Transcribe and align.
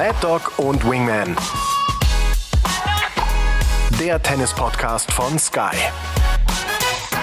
Mad 0.00 0.16
Dog 0.22 0.58
und 0.58 0.82
Wingman. 0.90 1.36
Der 4.00 4.22
Tennis-Podcast 4.22 5.12
von 5.12 5.38
Sky. 5.38 5.76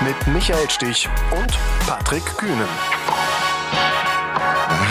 Mit 0.06 0.28
Michael 0.28 0.70
Stich 0.70 1.10
und 1.32 1.58
Patrick 1.88 2.24
Kühnen. 2.38 2.68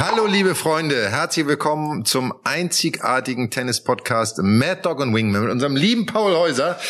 Hallo 0.01 0.27
liebe 0.27 0.57
Freunde, 0.57 1.11
herzlich 1.11 1.47
willkommen 1.47 2.05
zum 2.05 2.35
einzigartigen 2.43 3.51
Tennis-Podcast 3.51 4.39
Mad 4.43 4.81
Dog 4.83 4.99
und 4.99 5.15
Wingman 5.15 5.43
mit 5.43 5.53
unserem 5.53 5.77
lieben 5.77 6.07
Paul 6.07 6.35
Häuser. 6.35 6.81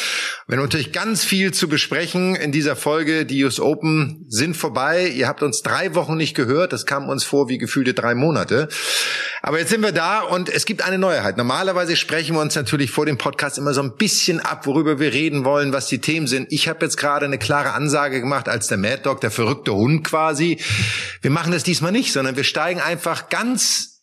Haben 0.49 0.61
natürlich 0.61 0.93
ganz 0.93 1.25
viel 1.25 1.53
zu 1.53 1.69
besprechen 1.69 2.37
in 2.37 2.53
dieser 2.53 2.77
Folge. 2.77 3.27
Die 3.27 3.43
US 3.43 3.59
Open 3.59 4.25
sind 4.29 4.57
vorbei. 4.57 5.09
Ihr 5.09 5.27
habt 5.27 5.43
uns 5.43 5.63
drei 5.63 5.97
Wochen 5.97 6.17
nicht 6.17 6.37
gehört. 6.37 6.73
Das 6.73 6.87
kam 6.87 7.09
uns 7.09 7.25
vor 7.25 7.49
wie 7.49 7.59
gefühlte 7.59 7.95
drei 7.95 8.15
Monate. 8.15 8.69
Aber 9.43 9.59
jetzt 9.59 9.71
sind 9.71 9.81
wir 9.81 9.91
da 9.91 10.21
und 10.21 10.49
es 10.49 10.65
gibt 10.65 10.83
eine 10.83 10.99
Neuheit. 10.99 11.37
Normalerweise 11.37 11.97
sprechen 11.97 12.37
wir 12.37 12.41
uns 12.41 12.55
natürlich 12.55 12.93
vor 12.93 13.07
dem 13.07 13.19
Podcast 13.19 13.59
immer 13.59 13.75
so 13.75 13.83
ein 13.83 13.97
bisschen 13.97 14.39
ab, 14.39 14.67
worüber 14.67 15.01
wir 15.01 15.13
reden 15.13 15.45
wollen, 15.45 15.73
was 15.73 15.89
die 15.89 16.01
Themen 16.01 16.29
sind. 16.29 16.47
Ich 16.53 16.69
habe 16.69 16.85
jetzt 16.85 16.97
gerade 16.97 17.27
eine 17.27 17.39
klare 17.39 17.73
Ansage 17.73 18.21
gemacht 18.21 18.49
als 18.49 18.69
der 18.69 18.79
Mad 18.79 19.01
Dog, 19.03 19.21
der 19.21 19.33
verrückte 19.33 19.75
Hund 19.75 20.05
quasi. 20.05 20.61
Wir 21.23 21.33
machen 21.33 21.51
das 21.51 21.65
diesmal 21.65 21.91
nicht, 21.91 22.13
sondern 22.13 22.37
wir 22.37 22.45
steigen 22.45 22.81
einfach 22.81 23.31
ganz 23.31 23.96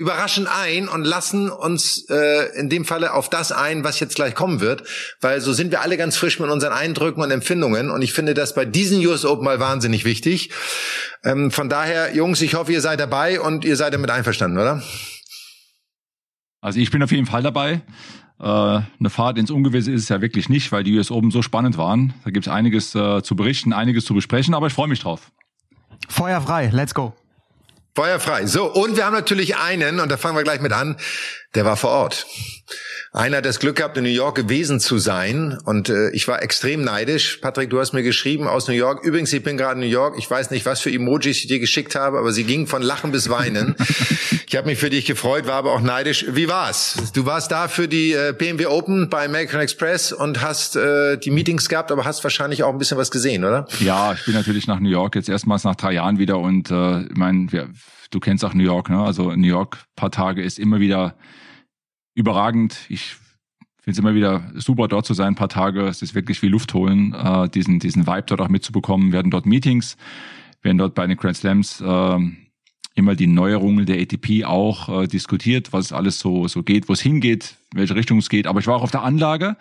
überraschend 0.00 0.48
ein 0.48 0.88
und 0.88 1.04
lassen 1.04 1.50
uns 1.50 2.06
äh, 2.08 2.58
in 2.58 2.70
dem 2.70 2.86
Falle 2.86 3.12
auf 3.12 3.28
das 3.28 3.52
ein, 3.52 3.84
was 3.84 4.00
jetzt 4.00 4.14
gleich 4.16 4.34
kommen 4.34 4.62
wird, 4.62 4.82
weil 5.20 5.42
so 5.42 5.52
sind 5.52 5.70
wir 5.70 5.82
alle 5.82 5.98
ganz 5.98 6.16
frisch 6.16 6.40
mit 6.40 6.48
unseren 6.48 6.72
Eindrücken 6.72 7.22
und 7.22 7.30
Empfindungen 7.30 7.90
und 7.90 8.00
ich 8.00 8.14
finde 8.14 8.32
das 8.32 8.54
bei 8.54 8.64
diesen 8.64 9.06
US 9.06 9.26
Open 9.26 9.44
mal 9.44 9.60
wahnsinnig 9.60 10.06
wichtig. 10.06 10.52
Ähm, 11.22 11.50
von 11.50 11.68
daher, 11.68 12.14
Jungs, 12.14 12.40
ich 12.40 12.54
hoffe, 12.54 12.72
ihr 12.72 12.80
seid 12.80 12.98
dabei 12.98 13.42
und 13.42 13.66
ihr 13.66 13.76
seid 13.76 13.92
damit 13.92 14.10
einverstanden, 14.10 14.56
oder? 14.56 14.82
Also 16.62 16.80
ich 16.80 16.90
bin 16.90 17.02
auf 17.02 17.12
jeden 17.12 17.26
Fall 17.26 17.42
dabei. 17.42 17.82
Äh, 18.40 18.44
eine 18.44 19.10
Fahrt 19.10 19.36
ins 19.36 19.50
Ungewisse 19.50 19.92
ist 19.92 20.04
es 20.04 20.08
ja 20.08 20.22
wirklich 20.22 20.48
nicht, 20.48 20.72
weil 20.72 20.82
die 20.82 20.96
US 20.96 21.10
Open 21.10 21.30
so 21.30 21.42
spannend 21.42 21.76
waren. 21.76 22.14
Da 22.24 22.30
gibt 22.30 22.46
es 22.46 22.52
einiges 22.52 22.94
äh, 22.94 23.22
zu 23.22 23.36
berichten, 23.36 23.74
einiges 23.74 24.06
zu 24.06 24.14
besprechen, 24.14 24.54
aber 24.54 24.68
ich 24.68 24.72
freue 24.72 24.88
mich 24.88 25.00
drauf. 25.00 25.30
Feuer 26.08 26.40
frei, 26.40 26.70
let's 26.72 26.94
go. 26.94 27.14
Feuer 27.94 28.20
frei. 28.20 28.46
So, 28.46 28.66
und 28.66 28.96
wir 28.96 29.04
haben 29.04 29.14
natürlich 29.14 29.56
einen, 29.56 30.00
und 30.00 30.10
da 30.10 30.16
fangen 30.16 30.36
wir 30.36 30.44
gleich 30.44 30.60
mit 30.60 30.72
an, 30.72 30.96
der 31.54 31.64
war 31.64 31.76
vor 31.76 31.90
Ort. 31.90 32.26
Einer 33.12 33.38
hat 33.38 33.44
das 33.44 33.58
Glück 33.58 33.74
gehabt, 33.74 33.96
in 33.96 34.04
New 34.04 34.10
York 34.10 34.36
gewesen 34.36 34.78
zu 34.78 34.98
sein. 34.98 35.58
Und 35.64 35.88
äh, 35.88 36.10
ich 36.10 36.28
war 36.28 36.44
extrem 36.44 36.82
neidisch. 36.82 37.38
Patrick, 37.38 37.68
du 37.68 37.80
hast 37.80 37.92
mir 37.92 38.04
geschrieben 38.04 38.46
aus 38.46 38.68
New 38.68 38.74
York. 38.74 39.04
Übrigens, 39.04 39.32
ich 39.32 39.42
bin 39.42 39.56
gerade 39.56 39.74
in 39.74 39.80
New 39.80 39.92
York. 39.92 40.14
Ich 40.16 40.30
weiß 40.30 40.52
nicht, 40.52 40.64
was 40.64 40.80
für 40.80 40.92
Emojis 40.92 41.38
ich 41.38 41.48
dir 41.48 41.58
geschickt 41.58 41.96
habe, 41.96 42.18
aber 42.18 42.32
sie 42.32 42.44
gingen 42.44 42.68
von 42.68 42.82
Lachen 42.82 43.10
bis 43.10 43.28
Weinen. 43.28 43.74
ich 44.46 44.54
habe 44.54 44.68
mich 44.68 44.78
für 44.78 44.90
dich 44.90 45.06
gefreut, 45.06 45.48
war 45.48 45.54
aber 45.54 45.72
auch 45.72 45.80
neidisch. 45.80 46.24
Wie 46.28 46.46
war's? 46.46 47.10
Du 47.12 47.26
warst 47.26 47.50
da 47.50 47.66
für 47.66 47.88
die 47.88 48.12
äh, 48.12 48.32
BMW 48.32 48.66
Open 48.66 49.10
bei 49.10 49.24
American 49.24 49.58
Express 49.58 50.12
und 50.12 50.40
hast 50.40 50.76
äh, 50.76 51.18
die 51.18 51.32
Meetings 51.32 51.68
gehabt, 51.68 51.90
aber 51.90 52.04
hast 52.04 52.22
wahrscheinlich 52.22 52.62
auch 52.62 52.72
ein 52.72 52.78
bisschen 52.78 52.96
was 52.96 53.10
gesehen, 53.10 53.44
oder? 53.44 53.66
Ja, 53.80 54.12
ich 54.12 54.24
bin 54.24 54.34
natürlich 54.34 54.68
nach 54.68 54.78
New 54.78 54.88
York 54.88 55.16
jetzt 55.16 55.28
erstmals 55.28 55.64
nach 55.64 55.74
drei 55.74 55.94
Jahren 55.94 56.20
wieder 56.20 56.38
und 56.38 56.70
äh, 56.70 57.00
ich 57.02 57.16
meine, 57.16 57.48
du 58.12 58.20
kennst 58.20 58.44
auch 58.44 58.54
New 58.54 58.62
York, 58.62 58.88
ne? 58.88 59.02
Also 59.02 59.32
New 59.32 59.48
York 59.48 59.78
paar 59.96 60.12
Tage 60.12 60.44
ist 60.44 60.60
immer 60.60 60.78
wieder 60.78 61.16
überragend. 62.14 62.78
Ich 62.88 63.16
finde 63.78 63.92
es 63.92 63.98
immer 63.98 64.14
wieder 64.14 64.50
super, 64.54 64.88
dort 64.88 65.06
zu 65.06 65.14
sein, 65.14 65.28
ein 65.28 65.34
paar 65.34 65.48
Tage. 65.48 65.86
Es 65.86 66.02
ist 66.02 66.14
wirklich 66.14 66.42
wie 66.42 66.48
Luft 66.48 66.74
holen, 66.74 67.14
äh, 67.14 67.48
diesen, 67.48 67.78
diesen 67.78 68.06
Vibe 68.06 68.24
dort 68.26 68.40
auch 68.40 68.48
mitzubekommen. 68.48 69.12
Wir 69.12 69.18
hatten 69.18 69.30
dort 69.30 69.46
Meetings, 69.46 69.96
werden 70.62 70.78
dort 70.78 70.94
bei 70.94 71.06
den 71.06 71.16
Grand 71.16 71.36
Slams 71.36 71.80
äh, 71.80 72.18
immer 72.94 73.14
die 73.14 73.26
Neuerungen 73.26 73.86
der 73.86 74.00
ATP 74.00 74.44
auch 74.44 75.02
äh, 75.02 75.06
diskutiert, 75.06 75.72
was 75.72 75.92
alles 75.92 76.18
so, 76.18 76.48
so 76.48 76.62
geht, 76.62 76.88
wo 76.88 76.92
es 76.92 77.00
hingeht, 77.00 77.56
welche 77.74 77.94
Richtung 77.94 78.18
es 78.18 78.28
geht. 78.28 78.46
Aber 78.46 78.60
ich 78.60 78.66
war 78.66 78.76
auch 78.76 78.82
auf 78.82 78.90
der 78.90 79.02
Anlage 79.02 79.56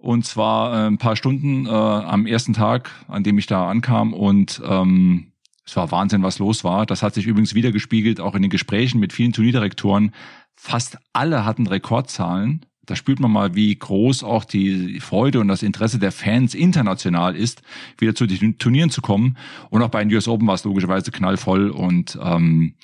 und 0.00 0.24
zwar 0.24 0.72
äh, 0.72 0.86
ein 0.86 0.98
paar 0.98 1.16
Stunden 1.16 1.66
äh, 1.66 1.70
am 1.70 2.26
ersten 2.26 2.54
Tag, 2.54 2.90
an 3.08 3.22
dem 3.22 3.38
ich 3.38 3.46
da 3.46 3.68
ankam 3.68 4.14
und 4.14 4.60
ähm, 4.64 5.29
es 5.70 5.76
war 5.76 5.92
Wahnsinn, 5.92 6.24
was 6.24 6.40
los 6.40 6.64
war. 6.64 6.84
Das 6.84 7.04
hat 7.04 7.14
sich 7.14 7.26
übrigens 7.26 7.54
wieder 7.54 7.70
gespiegelt, 7.70 8.18
auch 8.18 8.34
in 8.34 8.42
den 8.42 8.50
Gesprächen 8.50 8.98
mit 8.98 9.12
vielen 9.12 9.32
Turnierdirektoren. 9.32 10.12
Fast 10.56 10.98
alle 11.12 11.44
hatten 11.44 11.68
Rekordzahlen. 11.68 12.66
Da 12.86 12.96
spürt 12.96 13.20
man 13.20 13.30
mal, 13.30 13.54
wie 13.54 13.76
groß 13.76 14.24
auch 14.24 14.44
die 14.44 14.98
Freude 14.98 15.38
und 15.38 15.46
das 15.46 15.62
Interesse 15.62 16.00
der 16.00 16.10
Fans 16.10 16.54
international 16.54 17.36
ist, 17.36 17.62
wieder 17.98 18.16
zu 18.16 18.26
den 18.26 18.58
Turnieren 18.58 18.90
zu 18.90 19.00
kommen. 19.00 19.36
Und 19.68 19.80
auch 19.82 19.90
bei 19.90 20.02
den 20.02 20.12
US 20.12 20.26
Open 20.26 20.48
war 20.48 20.56
es 20.56 20.64
logischerweise 20.64 21.12
knallvoll 21.12 21.70
und 21.70 22.18
ähm, 22.20 22.74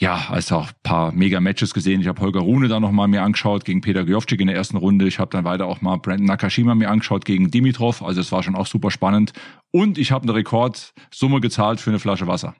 ja, 0.00 0.28
also 0.28 0.56
auch 0.56 0.70
paar 0.82 1.12
Mega-Matches 1.12 1.74
gesehen. 1.74 2.00
Ich 2.00 2.06
habe 2.06 2.20
Holger 2.20 2.40
Rune 2.40 2.68
da 2.68 2.78
nochmal 2.78 3.08
mir 3.08 3.22
angeschaut 3.22 3.64
gegen 3.64 3.80
Peter 3.80 4.04
Gjovcik 4.04 4.40
in 4.40 4.46
der 4.46 4.56
ersten 4.56 4.76
Runde. 4.76 5.08
Ich 5.08 5.18
habe 5.18 5.30
dann 5.30 5.44
weiter 5.44 5.66
auch 5.66 5.80
mal 5.80 5.96
Brandon 5.96 6.26
Nakashima 6.26 6.74
mir 6.74 6.88
angeschaut 6.88 7.24
gegen 7.24 7.50
Dimitrov. 7.50 8.02
Also 8.02 8.20
es 8.20 8.30
war 8.30 8.42
schon 8.42 8.54
auch 8.54 8.66
super 8.66 8.90
spannend. 8.90 9.32
Und 9.72 9.98
ich 9.98 10.12
habe 10.12 10.22
eine 10.22 10.34
Rekordsumme 10.34 11.40
gezahlt 11.40 11.80
für 11.80 11.90
eine 11.90 11.98
Flasche 11.98 12.26
Wasser. 12.26 12.54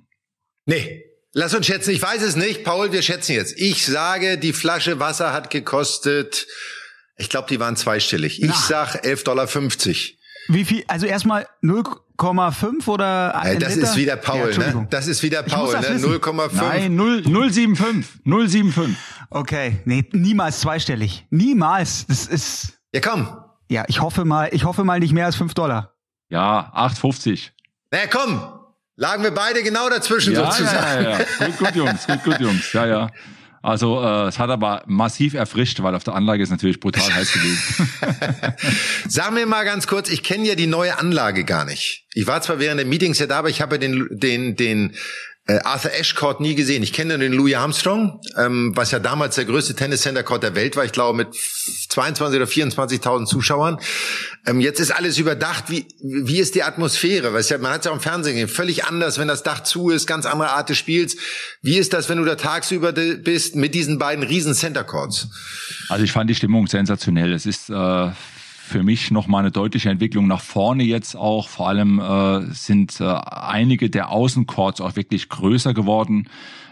Nee, 0.66 1.04
Lass 1.34 1.54
uns 1.54 1.66
schätzen, 1.66 1.90
ich 1.90 2.00
weiß 2.00 2.22
es 2.22 2.36
nicht. 2.36 2.64
Paul, 2.64 2.90
wir 2.90 3.02
schätzen 3.02 3.32
jetzt. 3.32 3.58
Ich 3.58 3.84
sage, 3.84 4.38
die 4.38 4.54
Flasche 4.54 4.98
Wasser 4.98 5.34
hat 5.34 5.50
gekostet, 5.50 6.46
ich 7.18 7.28
glaube, 7.28 7.48
die 7.48 7.60
waren 7.60 7.76
zweistellig. 7.76 8.42
Ich 8.42 8.48
Na. 8.48 8.54
sag 8.54 9.04
11,50 9.04 9.24
Dollar. 9.24 9.46
Wie 10.48 10.64
viel? 10.64 10.84
Also 10.88 11.06
erstmal 11.06 11.46
0,5 11.62 12.88
oder 12.88 13.36
ein 13.36 13.60
Das 13.60 13.76
Liter? 13.76 13.88
ist 13.88 13.96
wieder 13.96 14.16
Paul, 14.16 14.50
ja, 14.52 14.58
ne? 14.58 14.86
Das 14.90 15.06
ist 15.06 15.22
wieder 15.22 15.42
Paul, 15.42 15.72
ne? 15.74 15.98
0,5. 15.98 16.50
Nein, 16.54 16.96
0, 16.96 17.22
0,75. 17.26 18.04
0,75. 18.24 18.88
Okay, 19.30 19.80
nee, 19.84 20.04
niemals 20.12 20.60
zweistellig. 20.60 21.26
Niemals. 21.30 22.06
Das 22.06 22.26
ist. 22.26 22.78
Ja, 22.92 23.00
komm. 23.00 23.28
Ja, 23.70 23.84
ich 23.88 24.00
hoffe 24.00 24.24
mal, 24.24 24.48
ich 24.52 24.64
hoffe 24.64 24.84
mal 24.84 24.98
nicht 24.98 25.12
mehr 25.12 25.26
als 25.26 25.36
5 25.36 25.52
Dollar. 25.54 25.94
Ja, 26.30 26.72
8,50. 26.74 27.50
Na 27.90 27.98
naja, 27.98 28.10
komm. 28.10 28.40
Lagen 28.96 29.22
wir 29.22 29.30
beide 29.30 29.62
genau 29.62 29.88
dazwischen 29.88 30.32
ja, 30.32 30.50
sozusagen. 30.50 31.04
Ja, 31.04 31.10
ja, 31.12 31.18
ja. 31.20 31.46
Gut, 31.46 31.58
gut, 31.58 31.74
Jungs, 31.76 32.06
gut, 32.06 32.24
gut, 32.24 32.40
Jungs. 32.40 32.72
Ja, 32.72 32.86
ja. 32.86 33.10
Also 33.62 34.02
äh, 34.02 34.28
es 34.28 34.38
hat 34.38 34.50
aber 34.50 34.82
massiv 34.86 35.34
erfrischt, 35.34 35.82
weil 35.82 35.94
auf 35.94 36.04
der 36.04 36.14
Anlage 36.14 36.42
ist 36.42 36.50
natürlich 36.50 36.80
brutal 36.80 37.12
heiß 37.12 37.32
gewesen. 37.32 37.90
Sag 39.08 39.32
mir 39.32 39.46
mal 39.46 39.64
ganz 39.64 39.86
kurz, 39.86 40.08
ich 40.10 40.22
kenne 40.22 40.46
ja 40.46 40.54
die 40.54 40.66
neue 40.66 40.98
Anlage 40.98 41.44
gar 41.44 41.64
nicht. 41.64 42.06
Ich 42.14 42.26
war 42.26 42.40
zwar 42.40 42.58
während 42.58 42.78
der 42.78 42.86
Meetings 42.86 43.18
ja 43.18 43.26
da, 43.26 43.38
aber 43.38 43.48
ich 43.48 43.60
habe 43.60 43.78
den, 43.78 44.08
den, 44.10 44.56
den 44.56 44.94
Arthur 45.64 45.92
Ashe 45.98 46.14
Court 46.14 46.40
nie 46.40 46.54
gesehen. 46.54 46.82
Ich 46.82 46.92
kenne 46.92 47.18
den 47.18 47.32
Louis 47.32 47.54
Armstrong, 47.54 48.20
ähm, 48.36 48.72
was 48.74 48.90
ja 48.90 48.98
damals 48.98 49.36
der 49.36 49.46
größte 49.46 49.74
Tennis 49.74 50.02
Center 50.02 50.22
Court 50.22 50.42
der 50.42 50.54
Welt 50.54 50.76
war. 50.76 50.84
Ich 50.84 50.92
glaube 50.92 51.16
mit 51.16 51.34
22 51.34 52.36
oder 52.36 52.46
24.000 52.46 53.26
Zuschauern. 53.26 53.78
Ähm, 54.46 54.60
jetzt 54.60 54.78
ist 54.78 54.90
alles 54.90 55.16
überdacht. 55.16 55.64
Wie 55.68 55.86
wie 56.02 56.38
ist 56.38 56.54
die 56.54 56.62
Atmosphäre? 56.62 57.32
Weißt 57.32 57.50
ja, 57.50 57.58
man 57.58 57.72
hat 57.72 57.80
es 57.80 57.84
ja 57.86 57.92
auch 57.92 57.96
im 57.96 58.02
Fernsehen 58.02 58.34
gesehen. 58.34 58.48
Völlig 58.48 58.84
anders, 58.84 59.18
wenn 59.18 59.28
das 59.28 59.42
Dach 59.42 59.62
zu 59.62 59.88
ist, 59.88 60.06
ganz 60.06 60.26
andere 60.26 60.50
Art 60.50 60.68
des 60.68 60.76
Spiels. 60.76 61.16
Wie 61.62 61.78
ist 61.78 61.94
das, 61.94 62.10
wenn 62.10 62.18
du 62.18 62.24
da 62.24 62.34
tagsüber 62.34 62.92
bist 62.92 63.56
mit 63.56 63.74
diesen 63.74 63.98
beiden 63.98 64.24
riesen 64.24 64.54
Center 64.54 64.84
Courts? 64.84 65.28
Also 65.88 66.04
ich 66.04 66.12
fand 66.12 66.28
die 66.28 66.34
Stimmung 66.34 66.66
sensationell. 66.66 67.32
Es 67.32 67.46
ist 67.46 67.70
äh 67.70 68.10
für 68.68 68.82
mich 68.82 69.10
nochmal 69.10 69.40
eine 69.40 69.50
deutliche 69.50 69.90
Entwicklung 69.90 70.26
nach 70.26 70.42
vorne 70.42 70.84
jetzt 70.84 71.16
auch. 71.16 71.48
Vor 71.48 71.68
allem 71.68 71.98
äh, 71.98 72.52
sind 72.52 73.00
äh, 73.00 73.04
einige 73.04 73.90
der 73.90 74.10
Außencourts 74.10 74.80
auch 74.80 74.94
wirklich 74.94 75.28
größer 75.28 75.74
geworden. 75.74 76.28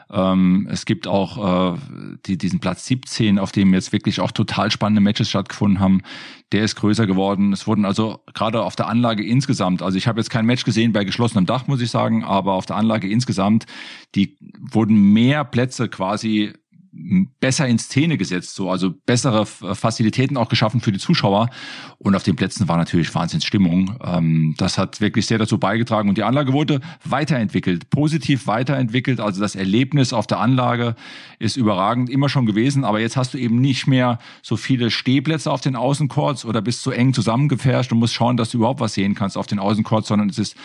Ähm, 0.09 0.69
es 0.71 0.85
gibt 0.85 1.09
auch 1.09 1.75
äh, 1.75 1.79
die, 2.27 2.39
diesen 2.39 2.61
Platz 2.61 2.87
17, 2.87 3.39
auf 3.39 3.51
dem 3.51 3.75
jetzt 3.75 3.93
wirklich 3.93 4.21
auch 4.21 4.31
total 4.31 4.71
spannende 4.71 5.01
Matches 5.01 5.29
stattgefunden 5.29 5.81
haben. 5.81 6.03
Der 6.53 6.63
ist 6.63 6.77
größer 6.77 7.07
geworden. 7.07 7.53
Es 7.53 7.67
wurden 7.67 7.85
also 7.85 8.21
gerade 8.33 8.63
auf 8.63 8.77
der 8.77 8.89
Anlage 8.89 9.25
insgesamt, 9.25 9.83
also 9.83 9.99
ich 9.99 10.07
habe 10.07 10.21
jetzt 10.21 10.31
kein 10.31 10.47
Match 10.47 10.65
gesehen 10.65 10.93
bei 10.93 11.05
geschlossenem 11.05 11.47
Dach, 11.47 11.67
muss 11.67 11.81
ich 11.81 11.91
sagen, 11.91 12.23
aber 12.23 12.53
auf 12.53 12.67
der 12.67 12.77
Anlage 12.77 13.09
insgesamt, 13.09 13.67
die 14.15 14.37
wurden 14.61 15.13
mehr 15.13 15.45
Plätze 15.45 15.89
quasi 15.89 16.53
besser 17.41 17.67
in 17.67 17.79
Szene 17.79 18.17
gesetzt, 18.17 18.55
so 18.55 18.71
also 18.71 18.93
bessere 19.05 19.47
Facilitäten 19.47 20.37
auch 20.37 20.49
geschaffen 20.49 20.81
für 20.81 20.93
die 20.93 20.99
Zuschauer. 20.99 21.51
Und 21.99 22.15
auf 22.15 22.23
den 22.23 22.37
Plätzen 22.37 22.69
war 22.69 22.77
natürlich 22.77 23.15
Wahnsinnsstimmung. 23.15 23.99
Ähm, 24.03 24.55
das 24.57 24.79
hat 24.79 25.01
wirklich 25.01 25.27
sehr 25.27 25.39
dazu 25.39 25.59
beigetragen 25.59 26.09
und 26.09 26.19
die 26.19 26.23
Anlage 26.23 26.53
wurde 26.53 26.81
weiterentwickelt, 27.05 27.91
positiv 27.91 28.47
weiterentwickelt. 28.47 29.21
Also 29.21 29.41
das 29.41 29.55
Erlebnis 29.55 30.13
auf 30.13 30.27
der 30.27 30.41
Anlage 30.41 30.95
ist 31.39 31.57
überragend, 31.57 32.11
immer 32.11 32.29
schon 32.29 32.47
gewesen. 32.47 32.85
Aber 32.85 33.01
jetzt 33.01 33.17
hast 33.17 33.35
du 33.35 33.39
eben 33.39 33.61
nicht 33.61 33.87
mehr 33.87 34.19
so 34.43 34.57
viele 34.57 34.91
Stehplätze 34.91 35.51
auf 35.51 35.61
den 35.61 35.77
Außencourts 35.77 36.45
oder 36.45 36.63
bist 36.63 36.83
zu 36.83 36.91
eng 36.91 37.13
zusammengefärscht 37.13 37.93
und 37.93 37.99
musst 37.99 38.15
schauen, 38.15 38.37
dass 38.37 38.51
du 38.51 38.59
überhaupt 38.59 38.81
was 38.81 38.95
sehen 38.95 39.15
kannst 39.15 39.37
auf 39.37 39.47
den 39.47 39.59
Außencourts, 39.59 40.09
sondern 40.09 40.29
es 40.29 40.39
ist 40.39 40.57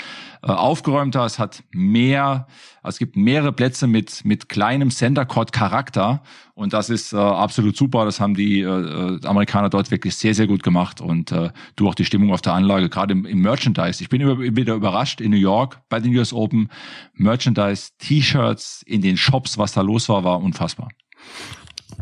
äh, 0.44 0.52
aufgeräumter, 0.52 1.26
es 1.26 1.38
hat 1.38 1.64
mehr, 1.72 2.48
es 2.84 2.98
gibt 2.98 3.16
mehrere 3.16 3.52
Plätze 3.52 3.88
mit, 3.88 4.26
mit 4.26 4.50
kleinem 4.50 4.90
Center 4.90 5.26
Court 5.26 5.52
Charakter 5.52 6.21
und 6.54 6.74
das 6.74 6.90
ist 6.90 7.14
äh, 7.14 7.18
absolut 7.18 7.76
super. 7.76 8.06
Das 8.06 8.20
haben 8.20 8.36
die 8.36 8.62
äh, 8.62 9.20
Amerikaner 9.26 9.70
dort 9.70 9.92
wirklich 9.92 10.16
sehr, 10.16 10.34
sehr 10.34 10.48
gut 10.48 10.64
gemacht 10.64 11.02
und 11.02 11.32
äh, 11.32 11.52
du 11.76 11.88
auch 11.88 11.96
die 11.96 12.06
Stimmung 12.06 12.32
auf 12.34 12.42
der 12.42 12.54
Anlage, 12.54 12.90
gerade 12.90 13.14
im, 13.14 13.26
im 13.26 13.40
Merchandise. 13.40 14.02
Ich 14.02 14.10
bin 14.10 14.22
immer 14.22 14.40
wieder 14.40 14.76
überrascht 14.76 15.22
in 15.22 15.32
New 15.32 15.38
York 15.38 15.82
bei 15.90 16.00
den 16.00 16.16
US 16.18 16.34
Open. 16.34 16.70
Merchandise, 17.14 17.92
T-Shirts 18.00 18.84
in 18.86 19.02
den 19.02 19.18
Shops, 19.18 19.58
was 19.58 19.74
da 19.74 19.82
los 19.82 20.10
war, 20.10 20.24
war 20.24 20.42
unfassbar. 20.42 20.90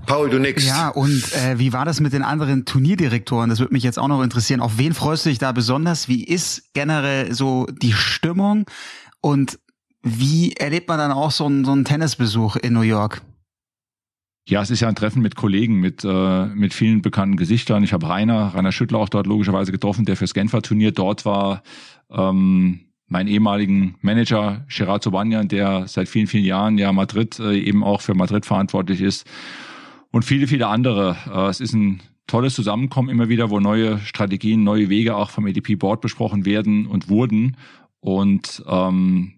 Paul, 0.05 0.29
du 0.29 0.39
nix. 0.39 0.65
Ja, 0.65 0.89
und 0.89 1.33
äh, 1.33 1.59
wie 1.59 1.73
war 1.73 1.85
das 1.85 1.99
mit 1.99 2.13
den 2.13 2.23
anderen 2.23 2.65
Turnierdirektoren? 2.65 3.49
Das 3.49 3.59
würde 3.59 3.73
mich 3.73 3.83
jetzt 3.83 3.99
auch 3.99 4.07
noch 4.07 4.23
interessieren. 4.23 4.61
Auf 4.61 4.77
wen 4.77 4.93
freust 4.93 5.25
du 5.25 5.29
dich 5.29 5.39
da 5.39 5.51
besonders? 5.51 6.07
Wie 6.07 6.23
ist 6.23 6.73
generell 6.73 7.33
so 7.33 7.67
die 7.81 7.93
Stimmung? 7.93 8.65
Und 9.21 9.59
wie 10.01 10.53
erlebt 10.53 10.87
man 10.87 10.97
dann 10.97 11.11
auch 11.11 11.31
so 11.31 11.45
einen, 11.45 11.65
so 11.65 11.71
einen 11.71 11.85
Tennisbesuch 11.85 12.55
in 12.55 12.73
New 12.73 12.81
York? 12.81 13.21
Ja, 14.49 14.63
es 14.63 14.71
ist 14.71 14.79
ja 14.79 14.87
ein 14.87 14.95
Treffen 14.95 15.21
mit 15.21 15.35
Kollegen, 15.35 15.75
mit, 15.75 16.03
äh, 16.03 16.45
mit 16.47 16.73
vielen 16.73 17.03
bekannten 17.03 17.37
Gesichtern. 17.37 17.83
Ich 17.83 17.93
habe 17.93 18.09
Rainer, 18.09 18.55
Rainer 18.55 18.71
Schüttler 18.71 18.97
auch 18.97 19.09
dort 19.09 19.27
logischerweise 19.27 19.71
getroffen, 19.71 20.05
der 20.05 20.17
fürs 20.17 20.33
Genfer-Turnier 20.33 20.91
dort 20.91 21.23
war. 21.23 21.61
Ähm, 22.09 22.79
meinen 23.05 23.27
ehemaligen 23.27 23.95
Manager 24.01 24.65
Gerard 24.67 25.03
Sobanian, 25.03 25.49
der 25.49 25.87
seit 25.87 26.09
vielen, 26.09 26.25
vielen 26.25 26.45
Jahren 26.45 26.79
ja 26.79 26.91
Madrid 26.91 27.37
äh, 27.37 27.59
eben 27.59 27.83
auch 27.83 28.01
für 28.01 28.15
Madrid 28.15 28.43
verantwortlich 28.43 29.01
ist. 29.01 29.29
Und 30.09 30.25
viele, 30.25 30.47
viele 30.47 30.65
andere. 30.65 31.15
Äh, 31.31 31.49
es 31.49 31.59
ist 31.59 31.73
ein 31.73 32.01
tolles 32.25 32.55
Zusammenkommen 32.55 33.09
immer 33.09 33.29
wieder, 33.29 33.51
wo 33.51 33.59
neue 33.59 33.99
Strategien, 33.99 34.63
neue 34.63 34.89
Wege 34.89 35.15
auch 35.15 35.29
vom 35.29 35.45
ADP-Board 35.45 36.01
besprochen 36.01 36.45
werden 36.45 36.87
und 36.87 37.07
wurden. 37.07 37.55
Und 37.99 38.63
ähm, 38.67 39.33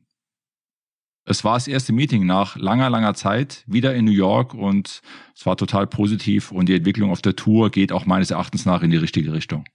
es 1.31 1.43
war 1.43 1.55
das 1.55 1.67
erste 1.67 1.93
Meeting 1.93 2.25
nach 2.25 2.55
langer, 2.55 2.89
langer 2.89 3.13
Zeit 3.13 3.63
wieder 3.65 3.95
in 3.95 4.05
New 4.05 4.11
York 4.11 4.53
und 4.53 5.01
es 5.35 5.45
war 5.45 5.57
total 5.57 5.87
positiv 5.87 6.51
und 6.51 6.67
die 6.67 6.75
Entwicklung 6.75 7.11
auf 7.11 7.21
der 7.21 7.35
Tour 7.35 7.71
geht 7.71 7.91
auch 7.91 8.05
meines 8.05 8.31
Erachtens 8.31 8.65
nach 8.65 8.83
in 8.83 8.91
die 8.91 8.97
richtige 8.97 9.33
Richtung. 9.33 9.65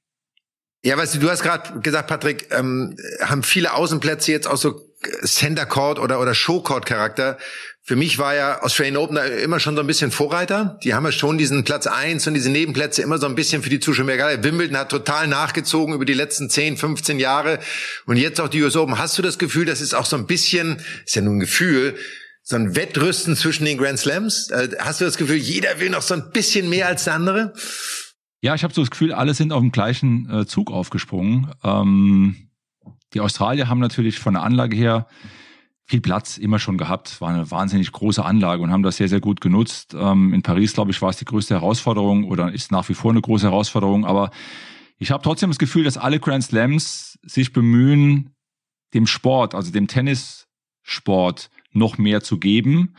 Ja, 0.85 0.97
weißt 0.97 1.17
du, 1.17 1.19
du 1.19 1.31
hast 1.31 1.43
gerade 1.43 1.81
gesagt, 1.81 2.09
Patrick, 2.09 2.49
ähm, 2.53 2.97
haben 3.21 3.43
viele 3.43 3.75
Außenplätze 3.75 4.31
jetzt 4.31 4.47
auch 4.47 4.57
so 4.57 4.81
Center 5.25 5.67
Court 5.67 5.99
oder, 5.99 6.21
oder 6.21 6.35
Show 6.35 6.61
Court 6.61 6.87
Charakter. 6.87 7.39
Für 7.89 7.95
mich 7.95 8.19
war 8.19 8.35
ja 8.35 8.63
Australian 8.63 8.97
Open 8.97 9.17
immer 9.17 9.61
schon 9.61 9.77
so 9.77 9.81
ein 9.81 9.87
bisschen 9.87 10.11
Vorreiter. 10.11 10.77
Die 10.83 10.95
haben 10.95 11.05
ja 11.05 11.13
schon 11.13 11.39
diesen 11.39 11.63
Platz 11.63 11.87
eins 11.87 12.27
und 12.27 12.35
diese 12.35 12.51
Nebenplätze 12.51 13.01
immer 13.01 13.19
so 13.19 13.27
ein 13.27 13.37
bisschen 13.37 13.63
für 13.63 13.71
die 13.71 13.79
Zuschauer 13.79 14.07
gehalten. 14.07 14.43
Wimbledon 14.43 14.77
hat 14.77 14.91
total 14.91 15.29
nachgezogen 15.29 15.95
über 15.95 16.05
die 16.05 16.13
letzten 16.13 16.51
10, 16.51 16.79
15 16.79 17.21
Jahre. 17.21 17.61
Und 18.05 18.17
jetzt 18.17 18.41
auch 18.41 18.49
die 18.49 18.61
US 18.65 18.75
Open. 18.75 18.99
Hast 18.99 19.17
du 19.19 19.23
das 19.23 19.39
Gefühl, 19.39 19.67
das 19.67 19.81
ist 19.81 19.95
auch 19.95 20.05
so 20.05 20.17
ein 20.17 20.27
bisschen, 20.27 20.79
ist 21.05 21.15
ja 21.15 21.23
nur 21.23 21.35
ein 21.35 21.39
Gefühl, 21.39 21.97
so 22.43 22.57
ein 22.57 22.75
Wettrüsten 22.75 23.37
zwischen 23.37 23.65
den 23.67 23.79
Grand 23.79 24.01
Slams? 24.01 24.51
Äh, 24.51 24.71
hast 24.81 25.01
du 25.01 25.05
das 25.05 25.17
Gefühl, 25.17 25.37
jeder 25.37 25.79
will 25.79 25.91
noch 25.91 26.03
so 26.03 26.15
ein 26.15 26.33
bisschen 26.33 26.69
mehr 26.69 26.89
als 26.89 27.05
der 27.05 27.15
andere? 27.15 27.53
Ja, 28.41 28.57
ich 28.57 28.65
habe 28.65 28.75
so 28.75 28.83
das 28.83 28.91
Gefühl, 28.91 29.13
alle 29.13 29.33
sind 29.33 29.53
auf 29.53 29.61
dem 29.61 29.71
gleichen 29.71 30.29
äh, 30.29 30.45
Zug 30.45 30.73
aufgesprungen. 30.73 31.53
Ähm, 31.63 32.49
die 33.15 33.21
Australier 33.21 33.69
haben 33.69 33.79
natürlich 33.79 34.19
von 34.19 34.35
der 34.35 34.43
Anlage 34.43 34.77
her 34.77 35.07
viel 35.87 36.01
Platz 36.01 36.37
immer 36.37 36.59
schon 36.59 36.79
gehabt, 36.79 37.21
war 37.21 37.29
eine 37.29 37.51
wahnsinnig 37.51 37.93
große 37.93 38.25
Anlage 38.25 38.63
und 38.63 38.73
haben 38.73 38.83
das 38.83 38.97
sehr, 38.97 39.09
sehr 39.09 39.21
gut 39.21 39.41
genutzt. 39.41 39.95
Ähm, 39.99 40.35
in 40.35 40.43
Paris, 40.43 40.73
glaube 40.73 40.91
ich, 40.91 41.01
war 41.01 41.11
es 41.11 41.17
die 41.17 41.25
größte 41.25 41.55
Herausforderung 41.55 42.25
oder 42.25 42.53
ist 42.53 42.73
nach 42.73 42.89
wie 42.89 42.95
vor 42.95 43.13
eine 43.13 43.21
große 43.21 43.47
Herausforderung. 43.47 44.05
Aber 44.05 44.31
ich 44.99 45.13
habe 45.13 45.23
trotzdem 45.23 45.51
das 45.51 45.59
Gefühl, 45.59 45.85
dass 45.85 45.97
alle 45.97 46.19
Grand 46.19 46.43
Slams 46.43 47.19
sich 47.23 47.53
bemühen, 47.53 48.35
dem 48.95 49.07
Sport, 49.07 49.55
also 49.55 49.71
dem 49.71 49.87
Tennissport, 49.87 51.51
noch 51.73 51.99
mehr 51.99 52.21
zu 52.21 52.39
geben. 52.39 52.95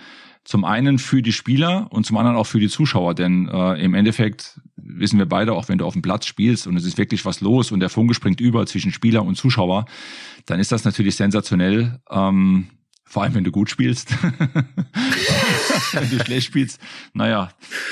Zum 0.45 0.63
einen 0.63 0.97
für 0.97 1.21
die 1.21 1.33
Spieler 1.33 1.87
und 1.89 2.05
zum 2.05 2.15
anderen 2.15 2.37
auch 2.37 2.45
für 2.45 2.61
die 2.61 2.69
Zuschauer, 2.69 3.15
denn 3.15 3.49
äh, 3.49 3.83
im 3.83 3.93
Endeffekt 3.93 4.61
wissen 4.77 5.19
wir 5.19 5.25
beide, 5.25 5.51
auch 5.51 5.67
wenn 5.67 5.77
du 5.77 5.85
auf 5.85 5.91
dem 5.91 6.01
Platz 6.01 6.25
spielst 6.25 6.67
und 6.67 6.77
es 6.77 6.85
ist 6.85 6.97
wirklich 6.97 7.25
was 7.25 7.41
los 7.41 7.73
und 7.73 7.81
der 7.81 7.89
Funke 7.89 8.13
springt 8.13 8.39
über 8.39 8.65
zwischen 8.65 8.93
Spieler 8.93 9.25
und 9.25 9.35
Zuschauer, 9.35 9.85
dann 10.45 10.61
ist 10.61 10.71
das 10.71 10.85
natürlich 10.85 11.17
sensationell. 11.17 11.99
Ähm, 12.09 12.67
vor 13.07 13.23
allem, 13.23 13.35
wenn 13.35 13.45
du 13.45 13.51
gut 13.51 13.69
spielst. 13.69 14.09
wenn 15.93 16.09
du 16.09 16.23
schlecht 16.23 16.47
spielst, 16.47 16.79
naja, 17.13 17.49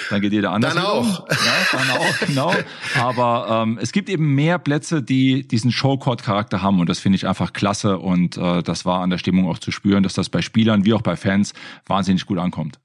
dann 0.09 0.21
geht 0.21 0.33
jeder 0.33 0.51
anders. 0.51 0.73
Dann 0.73 0.83
auch. 0.83 1.29
Ja, 1.29 1.37
dann 1.71 1.89
auch, 1.91 2.19
genau. 2.19 2.53
Aber 2.95 3.63
ähm, 3.63 3.79
es 3.81 3.93
gibt 3.93 4.09
eben 4.09 4.35
mehr 4.35 4.59
Plätze, 4.59 5.01
die 5.01 5.47
diesen 5.47 5.71
Showcourt-Charakter 5.71 6.61
haben 6.61 6.81
und 6.81 6.89
das 6.89 6.99
finde 6.99 7.15
ich 7.15 7.27
einfach 7.27 7.53
klasse 7.53 7.97
und 7.97 8.35
äh, 8.37 8.61
das 8.61 8.83
war 8.85 9.01
an 9.01 9.09
der 9.09 9.17
Stimmung 9.17 9.49
auch 9.49 9.59
zu 9.59 9.71
spüren, 9.71 10.03
dass 10.03 10.13
das 10.13 10.27
bei 10.27 10.41
Spielern 10.41 10.83
wie 10.83 10.93
auch 10.93 11.01
bei 11.01 11.15
Fans 11.15 11.53
wahnsinnig 11.87 12.25
gut 12.25 12.37
ankommt. 12.37 12.79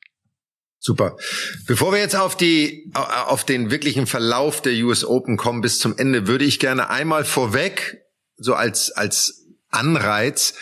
Super. 0.79 1.17
Bevor 1.67 1.93
wir 1.93 1.99
jetzt 1.99 2.17
auf 2.17 2.37
die, 2.37 2.91
auf 2.94 3.44
den 3.44 3.71
wirklichen 3.71 4.06
Verlauf 4.06 4.62
der 4.62 4.73
US 4.85 5.05
Open 5.05 5.37
kommen 5.37 5.61
bis 5.61 5.79
zum 5.79 5.99
Ende, 5.99 6.27
würde 6.27 6.44
ich 6.44 6.59
gerne 6.59 6.88
einmal 6.88 7.25
vorweg, 7.25 7.99
so 8.37 8.55
als, 8.55 8.91
als 8.93 9.47
Anreiz, 9.69 10.55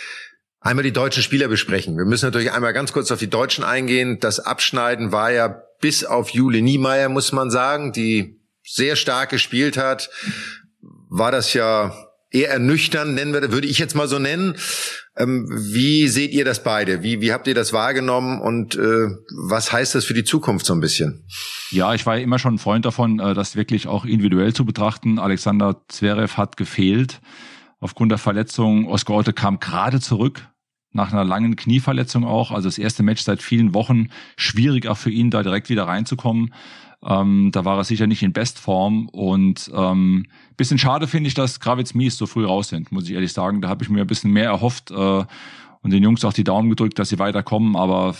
einmal 0.60 0.82
die 0.82 0.93
deutschen 0.93 1.22
Spieler 1.22 1.49
besprechen. 1.49 1.96
Wir 1.96 2.05
müssen 2.05 2.26
natürlich 2.26 2.52
einmal 2.52 2.72
ganz 2.72 2.93
kurz 2.93 3.10
auf 3.10 3.19
die 3.19 3.31
Deutschen 3.31 3.64
eingehen. 3.64 4.19
Das 4.20 4.40
Abschneiden 4.40 5.12
war 5.12 5.31
ja 5.31 5.62
bis 5.81 6.05
auf 6.05 6.31
Jule 6.31 6.62
Niemeyer, 6.62 7.08
muss 7.08 7.32
man 7.32 7.50
sagen, 7.50 7.93
die 7.93 8.40
sehr 8.64 8.96
stark 8.96 9.31
gespielt 9.31 9.76
hat, 9.76 10.10
war 11.08 11.31
das 11.31 11.55
ja 11.55 11.94
eher 12.31 12.50
ernüchternd, 12.50 13.14
nennen 13.14 13.32
wir, 13.32 13.50
würde 13.52 13.66
ich 13.66 13.78
jetzt 13.78 13.94
mal 13.94 14.08
so 14.08 14.19
nennen. 14.19 14.56
Ähm, 15.16 15.49
wie 15.50 16.08
seht 16.08 16.32
ihr 16.32 16.44
das 16.44 16.62
beide? 16.62 17.02
Wie, 17.02 17.20
wie 17.22 17.32
habt 17.32 17.46
ihr 17.46 17.55
das 17.55 17.72
wahrgenommen 17.72 18.40
und 18.40 18.76
äh, 18.76 19.08
was 19.46 19.72
heißt 19.72 19.94
das 19.94 20.05
für 20.05 20.14
die 20.14 20.25
Zukunft 20.25 20.66
so 20.66 20.75
ein 20.75 20.81
bisschen? 20.81 21.25
Ja, 21.70 21.94
ich 21.94 22.05
war 22.05 22.16
ja 22.16 22.22
immer 22.22 22.38
schon 22.38 22.55
ein 22.55 22.58
Freund 22.58 22.84
davon, 22.84 23.19
äh, 23.19 23.32
das 23.32 23.56
wirklich 23.56 23.87
auch 23.87 24.05
individuell 24.05 24.52
zu 24.52 24.66
betrachten. 24.66 25.19
Alexander 25.19 25.81
Zverev 25.88 26.37
hat 26.37 26.56
gefehlt 26.58 27.20
aufgrund 27.81 28.11
der 28.11 28.19
Verletzung. 28.19 28.87
Oskar 28.87 29.17
Otte 29.17 29.33
kam 29.33 29.61
gerade 29.61 30.01
zurück 30.01 30.49
nach 30.93 31.13
einer 31.13 31.25
langen 31.25 31.57
Knieverletzung 31.57 32.25
auch. 32.25 32.51
Also 32.51 32.69
das 32.69 32.79
erste 32.79 33.03
Match 33.03 33.23
seit 33.23 33.43
vielen 33.43 33.75
Wochen. 33.75 34.09
Schwierig 34.37 34.87
auch 34.87 34.97
für 34.97 35.11
ihn, 35.11 35.31
da 35.31 35.43
direkt 35.43 35.69
wieder 35.69 35.87
reinzukommen. 35.87 36.55
Ähm, 37.05 37.51
da 37.53 37.65
war 37.65 37.77
er 37.77 37.85
sicher 37.85 38.07
nicht 38.07 38.23
in 38.23 38.33
Bestform 38.33 39.09
und 39.09 39.71
ähm, 39.73 40.27
bisschen 40.57 40.79
schade 40.79 41.07
finde 41.07 41.29
ich, 41.29 41.35
dass 41.35 41.61
Gravitz 41.61 41.95
Mies 41.95 42.17
so 42.17 42.27
früh 42.27 42.45
raus 42.45 42.69
sind, 42.69 42.91
muss 42.91 43.05
ich 43.05 43.13
ehrlich 43.13 43.33
sagen. 43.33 43.61
Da 43.61 43.69
habe 43.69 43.85
ich 43.85 43.91
mir 43.91 44.01
ein 44.01 44.07
bisschen 44.09 44.33
mehr 44.33 44.47
erhofft 44.47 44.91
äh, 44.91 44.95
und 44.95 45.91
den 45.93 46.03
Jungs 46.03 46.25
auch 46.25 46.33
die 46.33 46.43
Daumen 46.43 46.71
gedrückt, 46.71 46.99
dass 46.99 47.11
sie 47.11 47.21
weiterkommen, 47.21 47.77
aber 47.77 48.17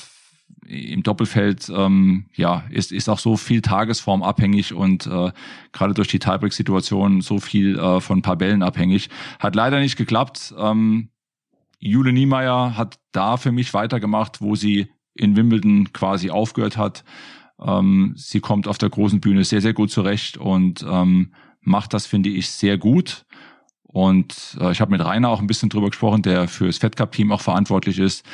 im 0.69 1.03
Doppelfeld 1.03 1.71
ähm, 1.75 2.27
ja 2.35 2.65
ist 2.71 2.93
ist 2.93 3.09
auch 3.09 3.19
so 3.19 3.37
viel 3.37 3.63
Tagesform 3.63 4.23
abhängig 4.23 4.75
und 4.75 5.07
äh, 5.07 5.33
gerade 5.73 5.95
durch 5.95 6.09
die 6.09 6.19
Tiebreak-Situation 6.19 7.23
so 7.23 7.39
viel 7.39 7.79
äh, 7.79 8.01
von 8.01 8.19
ein 8.19 8.23
paar 8.23 8.37
Bällen 8.37 8.63
abhängig. 8.63 9.09
Hat 9.39 9.55
leider 9.55 9.81
nicht 9.81 9.97
geklappt. 9.97 10.55
Ähm, 10.59 11.09
Jule 11.79 12.13
Niemeyer 12.13 12.77
hat 12.77 12.99
da 13.13 13.37
für 13.37 13.53
mich 13.53 13.73
weitergemacht, 13.73 14.41
wo 14.41 14.57
sie 14.57 14.89
in 15.15 15.37
Wimbledon 15.37 15.93
quasi 15.93 16.31
aufgehört 16.31 16.77
hat. 16.77 17.05
Ähm, 17.61 18.15
sie 18.17 18.41
kommt 18.41 18.69
auf 18.69 18.79
der 18.79 18.91
großen 18.91 19.21
Bühne 19.21 19.45
sehr, 19.45 19.61
sehr 19.61 19.73
gut 19.73 19.91
zurecht 19.91 20.37
und 20.37 20.85
ähm, 20.89 21.33
macht 21.61 21.95
das, 21.95 22.07
finde 22.07 22.31
ich, 22.31 22.51
sehr 22.51 22.79
gut. 22.79 23.25
Und 23.83 24.57
äh, 24.61 24.71
ich 24.71 24.81
habe 24.81 24.91
mit 24.91 25.05
Rainer 25.05 25.31
auch 25.31 25.41
ein 25.41 25.47
bisschen 25.47 25.71
drüber 25.71 25.89
gesprochen, 25.89 26.23
der 26.23 26.47
für 26.47 26.67
das 26.67 26.79
Fed 26.79 26.97
Cup 26.97 27.13
Team 27.13 27.33
auch 27.33 27.41
verantwortlich 27.41 27.99
ist, 27.99 28.25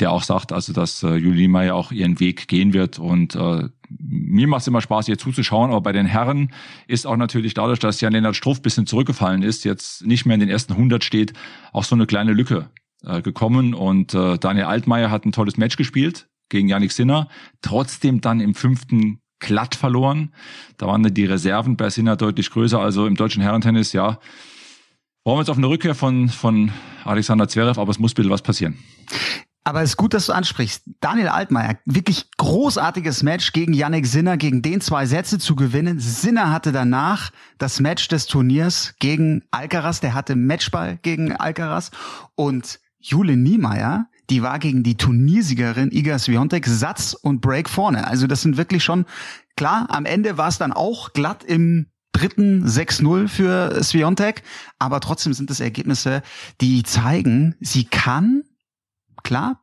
der 0.00 0.10
auch 0.10 0.22
sagt, 0.22 0.52
also 0.52 0.72
dass 0.72 1.02
äh, 1.02 1.14
Julie 1.14 1.48
Meyer 1.48 1.74
auch 1.74 1.92
ihren 1.92 2.18
Weg 2.18 2.48
gehen 2.48 2.72
wird. 2.72 2.98
Und 2.98 3.36
äh, 3.36 3.68
mir 3.88 4.48
macht 4.48 4.62
es 4.62 4.66
immer 4.66 4.80
Spaß, 4.80 5.08
ihr 5.08 5.18
zuzuschauen. 5.18 5.70
Aber 5.70 5.82
bei 5.82 5.92
den 5.92 6.06
Herren 6.06 6.50
ist 6.88 7.06
auch 7.06 7.16
natürlich 7.16 7.54
dadurch, 7.54 7.78
dass 7.78 8.00
Jan-Lennart 8.00 8.34
Struff 8.34 8.60
bisschen 8.60 8.86
zurückgefallen 8.86 9.42
ist, 9.42 9.64
jetzt 9.64 10.04
nicht 10.04 10.26
mehr 10.26 10.34
in 10.34 10.40
den 10.40 10.48
ersten 10.48 10.72
100 10.72 11.04
steht, 11.04 11.32
auch 11.72 11.84
so 11.84 11.94
eine 11.94 12.06
kleine 12.06 12.32
Lücke 12.32 12.70
äh, 13.04 13.22
gekommen. 13.22 13.74
Und 13.74 14.14
äh, 14.14 14.36
Daniel 14.38 14.66
Altmaier 14.66 15.10
hat 15.10 15.24
ein 15.24 15.32
tolles 15.32 15.56
Match 15.56 15.76
gespielt 15.76 16.28
gegen 16.48 16.68
Yannick 16.68 16.92
Sinner, 16.92 17.28
trotzdem 17.62 18.20
dann 18.20 18.40
im 18.40 18.54
fünften 18.54 19.20
glatt 19.38 19.74
verloren. 19.74 20.32
Da 20.76 20.86
waren 20.86 21.02
die 21.14 21.24
Reserven 21.24 21.76
bei 21.76 21.90
Sinner 21.90 22.16
deutlich 22.16 22.50
größer. 22.50 22.80
Also 22.80 23.06
im 23.06 23.14
deutschen 23.14 23.42
Herrentennis, 23.42 23.92
ja, 23.92 24.18
brauchen 25.22 25.36
wir 25.36 25.40
jetzt 25.40 25.50
auf 25.50 25.58
eine 25.58 25.68
Rückkehr 25.68 25.94
von, 25.94 26.28
von 26.28 26.72
Alexander 27.04 27.48
Zverev, 27.48 27.80
aber 27.80 27.90
es 27.90 27.98
muss 27.98 28.14
bitte 28.14 28.30
was 28.30 28.42
passieren. 28.42 28.78
Aber 29.66 29.82
es 29.82 29.90
ist 29.90 29.96
gut, 29.96 30.12
dass 30.12 30.26
du 30.26 30.32
ansprichst. 30.32 30.82
Daniel 31.00 31.28
Altmaier, 31.28 31.78
wirklich 31.86 32.30
großartiges 32.36 33.22
Match 33.22 33.52
gegen 33.52 33.72
Yannick 33.72 34.06
Sinner, 34.06 34.36
gegen 34.36 34.60
den 34.60 34.82
zwei 34.82 35.06
Sätze 35.06 35.38
zu 35.38 35.56
gewinnen. 35.56 35.98
Sinner 35.98 36.52
hatte 36.52 36.70
danach 36.70 37.30
das 37.56 37.80
Match 37.80 38.08
des 38.08 38.26
Turniers 38.26 38.94
gegen 38.98 39.42
Alcaraz, 39.50 40.00
der 40.00 40.12
hatte 40.12 40.36
Matchball 40.36 40.98
gegen 41.00 41.32
Alcaraz 41.32 41.90
und 42.34 42.78
Jule 42.98 43.36
Niemeyer, 43.36 44.06
die 44.30 44.42
war 44.42 44.58
gegen 44.58 44.82
die 44.82 44.96
Turniersiegerin 44.96 45.90
Iga 45.92 46.18
Swiatek 46.18 46.66
Satz 46.66 47.14
und 47.14 47.40
Break 47.40 47.68
vorne. 47.68 48.06
Also 48.06 48.26
das 48.26 48.42
sind 48.42 48.56
wirklich 48.56 48.84
schon, 48.84 49.06
klar, 49.56 49.86
am 49.90 50.06
Ende 50.06 50.38
war 50.38 50.48
es 50.48 50.58
dann 50.58 50.72
auch 50.72 51.12
glatt 51.12 51.44
im 51.44 51.86
dritten 52.12 52.66
6-0 52.66 53.28
für 53.28 53.82
Swiatek, 53.82 54.42
aber 54.78 55.00
trotzdem 55.00 55.34
sind 55.34 55.50
es 55.50 55.60
Ergebnisse, 55.60 56.22
die 56.60 56.82
zeigen, 56.82 57.56
sie 57.60 57.84
kann, 57.84 58.44
klar, 59.24 59.60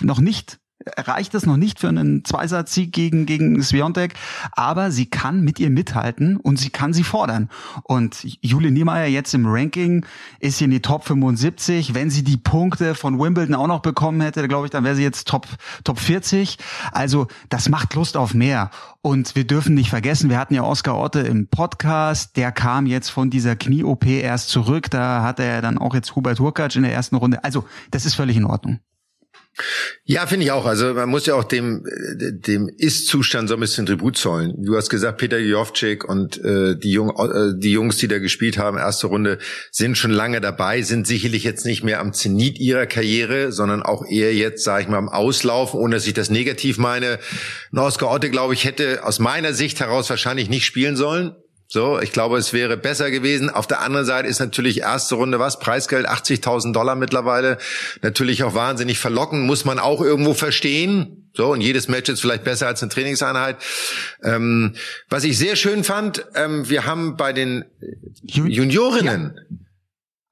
noch 0.00 0.20
nicht 0.20 0.60
reicht 0.96 1.34
es 1.34 1.46
noch 1.46 1.56
nicht 1.56 1.78
für 1.78 1.88
einen 1.88 2.24
Zweisatz-Sieg 2.24 2.92
gegen, 2.92 3.26
gegen 3.26 3.62
Sviontek, 3.62 4.14
aber 4.52 4.90
sie 4.90 5.06
kann 5.06 5.42
mit 5.42 5.60
ihr 5.60 5.70
mithalten 5.70 6.36
und 6.36 6.58
sie 6.58 6.70
kann 6.70 6.92
sie 6.92 7.04
fordern. 7.04 7.50
Und 7.84 8.24
Julie 8.40 8.70
Niemeyer 8.70 9.06
jetzt 9.06 9.34
im 9.34 9.46
Ranking 9.46 10.06
ist 10.38 10.58
hier 10.58 10.66
in 10.66 10.70
die 10.70 10.80
Top 10.80 11.04
75. 11.04 11.94
Wenn 11.94 12.10
sie 12.10 12.24
die 12.24 12.38
Punkte 12.38 12.94
von 12.94 13.18
Wimbledon 13.18 13.54
auch 13.54 13.66
noch 13.66 13.80
bekommen 13.80 14.20
hätte, 14.20 14.46
glaube 14.48 14.66
ich, 14.66 14.70
dann 14.70 14.84
wäre 14.84 14.96
sie 14.96 15.02
jetzt 15.02 15.28
Top, 15.28 15.46
Top 15.84 15.98
40. 15.98 16.56
Also 16.92 17.26
das 17.50 17.68
macht 17.68 17.94
Lust 17.94 18.16
auf 18.16 18.32
mehr. 18.32 18.70
Und 19.02 19.36
wir 19.36 19.46
dürfen 19.46 19.74
nicht 19.74 19.90
vergessen, 19.90 20.30
wir 20.30 20.38
hatten 20.38 20.54
ja 20.54 20.62
Oskar 20.62 20.98
Otte 20.98 21.20
im 21.20 21.48
Podcast, 21.48 22.36
der 22.36 22.52
kam 22.52 22.86
jetzt 22.86 23.10
von 23.10 23.30
dieser 23.30 23.56
Knie-OP 23.56 24.06
erst 24.06 24.48
zurück. 24.48 24.90
Da 24.90 25.22
hat 25.22 25.40
er 25.40 25.62
dann 25.62 25.78
auch 25.78 25.94
jetzt 25.94 26.16
Hubert 26.16 26.40
Hurkacz 26.40 26.76
in 26.76 26.82
der 26.82 26.92
ersten 26.92 27.16
Runde. 27.16 27.44
Also 27.44 27.64
das 27.90 28.06
ist 28.06 28.14
völlig 28.14 28.36
in 28.36 28.44
Ordnung. 28.44 28.80
Ja, 30.04 30.26
finde 30.26 30.46
ich 30.46 30.52
auch. 30.52 30.64
Also 30.64 30.94
man 30.94 31.08
muss 31.08 31.26
ja 31.26 31.34
auch 31.34 31.44
dem 31.44 31.84
dem 32.30 32.68
Ist-Zustand 32.68 33.48
so 33.48 33.54
ein 33.54 33.60
bisschen 33.60 33.86
Tribut 33.86 34.16
zollen. 34.16 34.54
Du 34.58 34.76
hast 34.76 34.88
gesagt, 34.88 35.18
Peter 35.18 35.38
Jovcik 35.38 36.08
und 36.08 36.42
äh, 36.42 36.76
die, 36.76 36.92
Jung, 36.92 37.10
äh, 37.10 37.58
die 37.58 37.72
Jungs, 37.72 37.98
die 37.98 38.08
da 38.08 38.18
gespielt 38.18 38.58
haben, 38.58 38.78
erste 38.78 39.08
Runde, 39.08 39.38
sind 39.70 39.98
schon 39.98 40.10
lange 40.10 40.40
dabei, 40.40 40.82
sind 40.82 41.06
sicherlich 41.06 41.44
jetzt 41.44 41.66
nicht 41.66 41.84
mehr 41.84 42.00
am 42.00 42.12
Zenit 42.12 42.58
ihrer 42.58 42.86
Karriere, 42.86 43.52
sondern 43.52 43.82
auch 43.82 44.04
eher 44.06 44.34
jetzt, 44.34 44.64
sage 44.64 44.82
ich 44.82 44.88
mal, 44.88 44.98
am 44.98 45.08
Auslaufen, 45.08 45.78
ohne 45.78 45.96
dass 45.96 46.06
ich 46.06 46.14
das 46.14 46.30
negativ 46.30 46.78
meine. 46.78 47.18
Oskar 47.74 48.10
Otte, 48.10 48.30
glaube 48.30 48.54
ich, 48.54 48.64
hätte 48.64 49.04
aus 49.04 49.18
meiner 49.18 49.52
Sicht 49.52 49.80
heraus 49.80 50.10
wahrscheinlich 50.10 50.48
nicht 50.48 50.64
spielen 50.64 50.96
sollen. 50.96 51.34
So, 51.72 52.00
ich 52.00 52.10
glaube, 52.10 52.36
es 52.36 52.52
wäre 52.52 52.76
besser 52.76 53.12
gewesen. 53.12 53.48
Auf 53.48 53.68
der 53.68 53.80
anderen 53.80 54.04
Seite 54.04 54.26
ist 54.26 54.40
natürlich 54.40 54.80
erste 54.80 55.14
Runde 55.14 55.38
was? 55.38 55.60
Preisgeld 55.60 56.08
80.000 56.08 56.72
Dollar 56.72 56.96
mittlerweile. 56.96 57.58
Natürlich 58.02 58.42
auch 58.42 58.54
wahnsinnig 58.54 58.98
verlocken, 58.98 59.46
muss 59.46 59.64
man 59.64 59.78
auch 59.78 60.00
irgendwo 60.00 60.34
verstehen. 60.34 61.30
So, 61.32 61.52
und 61.52 61.60
jedes 61.60 61.86
Match 61.86 62.10
ist 62.10 62.22
vielleicht 62.22 62.42
besser 62.42 62.66
als 62.66 62.82
eine 62.82 62.90
Trainingseinheit. 62.90 63.56
Ähm, 64.24 64.74
was 65.08 65.22
ich 65.22 65.38
sehr 65.38 65.54
schön 65.54 65.84
fand, 65.84 66.26
ähm, 66.34 66.68
wir 66.68 66.86
haben 66.86 67.16
bei 67.16 67.32
den 67.32 67.64
Juniorinnen 68.24 69.34
ja 69.36 69.56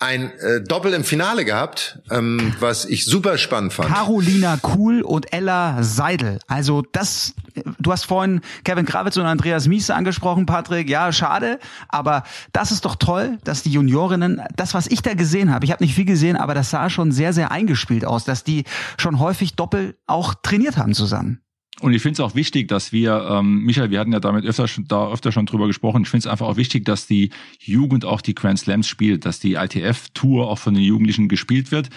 ein 0.00 0.32
äh, 0.38 0.60
Doppel 0.60 0.92
im 0.94 1.02
Finale 1.02 1.44
gehabt, 1.44 1.98
ähm, 2.10 2.54
was 2.60 2.84
ich 2.84 3.04
super 3.04 3.36
spannend 3.36 3.72
fand. 3.72 3.88
Carolina 3.88 4.56
Kuhl 4.56 5.02
und 5.02 5.32
Ella 5.32 5.82
Seidel. 5.82 6.38
Also 6.46 6.82
das, 6.92 7.34
du 7.80 7.90
hast 7.90 8.04
vorhin 8.04 8.40
Kevin 8.62 8.86
Krawitz 8.86 9.16
und 9.16 9.26
Andreas 9.26 9.66
Miese 9.66 9.94
angesprochen, 9.94 10.46
Patrick. 10.46 10.88
Ja, 10.88 11.12
schade, 11.12 11.58
aber 11.88 12.22
das 12.52 12.70
ist 12.70 12.84
doch 12.84 12.94
toll, 12.94 13.38
dass 13.42 13.64
die 13.64 13.70
Juniorinnen, 13.70 14.40
das 14.54 14.72
was 14.72 14.86
ich 14.86 15.02
da 15.02 15.14
gesehen 15.14 15.52
habe, 15.52 15.64
ich 15.64 15.72
habe 15.72 15.82
nicht 15.82 15.94
viel 15.94 16.04
gesehen, 16.04 16.36
aber 16.36 16.54
das 16.54 16.70
sah 16.70 16.90
schon 16.90 17.10
sehr, 17.10 17.32
sehr 17.32 17.50
eingespielt 17.50 18.04
aus, 18.04 18.24
dass 18.24 18.44
die 18.44 18.64
schon 18.98 19.18
häufig 19.18 19.56
Doppel 19.56 19.96
auch 20.06 20.34
trainiert 20.34 20.76
haben 20.76 20.94
zusammen. 20.94 21.40
Und 21.80 21.92
ich 21.92 22.02
finde 22.02 22.14
es 22.14 22.20
auch 22.20 22.34
wichtig, 22.34 22.66
dass 22.68 22.92
wir, 22.92 23.28
ähm, 23.30 23.62
Michael, 23.64 23.90
wir 23.90 24.00
hatten 24.00 24.12
ja 24.12 24.20
damit 24.20 24.44
öfter 24.44 24.66
schon, 24.66 24.86
da 24.86 25.10
öfter 25.10 25.30
schon 25.30 25.46
drüber 25.46 25.68
gesprochen, 25.68 26.02
ich 26.02 26.08
finde 26.08 26.26
es 26.26 26.26
einfach 26.26 26.46
auch 26.46 26.56
wichtig, 26.56 26.84
dass 26.84 27.06
die 27.06 27.30
Jugend 27.60 28.04
auch 28.04 28.20
die 28.20 28.34
Grand 28.34 28.58
Slams 28.58 28.88
spielt, 28.88 29.24
dass 29.24 29.38
die 29.38 29.54
ITF-Tour 29.54 30.48
auch 30.48 30.58
von 30.58 30.74
den 30.74 30.82
Jugendlichen 30.82 31.28
gespielt 31.28 31.70
wird. 31.70 31.88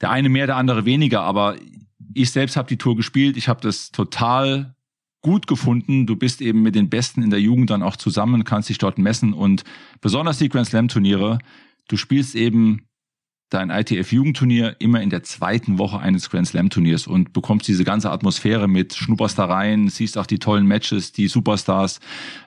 Der 0.00 0.10
eine 0.10 0.28
mehr, 0.28 0.46
der 0.46 0.56
andere 0.56 0.84
weniger, 0.84 1.22
aber 1.22 1.56
ich 2.14 2.30
selbst 2.30 2.56
habe 2.56 2.68
die 2.68 2.78
Tour 2.78 2.96
gespielt, 2.96 3.36
ich 3.36 3.48
habe 3.48 3.60
das 3.60 3.90
total 3.90 4.74
gut 5.22 5.46
gefunden. 5.46 6.06
Du 6.06 6.16
bist 6.16 6.40
eben 6.40 6.62
mit 6.62 6.74
den 6.74 6.90
Besten 6.90 7.22
in 7.22 7.30
der 7.30 7.40
Jugend 7.40 7.70
dann 7.70 7.82
auch 7.82 7.96
zusammen, 7.96 8.44
kannst 8.44 8.68
dich 8.68 8.78
dort 8.78 8.98
messen 8.98 9.32
und 9.32 9.64
besonders 10.00 10.38
die 10.38 10.48
Grand 10.48 10.68
Slam 10.68 10.88
Turniere, 10.88 11.38
du 11.88 11.96
spielst 11.96 12.36
eben 12.36 12.86
dein 13.50 13.70
ITF-Jugendturnier 13.70 14.76
immer 14.78 15.00
in 15.00 15.10
der 15.10 15.22
zweiten 15.22 15.78
Woche 15.78 15.98
eines 15.98 16.30
Grand 16.30 16.48
Slam-Turniers 16.48 17.06
und 17.06 17.32
bekommst 17.32 17.68
diese 17.68 17.84
ganze 17.84 18.10
Atmosphäre 18.10 18.68
mit, 18.68 18.94
schnupperst 18.94 19.38
da 19.38 19.44
rein, 19.44 19.88
siehst 19.88 20.18
auch 20.18 20.26
die 20.26 20.38
tollen 20.38 20.66
Matches, 20.66 21.12
die 21.12 21.28
Superstars 21.28 22.00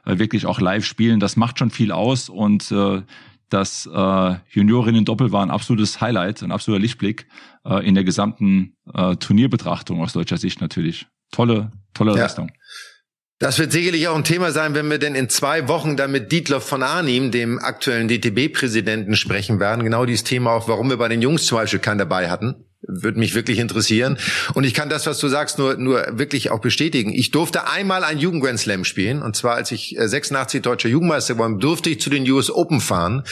äh, 0.05 0.17
wirklich 0.17 0.45
auch 0.45 0.59
live 0.59 0.85
spielen. 0.85 1.19
Das 1.19 1.37
macht 1.37 1.59
schon 1.59 1.69
viel 1.69 1.91
aus 1.91 2.29
und 2.29 2.71
äh, 2.71 3.01
das 3.49 3.89
äh, 3.91 4.35
Juniorinnen-Doppel 4.49 5.31
war 5.31 5.41
ein 5.41 5.51
absolutes 5.51 6.01
Highlight, 6.01 6.43
ein 6.43 6.51
absoluter 6.51 6.81
Lichtblick 6.81 7.27
äh, 7.65 7.87
in 7.87 7.95
der 7.95 8.03
gesamten 8.03 8.75
äh, 8.93 9.15
Turnierbetrachtung 9.15 10.01
aus 10.01 10.13
deutscher 10.13 10.37
Sicht 10.37 10.59
natürlich. 10.59 11.07
Tolle, 11.31 11.71
tolle 11.93 12.11
ja. 12.11 12.23
Leistung. 12.23 12.51
Das 13.39 13.59
wird 13.59 13.71
sicherlich 13.71 14.07
auch 14.07 14.15
ein 14.15 14.23
Thema 14.23 14.51
sein, 14.51 14.73
wenn 14.73 14.89
wir 14.89 14.97
denn 14.97 15.13
in 15.13 15.29
zwei 15.29 15.67
Wochen 15.67 15.95
dann 15.95 16.11
mit 16.11 16.31
Dietloff 16.31 16.67
von 16.67 16.81
Arnim, 16.81 17.29
dem 17.29 17.59
aktuellen 17.59 18.07
DTB-Präsidenten, 18.07 19.15
sprechen 19.15 19.59
werden. 19.59 19.83
Genau 19.83 20.07
dieses 20.07 20.23
Thema 20.23 20.53
auch, 20.53 20.67
warum 20.67 20.89
wir 20.89 20.97
bei 20.97 21.07
den 21.07 21.21
Jungs 21.21 21.45
zum 21.45 21.59
Beispiel 21.59 21.79
keinen 21.79 21.99
dabei 21.99 22.31
hatten. 22.31 22.55
Würde 22.81 23.19
mich 23.19 23.35
wirklich 23.35 23.59
interessieren. 23.59 24.17
Und 24.55 24.63
ich 24.63 24.73
kann 24.73 24.89
das, 24.89 25.05
was 25.05 25.19
du 25.19 25.27
sagst, 25.27 25.59
nur, 25.59 25.75
nur 25.77 26.17
wirklich 26.17 26.49
auch 26.49 26.61
bestätigen. 26.61 27.13
Ich 27.13 27.29
durfte 27.29 27.67
einmal 27.67 28.03
ein 28.03 28.17
Jugend 28.17 28.43
Grand 28.43 28.59
Slam 28.59 28.83
spielen. 28.85 29.21
Und 29.21 29.35
zwar, 29.35 29.53
als 29.53 29.71
ich 29.71 29.95
86 29.99 30.57
äh, 30.57 30.61
deutscher 30.61 30.89
Jugendmeister 30.89 31.37
war, 31.37 31.51
durfte 31.59 31.91
ich 31.91 32.01
zu 32.01 32.09
den 32.09 32.27
US 32.31 32.49
Open 32.49 32.81
fahren. 32.81 33.23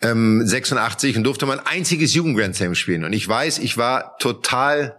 Ähm, 0.00 0.46
86 0.46 1.14
und 1.18 1.24
durfte 1.24 1.44
mein 1.44 1.60
einziges 1.60 2.14
Jugend 2.14 2.38
Grand 2.38 2.56
Slam 2.56 2.74
spielen. 2.74 3.04
Und 3.04 3.12
ich 3.12 3.28
weiß, 3.28 3.58
ich 3.58 3.76
war 3.76 4.16
total 4.18 4.96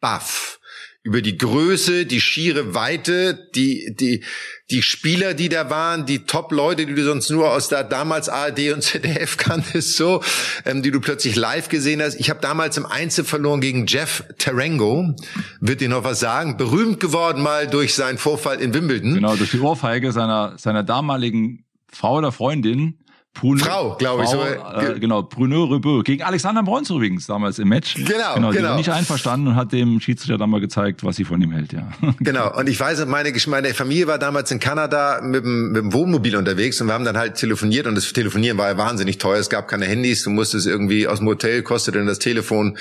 baff 0.00 0.60
über 1.04 1.20
die 1.20 1.36
Größe, 1.36 2.06
die 2.06 2.20
schiere 2.20 2.74
Weite, 2.74 3.48
die, 3.56 3.94
die, 3.98 4.22
die 4.70 4.82
Spieler, 4.82 5.34
die 5.34 5.48
da 5.48 5.68
waren, 5.68 6.06
die 6.06 6.20
Top-Leute, 6.20 6.86
die 6.86 6.94
du 6.94 7.02
sonst 7.02 7.28
nur 7.30 7.50
aus 7.50 7.68
der 7.68 7.82
damals 7.82 8.28
ARD 8.28 8.72
und 8.72 8.82
ZDF 8.82 9.36
kanntest, 9.36 9.96
so, 9.96 10.22
ähm, 10.64 10.82
die 10.82 10.92
du 10.92 11.00
plötzlich 11.00 11.34
live 11.34 11.68
gesehen 11.68 12.00
hast. 12.00 12.20
Ich 12.20 12.30
habe 12.30 12.40
damals 12.40 12.76
im 12.76 12.86
Einzel 12.86 13.24
verloren 13.24 13.60
gegen 13.60 13.86
Jeff 13.86 14.24
Tarango. 14.38 15.16
Wird 15.60 15.80
dir 15.80 15.88
noch 15.88 16.04
was 16.04 16.20
sagen? 16.20 16.56
Berühmt 16.56 17.00
geworden 17.00 17.42
mal 17.42 17.66
durch 17.66 17.94
seinen 17.94 18.18
Vorfall 18.18 18.60
in 18.60 18.72
Wimbledon. 18.72 19.14
Genau, 19.14 19.34
durch 19.34 19.50
die 19.50 19.60
Ohrfeige 19.60 20.12
seiner, 20.12 20.56
seiner 20.56 20.84
damaligen 20.84 21.64
Frau 21.88 22.18
oder 22.18 22.30
Freundin. 22.30 22.98
Bruno, 23.34 23.64
Frau, 23.64 23.96
glaube 23.96 24.24
ich. 24.24 24.28
So, 24.28 24.42
äh, 24.42 25.00
genau, 25.00 25.22
Bruno 25.22 25.64
Rebeu. 25.64 26.02
Gegen 26.02 26.22
Alexander 26.22 26.62
Bruns 26.62 26.90
übrigens 26.90 27.26
damals 27.26 27.58
im 27.58 27.68
Match. 27.68 27.94
Genau, 27.94 28.34
genau. 28.34 28.50
Die 28.50 28.58
genau. 28.58 28.76
nicht 28.76 28.90
einverstanden 28.90 29.48
und 29.48 29.56
hat 29.56 29.72
dem 29.72 30.00
Schiedsrichter 30.00 30.36
dann 30.36 30.50
mal 30.50 30.60
gezeigt, 30.60 31.02
was 31.02 31.16
sie 31.16 31.24
von 31.24 31.40
ihm 31.40 31.50
hält, 31.50 31.72
ja. 31.72 31.88
Genau. 32.20 32.56
Und 32.56 32.68
ich 32.68 32.78
weiß, 32.78 33.06
meine, 33.06 33.32
meine 33.46 33.74
Familie 33.74 34.06
war 34.06 34.18
damals 34.18 34.50
in 34.50 34.60
Kanada 34.60 35.20
mit 35.22 35.44
dem, 35.44 35.72
mit 35.72 35.82
dem 35.82 35.92
Wohnmobil 35.92 36.36
unterwegs 36.36 36.80
und 36.80 36.88
wir 36.88 36.94
haben 36.94 37.06
dann 37.06 37.16
halt 37.16 37.36
telefoniert 37.36 37.86
und 37.86 37.94
das 37.94 38.12
Telefonieren 38.12 38.58
war 38.58 38.68
ja 38.68 38.76
wahnsinnig 38.76 39.18
teuer. 39.18 39.38
Es 39.38 39.48
gab 39.48 39.66
keine 39.66 39.86
Handys. 39.86 40.24
Du 40.24 40.30
musstest 40.30 40.66
irgendwie 40.66 41.08
aus 41.08 41.18
dem 41.18 41.28
Hotel, 41.28 41.62
kostete 41.62 41.98
dann 41.98 42.06
das 42.06 42.18
Telefon 42.18 42.76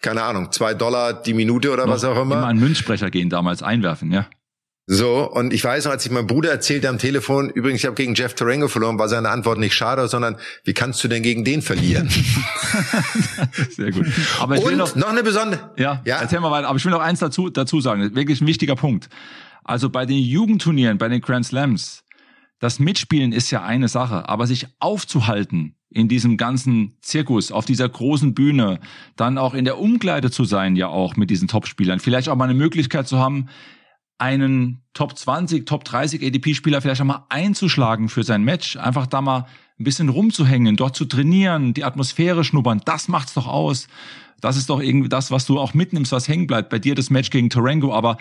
keine 0.00 0.22
Ahnung, 0.22 0.52
zwei 0.52 0.74
Dollar 0.74 1.12
die 1.12 1.34
Minute 1.34 1.72
oder 1.72 1.86
Noch 1.86 1.94
was 1.94 2.04
auch 2.04 2.22
immer. 2.22 2.36
Immer 2.36 2.46
einen 2.46 2.60
Münzsprecher 2.60 3.10
gehen 3.10 3.30
damals 3.30 3.64
einwerfen, 3.64 4.12
ja. 4.12 4.26
So, 4.90 5.30
und 5.30 5.52
ich 5.52 5.62
weiß 5.62 5.84
noch, 5.84 5.92
als 5.92 6.06
ich 6.06 6.10
meinem 6.10 6.26
Bruder 6.26 6.50
erzählte 6.50 6.88
am 6.88 6.96
Telefon, 6.96 7.50
übrigens, 7.50 7.80
ich 7.80 7.84
habe 7.84 7.94
gegen 7.94 8.14
Jeff 8.14 8.32
Tarango 8.32 8.68
verloren, 8.68 8.98
war 8.98 9.10
seine 9.10 9.28
Antwort 9.28 9.58
nicht 9.58 9.74
schade, 9.74 10.08
sondern 10.08 10.36
wie 10.64 10.72
kannst 10.72 11.04
du 11.04 11.08
denn 11.08 11.22
gegen 11.22 11.44
den 11.44 11.60
verlieren? 11.60 12.08
Sehr 13.70 13.92
gut. 13.92 14.06
Aber 14.40 14.54
ich 14.54 14.62
und 14.62 14.70
will 14.70 14.76
noch, 14.78 14.96
noch 14.96 15.10
eine 15.10 15.22
besondere. 15.22 15.74
Ja, 15.76 16.00
ja, 16.06 16.20
erzähl 16.20 16.40
mal 16.40 16.50
weiter. 16.50 16.68
Aber 16.68 16.78
ich 16.78 16.84
will 16.86 16.90
noch 16.90 17.02
eins 17.02 17.18
dazu, 17.18 17.50
dazu 17.50 17.82
sagen, 17.82 18.14
wirklich 18.14 18.40
ein 18.40 18.46
wichtiger 18.46 18.76
Punkt. 18.76 19.10
Also 19.62 19.90
bei 19.90 20.06
den 20.06 20.16
Jugendturnieren, 20.16 20.96
bei 20.96 21.10
den 21.10 21.20
Grand 21.20 21.44
Slams, 21.44 22.02
das 22.58 22.78
Mitspielen 22.78 23.32
ist 23.32 23.50
ja 23.50 23.62
eine 23.62 23.88
Sache, 23.88 24.26
aber 24.26 24.46
sich 24.46 24.68
aufzuhalten 24.78 25.74
in 25.90 26.08
diesem 26.08 26.38
ganzen 26.38 26.96
Zirkus, 27.02 27.52
auf 27.52 27.66
dieser 27.66 27.90
großen 27.90 28.32
Bühne, 28.32 28.80
dann 29.16 29.36
auch 29.36 29.52
in 29.52 29.66
der 29.66 29.78
Umkleide 29.78 30.30
zu 30.30 30.44
sein, 30.44 30.76
ja 30.76 30.88
auch 30.88 31.16
mit 31.16 31.28
diesen 31.28 31.46
Topspielern, 31.46 32.00
vielleicht 32.00 32.30
auch 32.30 32.36
mal 32.36 32.44
eine 32.44 32.54
Möglichkeit 32.54 33.06
zu 33.06 33.18
haben, 33.18 33.50
einen 34.18 34.82
Top 34.94 35.16
20, 35.16 35.64
Top 35.66 35.84
30 35.84 36.24
ADP-Spieler 36.24 36.80
vielleicht 36.80 37.00
einmal 37.00 37.24
einzuschlagen 37.28 38.08
für 38.08 38.24
sein 38.24 38.42
Match, 38.42 38.76
einfach 38.76 39.06
da 39.06 39.20
mal 39.20 39.46
ein 39.78 39.84
bisschen 39.84 40.08
rumzuhängen, 40.08 40.76
dort 40.76 40.96
zu 40.96 41.04
trainieren, 41.04 41.72
die 41.72 41.84
Atmosphäre 41.84 42.42
schnuppern, 42.42 42.82
das 42.84 43.08
macht's 43.08 43.34
doch 43.34 43.46
aus. 43.46 43.86
Das 44.40 44.56
ist 44.56 44.70
doch 44.70 44.80
irgendwie 44.80 45.08
das, 45.08 45.30
was 45.30 45.46
du 45.46 45.58
auch 45.58 45.74
mitnimmst, 45.74 46.12
was 46.12 46.28
hängen 46.28 46.46
bleibt. 46.46 46.70
Bei 46.70 46.78
dir 46.78 46.94
das 46.94 47.10
Match 47.10 47.30
gegen 47.30 47.50
Tarango, 47.50 47.92
aber 47.92 48.18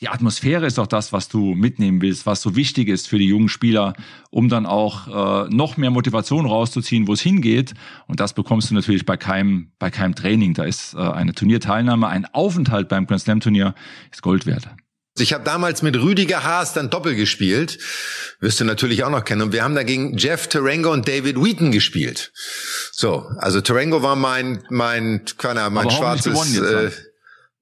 die 0.00 0.08
Atmosphäre 0.08 0.66
ist 0.66 0.78
doch 0.78 0.86
das, 0.86 1.12
was 1.12 1.28
du 1.28 1.54
mitnehmen 1.54 2.02
willst, 2.02 2.26
was 2.26 2.42
so 2.42 2.56
wichtig 2.56 2.88
ist 2.88 3.08
für 3.08 3.18
die 3.18 3.26
jungen 3.26 3.48
Spieler, 3.48 3.94
um 4.30 4.48
dann 4.48 4.66
auch 4.66 5.46
äh, 5.46 5.48
noch 5.54 5.76
mehr 5.76 5.90
Motivation 5.90 6.46
rauszuziehen, 6.46 7.06
wo 7.06 7.12
es 7.12 7.20
hingeht. 7.20 7.74
Und 8.06 8.20
das 8.20 8.34
bekommst 8.34 8.70
du 8.70 8.74
natürlich 8.74 9.06
bei 9.06 9.16
keinem, 9.16 9.70
bei 9.78 9.90
keinem 9.90 10.14
Training. 10.14 10.54
Da 10.54 10.64
ist 10.64 10.94
äh, 10.94 10.98
eine 10.98 11.32
Turnierteilnahme, 11.32 12.08
ein 12.08 12.26
Aufenthalt 12.26 12.88
beim 12.88 13.06
Grand 13.06 13.22
Slam 13.22 13.40
Turnier 13.40 13.74
ist 14.10 14.22
Gold 14.22 14.46
wert. 14.46 14.68
Ich 15.16 15.32
habe 15.32 15.44
damals 15.44 15.82
mit 15.82 15.96
Rüdiger 15.96 16.42
Haas 16.42 16.72
dann 16.72 16.90
Doppel 16.90 17.14
gespielt, 17.14 17.78
wirst 18.40 18.58
du 18.58 18.64
natürlich 18.64 19.04
auch 19.04 19.10
noch 19.10 19.24
kennen. 19.24 19.42
Und 19.42 19.52
wir 19.52 19.62
haben 19.62 19.76
dagegen 19.76 20.18
Jeff 20.18 20.48
Tarango 20.48 20.92
und 20.92 21.06
David 21.06 21.36
Wheaton 21.36 21.70
gespielt. 21.70 22.32
So, 22.90 23.30
also 23.38 23.60
Tarango 23.60 24.02
war 24.02 24.16
mein 24.16 24.64
mein 24.70 25.24
keine 25.38 25.62
Ahnung, 25.62 25.74
mein 25.74 25.90
schwarzes. 25.90 26.56
Äh, 26.58 26.90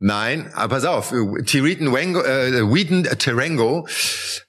Nein, 0.05 0.51
aber 0.55 0.75
pass 0.75 0.85
auf, 0.85 1.15
Tiritan 1.47 1.95
Wengo, 1.95 2.23
äh, 2.23 2.63
Whedon 2.75 3.05
Terengo 3.05 3.87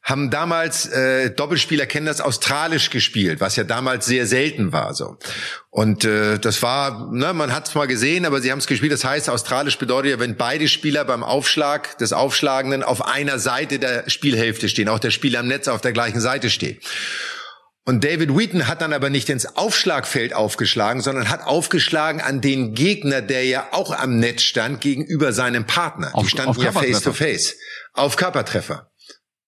haben 0.01 0.31
damals 0.31 0.87
äh, 0.87 1.29
Doppelspieler 1.29 1.85
kennen 1.85 2.07
das 2.07 2.21
australisch 2.21 2.89
gespielt, 2.89 3.39
was 3.39 3.55
ja 3.55 3.63
damals 3.63 4.07
sehr 4.07 4.25
selten 4.25 4.73
war 4.73 4.95
so. 4.95 5.15
Und 5.69 6.05
äh, 6.05 6.39
das 6.39 6.63
war, 6.63 7.11
ne, 7.11 7.33
man 7.33 7.53
hat 7.53 7.67
es 7.67 7.75
mal 7.75 7.85
gesehen, 7.85 8.25
aber 8.25 8.41
sie 8.41 8.51
haben 8.51 8.57
es 8.57 8.65
gespielt. 8.65 8.91
Das 8.91 9.05
heißt, 9.05 9.29
australisch 9.29 9.77
bedeutet 9.77 10.09
ja, 10.09 10.19
wenn 10.19 10.37
beide 10.37 10.67
Spieler 10.67 11.05
beim 11.05 11.23
Aufschlag 11.23 11.99
des 11.99 12.13
Aufschlagenden 12.13 12.81
auf 12.81 13.05
einer 13.05 13.37
Seite 13.37 13.77
der 13.77 14.09
Spielhälfte 14.09 14.69
stehen, 14.69 14.89
auch 14.89 14.97
der 14.97 15.11
Spieler 15.11 15.41
am 15.41 15.47
Netz 15.47 15.67
auf 15.67 15.81
der 15.81 15.93
gleichen 15.93 16.19
Seite 16.19 16.49
steht. 16.49 16.83
Und 17.85 18.03
David 18.05 18.35
Wheaton 18.35 18.67
hat 18.67 18.81
dann 18.81 18.93
aber 18.93 19.09
nicht 19.09 19.29
ins 19.29 19.57
Aufschlagfeld 19.57 20.33
aufgeschlagen, 20.33 21.01
sondern 21.01 21.29
hat 21.29 21.45
aufgeschlagen 21.45 22.21
an 22.21 22.39
den 22.39 22.73
Gegner, 22.73 23.21
der 23.21 23.45
ja 23.45 23.67
auch 23.71 23.91
am 23.91 24.19
Netz 24.19 24.43
stand, 24.43 24.79
gegenüber 24.79 25.33
seinem 25.33 25.65
Partner. 25.65 26.11
Auf, 26.13 26.23
Die 26.23 26.29
standen 26.29 26.61
ja 26.61 26.71
face 26.71 27.01
to 27.01 27.11
face. 27.11 27.55
Auf 27.93 28.15
Körpertreffer. 28.15 28.89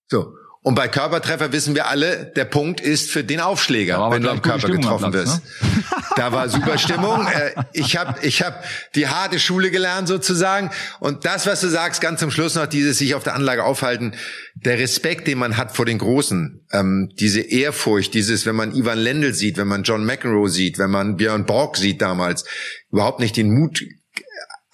So. 0.08 0.34
Und 0.66 0.74
bei 0.74 0.88
Körpertreffer 0.88 1.52
wissen 1.52 1.76
wir 1.76 1.90
alle, 1.90 2.32
der 2.36 2.46
Punkt 2.46 2.82
ist 2.82 3.12
für 3.12 3.24
den 3.24 3.40
Aufschläger, 3.40 4.10
wenn 4.10 4.24
du 4.24 4.32
am 4.32 4.42
Körper 4.42 4.62
Stimmung 4.62 4.82
getroffen 4.82 5.12
Platz, 5.12 5.28
wirst. 5.28 5.44
Ne? 5.62 5.84
Da 6.16 6.32
war 6.32 6.50
super 6.50 6.78
Stimmung. 6.80 7.28
Äh, 7.28 7.52
ich 7.72 7.98
habe 7.98 8.16
ich 8.26 8.42
hab 8.42 8.64
die 8.96 9.08
harte 9.08 9.38
Schule 9.38 9.70
gelernt 9.70 10.08
sozusagen. 10.08 10.72
Und 11.00 11.24
das, 11.24 11.46
was 11.46 11.62
du 11.62 11.68
sagst, 11.68 12.02
ganz 12.02 12.20
zum 12.20 12.32
Schluss 12.32 12.56
noch 12.56 12.66
dieses 12.66 12.98
sich 12.98 13.14
auf 13.14 13.22
der 13.22 13.36
Anlage 13.36 13.64
aufhalten, 13.64 14.16
der 14.56 14.80
Respekt, 14.80 15.28
den 15.28 15.38
man 15.38 15.56
hat 15.56 15.76
vor 15.76 15.86
den 15.86 16.00
Großen, 16.00 16.66
ähm, 16.72 17.12
diese 17.20 17.42
Ehrfurcht, 17.42 18.16
dieses, 18.16 18.48
wenn 18.48 18.56
man 18.56 18.74
Ivan 18.76 18.98
Lendl 18.98 19.36
sieht, 19.36 19.58
wenn 19.58 19.68
man 19.68 19.84
John 19.84 20.04
McEnroe 20.04 20.50
sieht, 20.50 20.80
wenn 20.80 20.90
man 20.90 21.16
Björn 21.16 21.46
Borg 21.46 21.78
sieht 21.78 22.02
damals, 22.02 22.44
überhaupt 22.92 23.20
nicht 23.20 23.38
den 23.38 23.54
Mut 23.54 23.84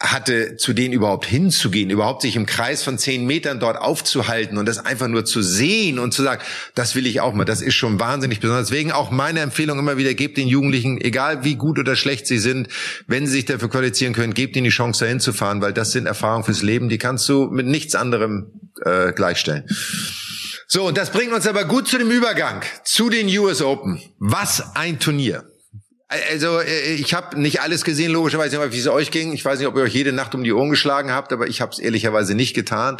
hatte, 0.01 0.58
zu 0.58 0.74
denen 0.74 0.93
überhaupt 0.93 1.25
hinzugehen, 1.25 1.89
überhaupt 1.89 2.24
sich 2.24 2.36
im 2.36 2.46
Kreis 2.46 2.84
von 2.84 2.98
zehn 2.98 3.25
Metern 3.25 3.60
dort 3.60 3.77
aufzuhalten 3.77 4.58
und 4.58 4.65
das 4.65 4.79
einfach 4.79 5.08
nur 5.08 5.25
zu 5.25 5.41
sehen 5.41 6.00
und 6.00 6.13
zu 6.13 6.24
sagen, 6.24 6.41
das 6.74 6.96
will 6.96 7.05
ich 7.05 7.22
auch 7.22 7.34
mal, 7.34 7.46
das 7.46 7.62
ist 7.62 7.75
schon 7.75 8.00
wahnsinnig 8.00 8.39
besonders. 8.39 8.70
Deswegen 8.70 8.91
auch 8.91 9.12
meine 9.12 9.41
Empfehlung 9.41 9.77
immer 9.77 9.98
wieder, 9.98 10.13
gebt 10.13 10.38
den 10.38 10.48
Jugendlichen, 10.48 11.00
egal 11.00 11.43
wie 11.43 11.55
gut 11.55 11.77
oder 11.77 11.96
schlecht 11.96 12.25
sie 12.25 12.39
sind, 12.39 12.67
wenn 13.08 13.27
sie 13.27 13.34
sich 13.34 13.46
dafür 13.46 13.70
qualifizieren 13.70 14.13
können, 14.13 14.34
gebt 14.34 14.55
ihnen 14.55 14.65
die 14.65 14.72
Chance 14.72 15.05
dahin 15.05 15.20
zu 15.20 15.34
fahren, 15.34 15.62
weil 15.62 15.74
das 15.74 15.91
sind 15.91 16.08
Erfahrungen 16.08 16.43
fürs 16.43 16.63
Leben, 16.63 16.89
die 16.89 16.98
kannst 16.98 17.29
du 17.29 17.46
mit 17.51 17.67
nichts 17.67 17.93
anderem 17.93 18.51
äh, 18.84 19.13
gleichstellen. 19.13 19.65
So, 20.67 20.88
und 20.88 20.98
das 20.98 21.12
bringt 21.12 21.34
uns 21.34 21.46
aber 21.48 21.65
gut 21.65 21.88
zu 21.88 21.98
dem 21.98 22.10
Übergang, 22.10 22.62
zu 22.84 23.10
den 23.10 23.27
US 23.39 23.62
Open. 23.62 24.01
Was 24.20 24.75
ein 24.75 25.00
Turnier. 25.00 25.50
Also 26.12 26.60
äh, 26.60 26.96
ich 26.96 27.13
habe 27.13 27.39
nicht 27.39 27.62
alles 27.62 27.86
gesehen, 27.86 28.12
logischerweise, 28.12 28.60
wie 28.74 28.77
es 28.77 28.88
euch 28.88 29.12
ging. 29.12 29.32
Ich 29.32 29.46
weiß 29.46 29.60
nicht, 29.60 29.68
ob 29.70 29.77
ihr 29.77 29.84
euch 29.84 29.94
jede 29.94 30.12
Nacht 30.12 30.36
um 30.36 30.44
die 30.44 30.51
Ohren 30.51 30.70
geschlagen 30.70 31.12
habt, 31.12 31.32
aber 31.32 31.48
ich 31.48 31.62
habe 31.62 31.72
es 31.72 31.80
ehrlicherweise 31.80 32.36
nicht 32.36 32.53
getan. 32.53 32.98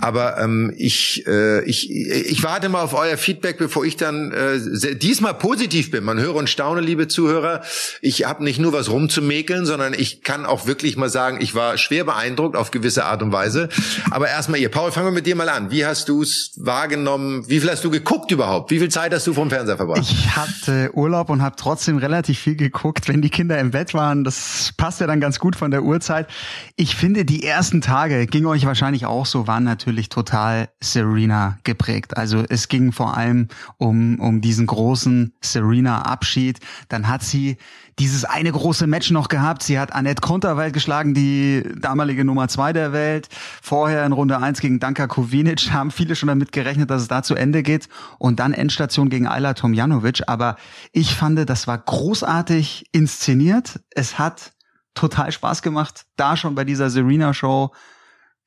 Aber 0.00 0.38
ähm, 0.38 0.72
ich, 0.78 1.26
äh, 1.26 1.62
ich, 1.64 1.90
ich 1.90 2.42
warte 2.42 2.70
mal 2.70 2.82
auf 2.82 2.94
euer 2.94 3.18
Feedback, 3.18 3.58
bevor 3.58 3.84
ich 3.84 3.96
dann 3.96 4.32
äh, 4.32 4.96
diesmal 4.96 5.34
positiv 5.34 5.90
bin. 5.90 6.04
Man 6.04 6.18
höre 6.18 6.36
und 6.36 6.48
staune, 6.48 6.80
liebe 6.80 7.06
Zuhörer. 7.06 7.62
Ich 8.00 8.24
habe 8.24 8.42
nicht 8.42 8.58
nur 8.58 8.72
was 8.72 8.88
rumzumäkeln, 8.88 9.66
sondern 9.66 9.92
ich 9.92 10.22
kann 10.22 10.46
auch 10.46 10.66
wirklich 10.66 10.96
mal 10.96 11.10
sagen, 11.10 11.42
ich 11.42 11.54
war 11.54 11.76
schwer 11.76 12.04
beeindruckt 12.04 12.56
auf 12.56 12.70
gewisse 12.70 13.04
Art 13.04 13.22
und 13.22 13.30
Weise. 13.30 13.68
Aber 14.10 14.28
erstmal 14.28 14.58
ihr, 14.58 14.70
Paul, 14.70 14.90
fangen 14.90 15.08
wir 15.08 15.12
mit 15.12 15.26
dir 15.26 15.36
mal 15.36 15.50
an. 15.50 15.70
Wie 15.70 15.84
hast 15.84 16.08
du 16.08 16.22
es 16.22 16.52
wahrgenommen? 16.56 17.46
Wie 17.46 17.60
viel 17.60 17.70
hast 17.70 17.84
du 17.84 17.90
geguckt 17.90 18.30
überhaupt? 18.30 18.70
Wie 18.70 18.78
viel 18.78 18.88
Zeit 18.88 19.12
hast 19.12 19.26
du 19.26 19.34
vom 19.34 19.50
Fernseher 19.50 19.76
verbracht? 19.76 20.00
Ich 20.00 20.34
hatte 20.34 20.90
Urlaub 20.94 21.28
und 21.28 21.42
habe 21.42 21.56
trotzdem 21.58 21.98
relativ 21.98 22.37
viel 22.38 22.56
geguckt, 22.56 23.08
wenn 23.08 23.22
die 23.22 23.30
Kinder 23.30 23.58
im 23.58 23.72
Bett 23.72 23.94
waren. 23.94 24.24
Das 24.24 24.72
passt 24.76 25.00
ja 25.00 25.06
dann 25.06 25.20
ganz 25.20 25.38
gut 25.38 25.56
von 25.56 25.70
der 25.70 25.82
Uhrzeit. 25.82 26.28
Ich 26.76 26.96
finde, 26.96 27.24
die 27.24 27.44
ersten 27.44 27.80
Tage, 27.80 28.26
ging 28.26 28.46
euch 28.46 28.66
wahrscheinlich 28.66 29.06
auch 29.06 29.26
so, 29.26 29.46
waren 29.46 29.64
natürlich 29.64 30.08
total 30.08 30.68
Serena 30.80 31.58
geprägt. 31.64 32.16
Also 32.16 32.44
es 32.48 32.68
ging 32.68 32.92
vor 32.92 33.16
allem 33.16 33.48
um, 33.76 34.20
um 34.20 34.40
diesen 34.40 34.66
großen 34.66 35.32
Serena-Abschied. 35.40 36.60
Dann 36.88 37.08
hat 37.08 37.22
sie 37.22 37.58
dieses 37.98 38.24
eine 38.24 38.52
große 38.52 38.86
Match 38.86 39.10
noch 39.10 39.28
gehabt. 39.28 39.62
Sie 39.62 39.78
hat 39.78 39.92
Annette 39.92 40.20
Konterwald 40.20 40.72
geschlagen, 40.72 41.14
die 41.14 41.64
damalige 41.80 42.24
Nummer 42.24 42.48
zwei 42.48 42.72
der 42.72 42.92
Welt. 42.92 43.28
Vorher 43.62 44.06
in 44.06 44.12
Runde 44.12 44.38
eins 44.38 44.60
gegen 44.60 44.78
Danka 44.78 45.06
Kovinic 45.06 45.70
haben 45.72 45.90
viele 45.90 46.14
schon 46.14 46.28
damit 46.28 46.52
gerechnet, 46.52 46.90
dass 46.90 47.02
es 47.02 47.08
da 47.08 47.22
zu 47.22 47.34
Ende 47.34 47.62
geht. 47.62 47.88
Und 48.18 48.38
dann 48.40 48.52
Endstation 48.52 49.08
gegen 49.08 49.26
Ayla 49.26 49.54
Tomjanovic. 49.54 50.22
Aber 50.26 50.56
ich 50.92 51.14
fand, 51.14 51.48
das 51.48 51.66
war 51.66 51.78
großartig 51.78 52.86
inszeniert. 52.92 53.80
Es 53.90 54.18
hat 54.18 54.52
total 54.94 55.30
Spaß 55.32 55.62
gemacht, 55.62 56.06
da 56.16 56.36
schon 56.36 56.54
bei 56.54 56.64
dieser 56.64 56.90
Serena 56.90 57.34
Show 57.34 57.72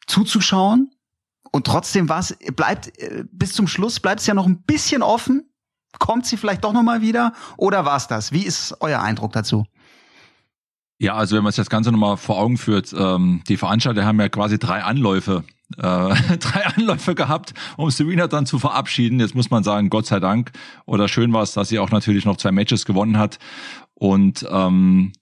zuzuschauen. 0.08 0.92
Und 1.52 1.68
trotzdem 1.68 2.08
war 2.08 2.20
es, 2.20 2.38
bleibt, 2.56 2.98
äh, 3.00 3.26
bis 3.32 3.54
zum 3.54 3.68
Schluss 3.68 4.00
bleibt 4.00 4.22
es 4.22 4.28
ja 4.28 4.34
noch 4.34 4.48
ein 4.48 4.64
bisschen 4.64 5.04
offen 5.04 5.51
Kommt 6.00 6.26
sie 6.26 6.38
vielleicht 6.38 6.64
doch 6.64 6.74
nochmal 6.74 7.02
wieder 7.02 7.34
oder 7.58 7.86
war's 7.86 8.08
das? 8.08 8.32
Wie 8.32 8.46
ist 8.46 8.76
euer 8.80 9.02
Eindruck 9.02 9.34
dazu? 9.34 9.66
Ja, 11.02 11.16
also 11.16 11.36
wenn 11.36 11.44
man 11.44 11.52
sich 11.52 11.58
das 11.58 11.70
Ganze 11.70 11.92
nochmal 11.92 12.16
vor 12.18 12.38
Augen 12.38 12.58
führt, 12.58 12.94
ähm, 12.96 13.42
die 13.48 13.58
Veranstalter 13.58 14.06
haben 14.06 14.20
ja 14.20 14.30
quasi 14.30 14.60
drei 14.60 14.84
Anläufe, 14.84 15.44
äh, 15.78 15.82
drei 16.38 16.66
Anläufe 16.76 17.16
gehabt, 17.16 17.56
um 17.76 17.90
Serena 17.90 18.28
dann 18.28 18.46
zu 18.46 18.60
verabschieden. 18.60 19.20
Jetzt 19.20 19.34
muss 19.34 19.50
man 19.50 19.64
sagen, 19.64 19.90
Gott 19.90 20.06
sei 20.06 20.20
Dank. 20.20 20.52
Oder 20.86 21.08
schön 21.08 21.34
war 21.34 21.42
es, 21.42 21.54
dass 21.54 21.70
sie 21.70 21.80
auch 21.80 21.90
natürlich 21.90 22.26
noch 22.26 22.38
zwei 22.38 22.52
Matches 22.52 22.86
gewonnen 22.86 23.18
hat 23.18 23.40
und 23.96 24.46
ähm, 24.52 25.14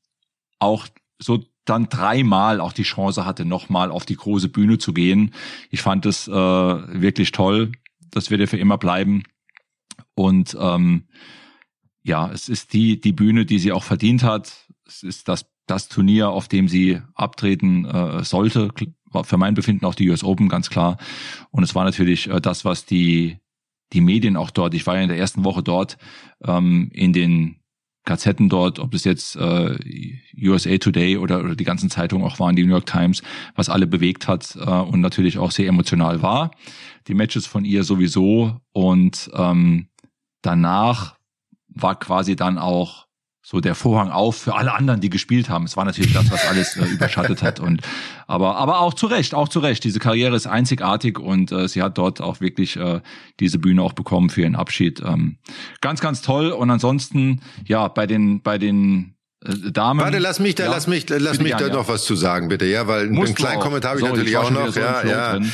auch 0.60 0.88
so 1.17 1.45
dann 1.63 1.88
dreimal 1.88 2.60
auch 2.60 2.73
die 2.73 2.84
Chance 2.84 3.25
hatte, 3.25 3.45
nochmal 3.45 3.91
auf 3.91 4.05
die 4.05 4.15
große 4.15 4.49
Bühne 4.49 4.79
zu 4.79 4.91
gehen. 4.91 5.34
Ich 5.69 5.82
fand 5.82 6.05
es 6.05 6.27
äh, 6.27 6.32
wirklich 6.34 7.32
toll. 7.32 7.71
Das 8.12 8.32
wird 8.32 8.41
ja 8.41 8.47
für 8.47 8.58
immer 8.58 8.77
bleiben. 8.77 9.23
Und 10.19 10.58
ähm, 10.60 11.05
ja, 12.03 12.29
es 12.29 12.49
ist 12.49 12.73
die, 12.73 12.99
die 12.99 13.13
Bühne, 13.13 13.45
die 13.45 13.58
sie 13.58 13.71
auch 13.71 13.84
verdient 13.84 14.21
hat. 14.21 14.67
Es 14.86 15.01
ist 15.01 15.29
das, 15.29 15.45
das 15.65 15.88
Turnier, 15.88 16.27
auf 16.27 16.49
dem 16.49 16.67
sie 16.67 16.99
abtreten 17.15 17.86
äh, 17.86 18.25
sollte. 18.25 18.69
War 19.05 19.23
für 19.23 19.38
mein 19.38 19.53
Befinden 19.53 19.86
auch 19.86 19.95
die 19.95 20.10
US 20.10 20.25
Open, 20.25 20.49
ganz 20.49 20.69
klar. 20.69 20.97
Und 21.51 21.63
es 21.63 21.73
war 21.73 21.86
natürlich 21.86 22.29
äh, 22.29 22.41
das, 22.41 22.65
was 22.65 22.86
die, 22.86 23.38
die 23.93 24.01
Medien 24.01 24.36
auch 24.36 24.51
dort, 24.51 24.73
ich 24.73 24.86
war 24.86 24.97
ja 24.97 25.03
in 25.03 25.08
der 25.08 25.17
ersten 25.17 25.45
Woche 25.45 25.63
dort, 25.63 25.97
ähm, 26.43 26.89
in 26.91 27.13
den 27.13 27.62
Gazetten 28.03 28.49
dort, 28.49 28.79
ob 28.79 28.93
es 28.93 29.05
jetzt 29.05 29.38
äh, 29.38 29.77
USA 30.38 30.77
Today 30.79 31.15
oder, 31.15 31.39
oder 31.45 31.55
die 31.55 31.63
ganzen 31.63 31.89
Zeitungen 31.89 32.25
auch 32.25 32.39
waren, 32.41 32.58
die 32.58 32.65
New 32.65 32.71
York 32.71 32.88
Times, 32.88 33.21
was 33.55 33.69
alle 33.69 33.88
bewegt 33.88 34.27
hat 34.27 34.58
äh, 34.60 34.69
und 34.69 34.99
natürlich 34.99 35.38
auch 35.38 35.51
sehr 35.51 35.69
emotional 35.69 36.21
war. 36.21 36.51
Die 37.08 37.13
Matches 37.13 37.47
von 37.47 37.63
ihr 37.63 37.86
sowieso 37.86 38.60
und 38.73 39.32
ähm, 39.34 39.88
danach 40.41 41.15
war 41.67 41.99
quasi 41.99 42.36
dann 42.36 42.58
auch 42.58 43.08
so 43.49 43.62
der 43.62 43.73
Vorhang 43.73 44.12
auf 44.12 44.36
für 44.36 44.54
alle 44.54 44.73
anderen, 44.73 45.02
die 45.02 45.10
gespielt 45.10 45.49
haben. 45.49 45.65
Es 45.65 45.75
war 45.75 45.84
natürlich 45.84 46.13
das, 46.13 46.30
was 46.30 46.45
alles 46.45 46.78
äh, 46.78 46.86
überschattet 46.86 47.41
hat. 47.41 47.60
Und 47.60 47.82
aber 48.28 48.58
aber 48.58 48.80
auch 48.80 48.93
zu 48.93 49.08
Recht, 49.08 49.34
auch 49.34 49.49
zu 49.49 49.60
Recht. 49.60 49.84
Diese 49.84 49.97
Karriere 49.99 50.36
ist 50.36 50.45
einzigartig 50.45 51.17
und 51.17 51.52
äh, 51.52 51.67
sie 51.67 51.82
hat 51.82 51.97
dort 51.97 52.21
auch 52.21 52.41
wirklich 52.41 52.75
äh, 52.75 53.02
diese 53.39 53.58
Bühne 53.58 53.82
auch 53.82 53.93
bekommen 53.93 54.30
für 54.30 54.41
ihren 54.41 54.56
Abschied. 54.56 55.02
Ähm, 55.02 55.39
ganz, 55.82 55.99
ganz 55.99 56.21
toll. 56.21 56.52
Und 56.52 56.69
ansonsten 56.69 57.41
ja 57.65 57.88
bei 57.88 58.06
den 58.06 58.43
bei 58.43 58.60
den 58.60 59.15
äh, 59.43 59.71
Damen. 59.71 60.02
Warte, 60.02 60.19
lass 60.19 60.39
mich 60.39 60.54
da, 60.54 60.65
ja, 60.65 60.69
lass 60.69 60.86
mich, 60.86 61.10
lass 61.10 61.39
mich 61.39 61.54
da 61.54 61.67
ja. 61.67 61.73
noch 61.73 61.88
was 61.88 62.06
zu 62.06 62.15
sagen, 62.15 62.49
bitte, 62.49 62.65
ja, 62.65 62.86
weil 62.86 63.08
einen 63.08 63.34
kleinen 63.34 63.62
Kommentar 63.62 63.91
habe 63.91 64.02
ich 64.02 64.06
natürlich 64.06 64.38
auch 64.38 64.52
noch, 64.52 64.75
ja, 64.75 65.04
ja. 65.04 65.39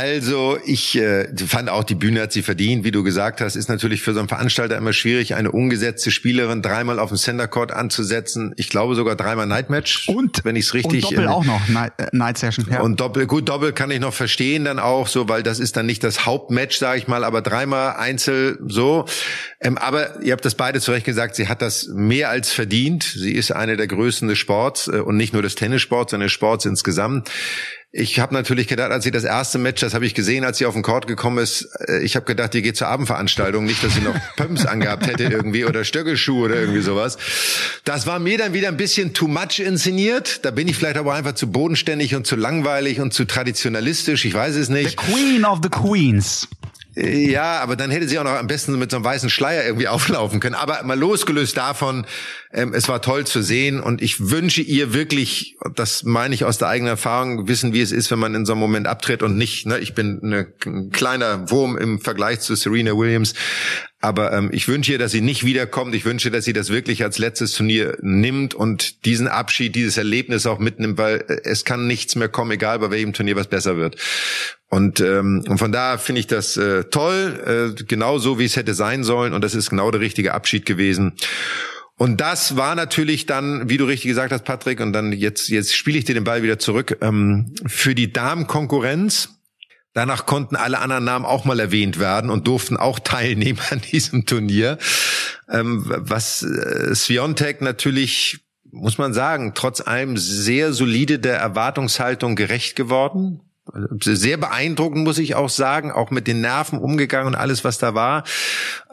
Also 0.00 0.58
ich 0.64 0.96
äh, 0.96 1.28
fand 1.46 1.68
auch, 1.68 1.84
die 1.84 1.94
Bühne 1.94 2.22
hat 2.22 2.32
sie 2.32 2.40
verdient, 2.40 2.84
wie 2.84 2.90
du 2.90 3.02
gesagt 3.02 3.42
hast, 3.42 3.54
ist 3.54 3.68
natürlich 3.68 4.00
für 4.00 4.14
so 4.14 4.20
einen 4.20 4.28
Veranstalter 4.28 4.78
immer 4.78 4.94
schwierig, 4.94 5.34
eine 5.34 5.52
ungesetzte 5.52 6.10
Spielerin 6.10 6.62
dreimal 6.62 6.98
auf 6.98 7.10
dem 7.10 7.18
Center 7.18 7.46
Court 7.46 7.70
anzusetzen. 7.70 8.54
Ich 8.56 8.70
glaube 8.70 8.94
sogar 8.94 9.14
dreimal 9.14 9.44
Nightmatch. 9.46 10.08
Und 10.08 10.42
wenn 10.42 10.56
ich 10.56 10.64
es 10.64 10.72
richtig. 10.72 11.04
Und 11.04 11.12
Doppel 11.12 11.26
äh, 11.26 11.28
auch 11.28 11.44
noch 11.44 11.68
Night, 11.68 11.92
äh, 11.98 12.06
Night 12.12 12.38
Session. 12.38 12.66
Ja. 12.70 12.80
Und 12.80 12.98
Doppel, 12.98 13.26
gut 13.26 13.50
Doppel 13.50 13.74
kann 13.74 13.90
ich 13.90 14.00
noch 14.00 14.14
verstehen 14.14 14.64
dann 14.64 14.78
auch 14.78 15.06
so, 15.06 15.28
weil 15.28 15.42
das 15.42 15.58
ist 15.58 15.76
dann 15.76 15.84
nicht 15.84 16.02
das 16.02 16.24
Hauptmatch, 16.24 16.78
sage 16.78 16.98
ich 16.98 17.06
mal, 17.06 17.22
aber 17.22 17.42
dreimal 17.42 17.96
Einzel 17.96 18.58
so. 18.66 19.04
Ähm, 19.60 19.76
aber 19.76 20.22
ihr 20.22 20.32
habt 20.32 20.46
das 20.46 20.54
beide 20.54 20.80
zu 20.80 20.92
Recht 20.92 21.04
gesagt, 21.04 21.36
sie 21.36 21.46
hat 21.46 21.60
das 21.60 21.88
mehr 21.88 22.30
als 22.30 22.50
verdient. 22.50 23.02
Sie 23.02 23.32
ist 23.34 23.50
eine 23.50 23.76
der 23.76 23.86
Größten 23.86 24.28
des 24.28 24.38
Sports 24.38 24.88
äh, 24.88 25.00
und 25.00 25.18
nicht 25.18 25.34
nur 25.34 25.42
des 25.42 25.56
Tennissports, 25.56 26.12
sondern 26.12 26.28
des 26.28 26.32
Sports 26.32 26.64
insgesamt. 26.64 27.30
Ich 27.92 28.20
habe 28.20 28.32
natürlich 28.34 28.68
gedacht, 28.68 28.92
als 28.92 29.02
sie 29.02 29.10
das 29.10 29.24
erste 29.24 29.58
Match, 29.58 29.80
das 29.80 29.94
habe 29.94 30.06
ich 30.06 30.14
gesehen, 30.14 30.44
als 30.44 30.58
sie 30.58 30.66
auf 30.66 30.74
den 30.74 30.82
Court 30.84 31.08
gekommen 31.08 31.38
ist, 31.38 31.68
äh, 31.88 32.04
ich 32.04 32.14
habe 32.14 32.24
gedacht, 32.24 32.54
die 32.54 32.62
geht 32.62 32.76
zur 32.76 32.86
Abendveranstaltung, 32.86 33.64
nicht, 33.64 33.82
dass 33.82 33.94
sie 33.94 34.00
noch 34.00 34.14
Pumps 34.36 34.64
angehabt 34.64 35.08
hätte 35.08 35.24
irgendwie 35.24 35.64
oder 35.64 35.82
Stöckelschuhe 35.82 36.44
oder 36.44 36.54
irgendwie 36.54 36.82
sowas. 36.82 37.18
Das 37.84 38.06
war 38.06 38.20
mir 38.20 38.38
dann 38.38 38.52
wieder 38.52 38.68
ein 38.68 38.76
bisschen 38.76 39.12
too 39.12 39.26
much 39.26 39.58
inszeniert. 39.58 40.44
Da 40.44 40.52
bin 40.52 40.68
ich 40.68 40.76
vielleicht 40.76 40.98
aber 40.98 41.14
einfach 41.14 41.34
zu 41.34 41.50
bodenständig 41.50 42.14
und 42.14 42.28
zu 42.28 42.36
langweilig 42.36 43.00
und 43.00 43.12
zu 43.12 43.24
traditionalistisch. 43.24 44.24
Ich 44.24 44.34
weiß 44.34 44.54
es 44.54 44.68
nicht. 44.68 44.90
The 44.90 44.96
Queen 44.96 45.44
of 45.44 45.58
the 45.60 45.68
Queens. 45.68 46.46
Ja, 46.96 47.60
aber 47.60 47.76
dann 47.76 47.90
hätte 47.90 48.08
sie 48.08 48.18
auch 48.18 48.24
noch 48.24 48.32
am 48.32 48.48
besten 48.48 48.76
mit 48.78 48.90
so 48.90 48.96
einem 48.96 49.04
weißen 49.04 49.30
Schleier 49.30 49.64
irgendwie 49.64 49.88
auflaufen 49.88 50.40
können. 50.40 50.54
Aber 50.54 50.82
mal 50.82 50.98
losgelöst 50.98 51.56
davon, 51.56 52.06
ähm, 52.52 52.74
es 52.74 52.88
war 52.88 53.00
toll 53.00 53.26
zu 53.26 53.42
sehen 53.42 53.80
und 53.80 54.02
ich 54.02 54.30
wünsche 54.30 54.62
ihr 54.62 54.92
wirklich, 54.92 55.56
das 55.76 56.02
meine 56.02 56.34
ich 56.34 56.44
aus 56.44 56.58
der 56.58 56.68
eigenen 56.68 56.90
Erfahrung, 56.90 57.46
wissen, 57.46 57.72
wie 57.72 57.80
es 57.80 57.92
ist, 57.92 58.10
wenn 58.10 58.18
man 58.18 58.34
in 58.34 58.44
so 58.44 58.52
einem 58.52 58.60
Moment 58.60 58.88
abtritt 58.88 59.22
und 59.22 59.36
nicht, 59.36 59.66
ne, 59.66 59.78
ich 59.78 59.94
bin 59.94 60.20
eine, 60.22 60.52
ein 60.66 60.90
kleiner 60.90 61.50
Wurm 61.50 61.76
im 61.76 62.00
Vergleich 62.00 62.40
zu 62.40 62.56
Serena 62.56 62.96
Williams, 62.96 63.34
aber 64.00 64.32
ähm, 64.32 64.48
ich 64.52 64.66
wünsche 64.66 64.92
ihr, 64.92 64.98
dass 64.98 65.12
sie 65.12 65.20
nicht 65.20 65.44
wiederkommt. 65.44 65.94
Ich 65.94 66.06
wünsche, 66.06 66.30
dass 66.30 66.46
sie 66.46 66.54
das 66.54 66.70
wirklich 66.70 67.04
als 67.04 67.18
letztes 67.18 67.52
Turnier 67.52 67.98
nimmt 68.00 68.54
und 68.54 69.04
diesen 69.04 69.28
Abschied, 69.28 69.74
dieses 69.74 69.98
Erlebnis 69.98 70.46
auch 70.46 70.58
mitnimmt, 70.58 70.96
weil 70.96 71.24
äh, 71.28 71.40
es 71.44 71.66
kann 71.66 71.86
nichts 71.86 72.16
mehr 72.16 72.30
kommen, 72.30 72.50
egal 72.50 72.78
bei 72.78 72.90
welchem 72.90 73.12
Turnier 73.12 73.36
was 73.36 73.48
besser 73.48 73.76
wird. 73.76 73.96
Und, 74.70 75.00
ähm, 75.00 75.44
und 75.48 75.58
von 75.58 75.72
daher 75.72 75.98
finde 75.98 76.20
ich 76.20 76.28
das 76.28 76.56
äh, 76.56 76.84
toll, 76.84 77.74
äh, 77.76 77.82
genau 77.82 78.18
so, 78.18 78.38
wie 78.38 78.44
es 78.44 78.54
hätte 78.54 78.72
sein 78.72 79.02
sollen. 79.02 79.34
Und 79.34 79.42
das 79.42 79.56
ist 79.56 79.68
genau 79.68 79.90
der 79.90 80.00
richtige 80.00 80.32
Abschied 80.32 80.64
gewesen. 80.64 81.14
Und 81.96 82.20
das 82.20 82.56
war 82.56 82.76
natürlich 82.76 83.26
dann, 83.26 83.68
wie 83.68 83.78
du 83.78 83.84
richtig 83.84 84.08
gesagt 84.08 84.32
hast, 84.32 84.44
Patrick, 84.44 84.80
und 84.80 84.92
dann 84.92 85.12
jetzt, 85.12 85.48
jetzt 85.48 85.74
spiele 85.74 85.98
ich 85.98 86.04
dir 86.04 86.14
den 86.14 86.22
Ball 86.22 86.44
wieder 86.44 86.60
zurück, 86.60 86.96
ähm, 87.00 87.52
für 87.66 87.96
die 87.96 88.12
Damenkonkurrenz. 88.12 89.40
Danach 89.92 90.24
konnten 90.24 90.54
alle 90.54 90.78
anderen 90.78 91.02
Namen 91.02 91.24
auch 91.24 91.44
mal 91.44 91.58
erwähnt 91.58 91.98
werden 91.98 92.30
und 92.30 92.46
durften 92.46 92.76
auch 92.76 93.00
teilnehmen 93.00 93.58
an 93.70 93.80
diesem 93.80 94.24
Turnier. 94.24 94.78
Ähm, 95.50 95.82
was 95.84 96.44
äh, 96.44 96.94
Sviontek 96.94 97.60
natürlich, 97.60 98.38
muss 98.70 98.98
man 98.98 99.12
sagen, 99.14 99.50
trotz 99.56 99.80
allem 99.80 100.16
sehr 100.16 100.72
solide 100.72 101.18
der 101.18 101.38
Erwartungshaltung 101.38 102.36
gerecht 102.36 102.76
geworden 102.76 103.40
sehr 104.00 104.36
beeindruckend, 104.36 105.04
muss 105.04 105.18
ich 105.18 105.34
auch 105.34 105.48
sagen, 105.48 105.92
auch 105.92 106.10
mit 106.10 106.26
den 106.26 106.40
Nerven 106.40 106.78
umgegangen 106.78 107.28
und 107.28 107.34
alles, 107.34 107.64
was 107.64 107.78
da 107.78 107.94
war. 107.94 108.24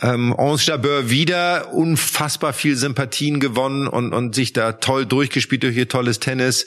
Ähm, 0.02 0.34
Ange 0.38 0.60
Jabeur 0.60 1.10
wieder 1.10 1.74
unfassbar 1.74 2.54
viel 2.54 2.76
Sympathien 2.76 3.40
gewonnen 3.40 3.88
und, 3.88 4.14
und 4.14 4.36
sich 4.36 4.54
da 4.54 4.74
toll 4.74 5.06
durchgespielt 5.06 5.64
durch 5.64 5.76
ihr 5.76 5.88
tolles 5.88 6.20
Tennis. 6.20 6.66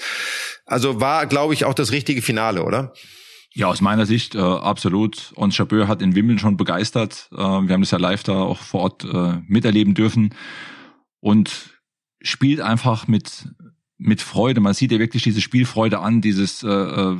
Also 0.67 1.01
war, 1.01 1.27
glaube 1.27 1.55
ich, 1.55 1.65
auch 1.65 1.75
das 1.75 1.93
richtige 1.93 2.23
Finale, 2.23 2.65
oder? 2.65 2.93
Ja, 3.53 3.67
aus 3.67 3.81
meiner 3.81 4.07
Sicht 4.07 4.35
äh, 4.35 4.39
absolut. 4.39 5.33
Und 5.35 5.57
Jabeur 5.57 5.89
hat 5.89 6.03
in 6.03 6.15
Wimbledon 6.15 6.39
schon 6.39 6.57
begeistert. 6.57 7.29
Äh, 7.33 7.37
wir 7.37 7.73
haben 7.75 7.81
das 7.81 7.91
ja 7.91 7.99
live 7.99 8.23
da 8.23 8.35
auch 8.35 8.59
vor 8.59 8.81
Ort 8.83 9.05
äh, 9.05 9.39
miterleben 9.47 9.95
dürfen 9.95 10.35
und 11.19 11.81
spielt 12.23 12.61
einfach 12.61 13.09
mit 13.09 13.49
mit 14.01 14.23
Freude. 14.23 14.61
Man 14.61 14.73
sieht 14.73 14.93
ja 14.93 14.99
wirklich 14.99 15.23
diese 15.23 15.43
Spielfreude 15.43 15.99
an, 15.99 16.21
dieses 16.21 16.63
äh, 16.63 16.69
äh 16.69 17.19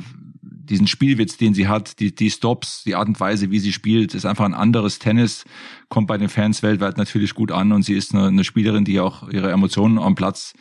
diesen 0.71 0.87
Spielwitz, 0.87 1.37
den 1.37 1.53
sie 1.53 1.67
hat, 1.67 1.99
die, 1.99 2.15
die 2.15 2.31
Stops, 2.31 2.83
die 2.83 2.95
Art 2.95 3.07
und 3.07 3.19
Weise, 3.19 3.51
wie 3.51 3.59
sie 3.59 3.73
spielt, 3.73 4.15
ist 4.15 4.25
einfach 4.25 4.45
ein 4.45 4.53
anderes 4.53 4.97
Tennis, 4.97 5.45
kommt 5.89 6.07
bei 6.07 6.17
den 6.17 6.29
Fans 6.29 6.63
weltweit 6.63 6.97
natürlich 6.97 7.35
gut 7.35 7.51
an 7.51 7.71
und 7.71 7.83
sie 7.83 7.93
ist 7.93 8.15
eine, 8.15 8.27
eine 8.27 8.43
Spielerin, 8.43 8.85
die 8.85 8.99
auch 8.99 9.29
ihre 9.29 9.51
Emotionen 9.51 9.99
am 9.99 10.15
Platz 10.15 10.53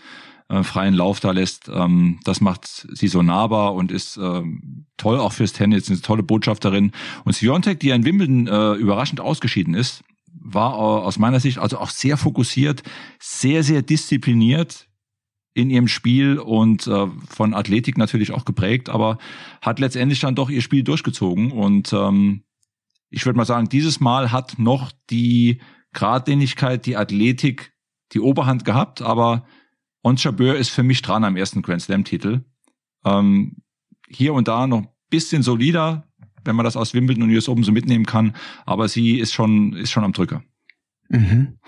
äh, 0.48 0.64
freien 0.64 0.94
Lauf 0.94 1.20
da 1.20 1.30
lässt. 1.30 1.70
Ähm, 1.72 2.18
das 2.24 2.40
macht 2.40 2.88
sie 2.92 3.08
so 3.08 3.22
nahbar 3.22 3.74
und 3.74 3.92
ist 3.92 4.16
äh, 4.16 4.42
toll 4.96 5.18
auch 5.18 5.32
fürs 5.32 5.52
Tennis, 5.52 5.88
eine 5.88 6.00
tolle 6.00 6.24
Botschafterin. 6.24 6.90
Und 7.24 7.36
Siontek, 7.36 7.78
die 7.80 7.88
ja 7.88 7.94
in 7.94 8.04
Wimbledon 8.04 8.48
äh, 8.48 8.72
überraschend 8.74 9.20
ausgeschieden 9.20 9.74
ist, 9.74 10.02
war 10.26 10.74
äh, 10.74 11.04
aus 11.06 11.18
meiner 11.18 11.40
Sicht 11.40 11.58
also 11.58 11.78
auch 11.78 11.90
sehr 11.90 12.16
fokussiert, 12.16 12.82
sehr, 13.20 13.62
sehr 13.62 13.82
diszipliniert, 13.82 14.88
in 15.52 15.70
ihrem 15.70 15.88
Spiel 15.88 16.38
und 16.38 16.86
äh, 16.86 17.06
von 17.28 17.54
Athletik 17.54 17.98
natürlich 17.98 18.32
auch 18.32 18.44
geprägt, 18.44 18.88
aber 18.88 19.18
hat 19.60 19.80
letztendlich 19.80 20.20
dann 20.20 20.34
doch 20.34 20.48
ihr 20.48 20.62
Spiel 20.62 20.84
durchgezogen. 20.84 21.50
Und 21.50 21.92
ähm, 21.92 22.44
ich 23.10 23.26
würde 23.26 23.36
mal 23.36 23.44
sagen, 23.44 23.68
dieses 23.68 24.00
Mal 24.00 24.30
hat 24.30 24.58
noch 24.58 24.92
die 25.10 25.60
Gradlinigkeit, 25.92 26.86
die 26.86 26.96
Athletik 26.96 27.72
die 28.12 28.20
Oberhand 28.20 28.64
gehabt, 28.64 29.02
aber 29.02 29.44
Ons 30.02 30.24
Jabeur 30.24 30.56
ist 30.56 30.70
für 30.70 30.82
mich 30.82 31.02
dran 31.02 31.24
am 31.24 31.36
ersten 31.36 31.62
Grand 31.62 31.82
Slam-Titel. 31.82 32.44
Ähm, 33.04 33.56
hier 34.08 34.34
und 34.34 34.48
da 34.48 34.66
noch 34.66 34.86
bisschen 35.10 35.42
solider, 35.42 36.08
wenn 36.44 36.56
man 36.56 36.64
das 36.64 36.76
aus 36.76 36.94
Wimbledon 36.94 37.24
und 37.24 37.30
US 37.30 37.48
Open 37.48 37.64
so 37.64 37.72
mitnehmen 37.72 38.06
kann, 38.06 38.34
aber 38.64 38.88
sie 38.88 39.18
ist 39.18 39.32
schon, 39.32 39.74
ist 39.74 39.90
schon 39.90 40.04
am 40.04 40.12
Drücker. 40.12 40.42
Mhm. 41.08 41.58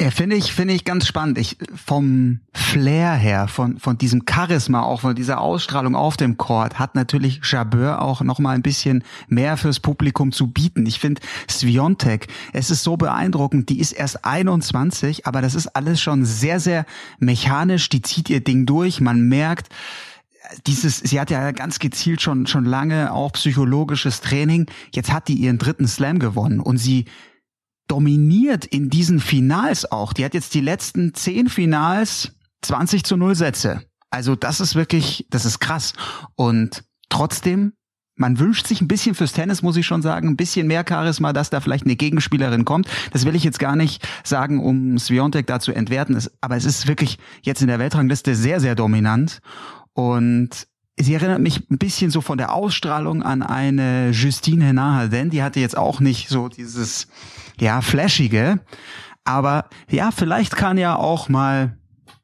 Ja, 0.00 0.12
finde 0.12 0.36
ich, 0.36 0.52
finde 0.52 0.74
ich 0.74 0.84
ganz 0.84 1.08
spannend. 1.08 1.38
Ich, 1.38 1.56
vom 1.74 2.38
Flair 2.54 3.14
her, 3.14 3.48
von, 3.48 3.80
von 3.80 3.98
diesem 3.98 4.22
Charisma, 4.30 4.82
auch 4.82 5.00
von 5.00 5.16
dieser 5.16 5.40
Ausstrahlung 5.40 5.96
auf 5.96 6.16
dem 6.16 6.36
Court, 6.36 6.78
hat 6.78 6.94
natürlich 6.94 7.40
Jabeur 7.42 8.00
auch 8.00 8.20
noch 8.20 8.38
mal 8.38 8.54
ein 8.54 8.62
bisschen 8.62 9.02
mehr 9.26 9.56
fürs 9.56 9.80
Publikum 9.80 10.30
zu 10.30 10.46
bieten. 10.46 10.86
Ich 10.86 11.00
finde 11.00 11.20
Sviontek, 11.50 12.28
es 12.52 12.70
ist 12.70 12.84
so 12.84 12.96
beeindruckend, 12.96 13.70
die 13.70 13.80
ist 13.80 13.90
erst 13.90 14.24
21, 14.24 15.26
aber 15.26 15.42
das 15.42 15.56
ist 15.56 15.66
alles 15.74 16.00
schon 16.00 16.24
sehr, 16.24 16.60
sehr 16.60 16.86
mechanisch, 17.18 17.88
die 17.88 18.02
zieht 18.02 18.30
ihr 18.30 18.40
Ding 18.40 18.66
durch, 18.66 19.00
man 19.00 19.26
merkt, 19.28 19.68
dieses, 20.68 20.98
sie 20.98 21.18
hat 21.18 21.30
ja 21.30 21.50
ganz 21.50 21.80
gezielt 21.80 22.22
schon, 22.22 22.46
schon 22.46 22.64
lange 22.64 23.12
auch 23.12 23.32
psychologisches 23.32 24.20
Training. 24.20 24.66
Jetzt 24.92 25.12
hat 25.12 25.28
die 25.28 25.34
ihren 25.34 25.58
dritten 25.58 25.88
Slam 25.88 26.18
gewonnen 26.18 26.60
und 26.60 26.78
sie 26.78 27.06
dominiert 27.88 28.64
in 28.64 28.90
diesen 28.90 29.20
Finals 29.20 29.90
auch. 29.90 30.12
Die 30.12 30.24
hat 30.24 30.34
jetzt 30.34 30.54
die 30.54 30.60
letzten 30.60 31.14
zehn 31.14 31.48
Finals 31.48 32.32
20 32.62 33.04
zu 33.04 33.16
0 33.16 33.34
Sätze. 33.34 33.82
Also 34.10 34.36
das 34.36 34.60
ist 34.60 34.74
wirklich, 34.74 35.26
das 35.30 35.44
ist 35.44 35.58
krass. 35.58 35.94
Und 36.34 36.84
trotzdem, 37.08 37.72
man 38.14 38.38
wünscht 38.38 38.66
sich 38.66 38.80
ein 38.80 38.88
bisschen 38.88 39.14
fürs 39.14 39.32
Tennis, 39.32 39.62
muss 39.62 39.76
ich 39.76 39.86
schon 39.86 40.02
sagen, 40.02 40.28
ein 40.28 40.36
bisschen 40.36 40.66
mehr 40.66 40.84
Charisma, 40.86 41.32
dass 41.32 41.50
da 41.50 41.60
vielleicht 41.60 41.84
eine 41.84 41.96
Gegenspielerin 41.96 42.64
kommt. 42.64 42.88
Das 43.12 43.24
will 43.24 43.34
ich 43.34 43.42
jetzt 43.42 43.58
gar 43.58 43.74
nicht 43.74 44.06
sagen, 44.22 44.62
um 44.62 44.98
Sviontek 44.98 45.46
da 45.46 45.60
zu 45.60 45.72
entwerten. 45.72 46.22
Aber 46.40 46.56
es 46.56 46.64
ist 46.64 46.86
wirklich 46.86 47.18
jetzt 47.42 47.62
in 47.62 47.68
der 47.68 47.78
Weltrangliste 47.78 48.34
sehr, 48.34 48.60
sehr 48.60 48.74
dominant. 48.74 49.40
Und 49.94 50.66
sie 50.98 51.14
erinnert 51.14 51.40
mich 51.40 51.70
ein 51.70 51.78
bisschen 51.78 52.10
so 52.10 52.20
von 52.20 52.38
der 52.38 52.54
Ausstrahlung 52.54 53.22
an 53.22 53.42
eine 53.42 54.10
Justine 54.10 54.66
Henin, 54.66 55.10
denn 55.10 55.30
die 55.30 55.42
hatte 55.42 55.60
jetzt 55.60 55.76
auch 55.76 56.00
nicht 56.00 56.28
so 56.28 56.48
dieses, 56.48 57.08
ja, 57.60 57.80
flashige. 57.80 58.60
Aber 59.24 59.68
ja, 59.88 60.10
vielleicht 60.10 60.56
kann 60.56 60.78
ja 60.78 60.96
auch 60.96 61.28
mal 61.28 61.76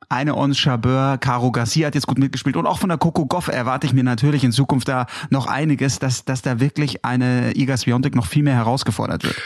eine 0.09 0.35
Ons 0.35 0.59
Chabeur, 0.59 1.19
Caro 1.19 1.53
Garcia 1.53 1.87
hat 1.87 1.95
jetzt 1.95 2.07
gut 2.07 2.19
mitgespielt 2.19 2.57
und 2.57 2.67
auch 2.67 2.79
von 2.79 2.89
der 2.89 2.99
Coco 2.99 3.27
Goff 3.27 3.49
erwarte 3.49 3.87
ich 3.87 3.93
mir 3.93 4.05
natürlich 4.05 4.43
in 4.43 4.53
Zukunft 4.53 4.89
da 4.89 5.07
noch 5.31 5.47
einiges, 5.47 5.99
dass, 5.99 6.25
dass 6.25 6.41
da 6.41 6.61
wirklich 6.61 7.05
eine 7.05 7.55
Iga 7.55 7.77
Swiatek 7.77 8.15
noch 8.15 8.27
viel 8.27 8.43
mehr 8.43 8.55
herausgefordert 8.55 9.25
wird. 9.25 9.37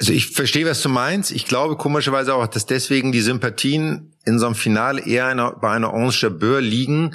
Also 0.00 0.14
ich 0.14 0.30
verstehe, 0.30 0.66
was 0.66 0.82
du 0.82 0.88
meinst. 0.88 1.30
Ich 1.30 1.46
glaube 1.46 1.76
komischerweise 1.76 2.34
auch, 2.34 2.46
dass 2.46 2.66
deswegen 2.66 3.12
die 3.12 3.20
Sympathien 3.20 4.14
in 4.24 4.38
so 4.38 4.46
einem 4.46 4.54
Finale 4.54 5.04
eher 5.06 5.26
einer, 5.26 5.52
bei 5.52 5.70
einer 5.70 5.92
Ons 5.92 6.16
Chabeur 6.16 6.60
liegen, 6.60 7.14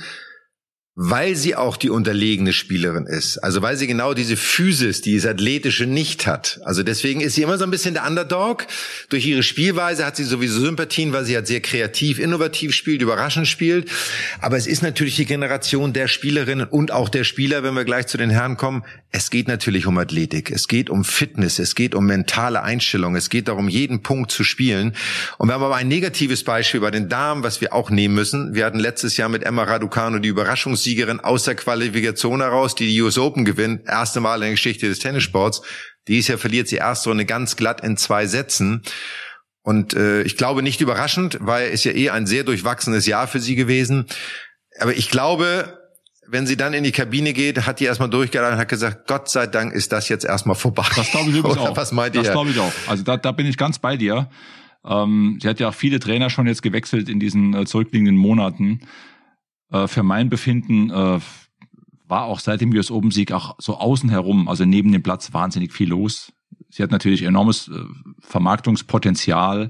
weil 0.99 1.35
sie 1.35 1.55
auch 1.55 1.77
die 1.77 1.91
unterlegene 1.91 2.53
Spielerin 2.53 3.05
ist. 3.05 3.37
Also 3.37 3.61
weil 3.61 3.77
sie 3.77 3.85
genau 3.85 4.15
diese 4.15 4.35
Physis, 4.35 5.01
dieses 5.01 5.29
Athletische 5.29 5.85
nicht 5.85 6.25
hat. 6.25 6.59
Also 6.65 6.81
deswegen 6.81 7.21
ist 7.21 7.35
sie 7.35 7.43
immer 7.43 7.59
so 7.59 7.65
ein 7.65 7.69
bisschen 7.69 7.93
der 7.93 8.07
Underdog. 8.07 8.65
Durch 9.09 9.23
ihre 9.27 9.43
Spielweise 9.43 10.07
hat 10.07 10.15
sie 10.15 10.23
sowieso 10.23 10.59
Sympathien, 10.59 11.13
weil 11.13 11.23
sie 11.23 11.35
halt 11.35 11.45
sehr 11.45 11.61
kreativ, 11.61 12.17
innovativ 12.17 12.73
spielt, 12.73 13.03
überraschend 13.03 13.47
spielt. 13.47 13.91
Aber 14.41 14.57
es 14.57 14.65
ist 14.65 14.81
natürlich 14.81 15.15
die 15.17 15.25
Generation 15.25 15.93
der 15.93 16.07
Spielerinnen 16.07 16.65
und 16.67 16.91
auch 16.91 17.09
der 17.09 17.25
Spieler, 17.25 17.61
wenn 17.61 17.75
wir 17.75 17.85
gleich 17.85 18.07
zu 18.07 18.17
den 18.17 18.31
Herren 18.31 18.57
kommen. 18.57 18.83
Es 19.11 19.29
geht 19.29 19.47
natürlich 19.47 19.85
um 19.85 19.99
Athletik. 19.99 20.49
Es 20.49 20.67
geht 20.67 20.89
um 20.89 21.03
Fitness. 21.03 21.59
Es 21.59 21.75
geht 21.75 21.93
um 21.93 22.07
mentale 22.07 22.63
Einstellung. 22.63 23.15
Es 23.15 23.29
geht 23.29 23.49
darum, 23.49 23.69
jeden 23.69 24.01
Punkt 24.01 24.31
zu 24.31 24.43
spielen. 24.43 24.95
Und 25.37 25.47
wir 25.47 25.53
haben 25.53 25.63
aber 25.63 25.75
ein 25.75 25.87
negatives 25.87 26.43
Beispiel 26.43 26.79
bei 26.79 26.89
den 26.89 27.07
Damen, 27.07 27.43
was 27.43 27.61
wir 27.61 27.73
auch 27.73 27.91
nehmen 27.91 28.15
müssen. 28.15 28.55
Wir 28.55 28.65
hatten 28.65 28.79
letztes 28.79 29.15
Jahr 29.15 29.29
mit 29.29 29.43
Emma 29.43 29.63
Raducano 29.63 30.17
die 30.17 30.29
Überraschungs 30.29 30.86
Siegerin 30.87 31.19
aus 31.19 31.43
der 31.43 31.55
Qualifikation 31.55 32.39
heraus, 32.41 32.73
die 32.75 32.87
die 32.87 33.01
US 33.01 33.17
Open 33.17 33.43
gewinnt. 33.43 33.81
Erste 33.85 34.21
Mal 34.21 34.35
in 34.35 34.41
der 34.41 34.51
Geschichte 34.51 34.87
des 34.87 34.99
Tennissports. 34.99 35.61
Dies 36.07 36.29
Jahr 36.29 36.37
verliert 36.37 36.69
sie 36.69 36.77
erst 36.77 37.03
so 37.03 37.11
eine 37.11 37.25
ganz 37.25 37.57
glatt 37.57 37.83
in 37.83 37.97
zwei 37.97 38.25
Sätzen. 38.25 38.83
Und 39.63 39.93
äh, 39.93 40.21
ich 40.21 40.37
glaube 40.37 40.63
nicht 40.63 40.79
überraschend, 40.79 41.39
weil 41.41 41.69
es 41.71 41.83
ja 41.83 41.91
eh 41.91 42.09
ein 42.09 42.25
sehr 42.25 42.45
durchwachsenes 42.45 43.05
Jahr 43.05 43.27
für 43.27 43.41
sie 43.41 43.55
gewesen. 43.55 44.05
Aber 44.79 44.95
ich 44.95 45.09
glaube, 45.09 45.77
wenn 46.25 46.47
sie 46.47 46.55
dann 46.55 46.73
in 46.73 46.85
die 46.85 46.93
Kabine 46.93 47.33
geht, 47.33 47.65
hat 47.65 47.81
die 47.81 47.85
erstmal 47.85 48.09
durchgehalten 48.09 48.53
und 48.53 48.59
hat 48.61 48.69
gesagt, 48.69 49.07
Gott 49.07 49.29
sei 49.29 49.45
Dank 49.45 49.73
ist 49.73 49.91
das 49.91 50.07
jetzt 50.07 50.23
erstmal 50.23 50.55
vorbei. 50.55 50.85
Das 50.95 51.11
glaube 51.11 51.31
ich 51.31 51.35
übrigens 51.35 51.57
auch. 51.59 51.75
Was 51.75 51.91
meint 51.91 52.15
ihr? 52.15 52.23
Das 52.23 52.31
glaube 52.31 52.51
ich 52.51 52.59
auch. 52.59 52.71
Also 52.87 53.03
da, 53.03 53.17
da 53.17 53.33
bin 53.33 53.45
ich 53.45 53.57
ganz 53.57 53.77
bei 53.77 53.97
dir. 53.97 54.29
Ähm, 54.85 55.37
sie 55.41 55.49
hat 55.49 55.59
ja 55.59 55.67
auch 55.69 55.75
viele 55.75 55.99
Trainer 55.99 56.29
schon 56.29 56.47
jetzt 56.47 56.61
gewechselt 56.61 57.09
in 57.09 57.19
diesen 57.19 57.53
äh, 57.53 57.65
zurückliegenden 57.65 58.15
Monaten. 58.15 58.79
Äh, 59.71 59.87
für 59.87 60.03
mein 60.03 60.29
Befinden 60.29 60.89
äh, 60.89 61.19
war 62.07 62.23
auch 62.23 62.39
seit 62.39 62.61
dem 62.61 62.71
US 62.73 62.91
Open 62.91 63.11
Sieg 63.11 63.31
auch 63.31 63.55
so 63.59 63.77
außen 63.77 64.09
herum, 64.09 64.47
also 64.47 64.65
neben 64.65 64.91
dem 64.91 65.03
Platz 65.03 65.33
wahnsinnig 65.33 65.73
viel 65.73 65.89
los. 65.89 66.31
Sie 66.69 66.83
hat 66.83 66.91
natürlich 66.91 67.23
enormes 67.23 67.67
äh, 67.67 67.79
Vermarktungspotenzial, 68.19 69.69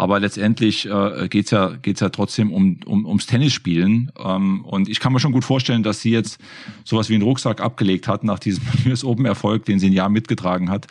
Aber 0.00 0.18
letztendlich 0.18 0.86
äh, 0.88 1.28
geht's 1.28 1.50
ja 1.50 1.76
geht's 1.76 2.00
ja 2.00 2.08
trotzdem 2.08 2.54
um, 2.54 2.80
um 2.86 3.04
ums 3.04 3.26
Tennisspielen. 3.26 4.10
Ähm, 4.18 4.64
und 4.64 4.88
ich 4.88 4.98
kann 4.98 5.12
mir 5.12 5.20
schon 5.20 5.32
gut 5.32 5.44
vorstellen, 5.44 5.82
dass 5.82 6.00
sie 6.00 6.10
jetzt 6.10 6.40
sowas 6.84 7.10
wie 7.10 7.14
einen 7.16 7.22
Rucksack 7.22 7.60
abgelegt 7.60 8.08
hat 8.08 8.24
nach 8.24 8.38
diesem 8.38 8.64
US 8.86 9.04
Open 9.04 9.26
Erfolg, 9.26 9.66
den 9.66 9.78
sie 9.78 9.90
ein 9.90 9.92
Jahr 9.92 10.08
mitgetragen 10.08 10.70
hat. 10.70 10.86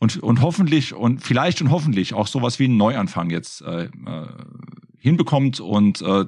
Und, 0.00 0.16
und 0.22 0.40
hoffentlich 0.40 0.94
und 0.94 1.22
vielleicht 1.22 1.60
und 1.60 1.70
hoffentlich 1.70 2.14
auch 2.14 2.26
sowas 2.26 2.58
wie 2.58 2.64
einen 2.64 2.78
Neuanfang 2.78 3.28
jetzt 3.28 3.60
äh, 3.60 3.84
äh, 3.84 3.88
hinbekommt 4.98 5.60
und 5.60 6.02
äh, 6.02 6.24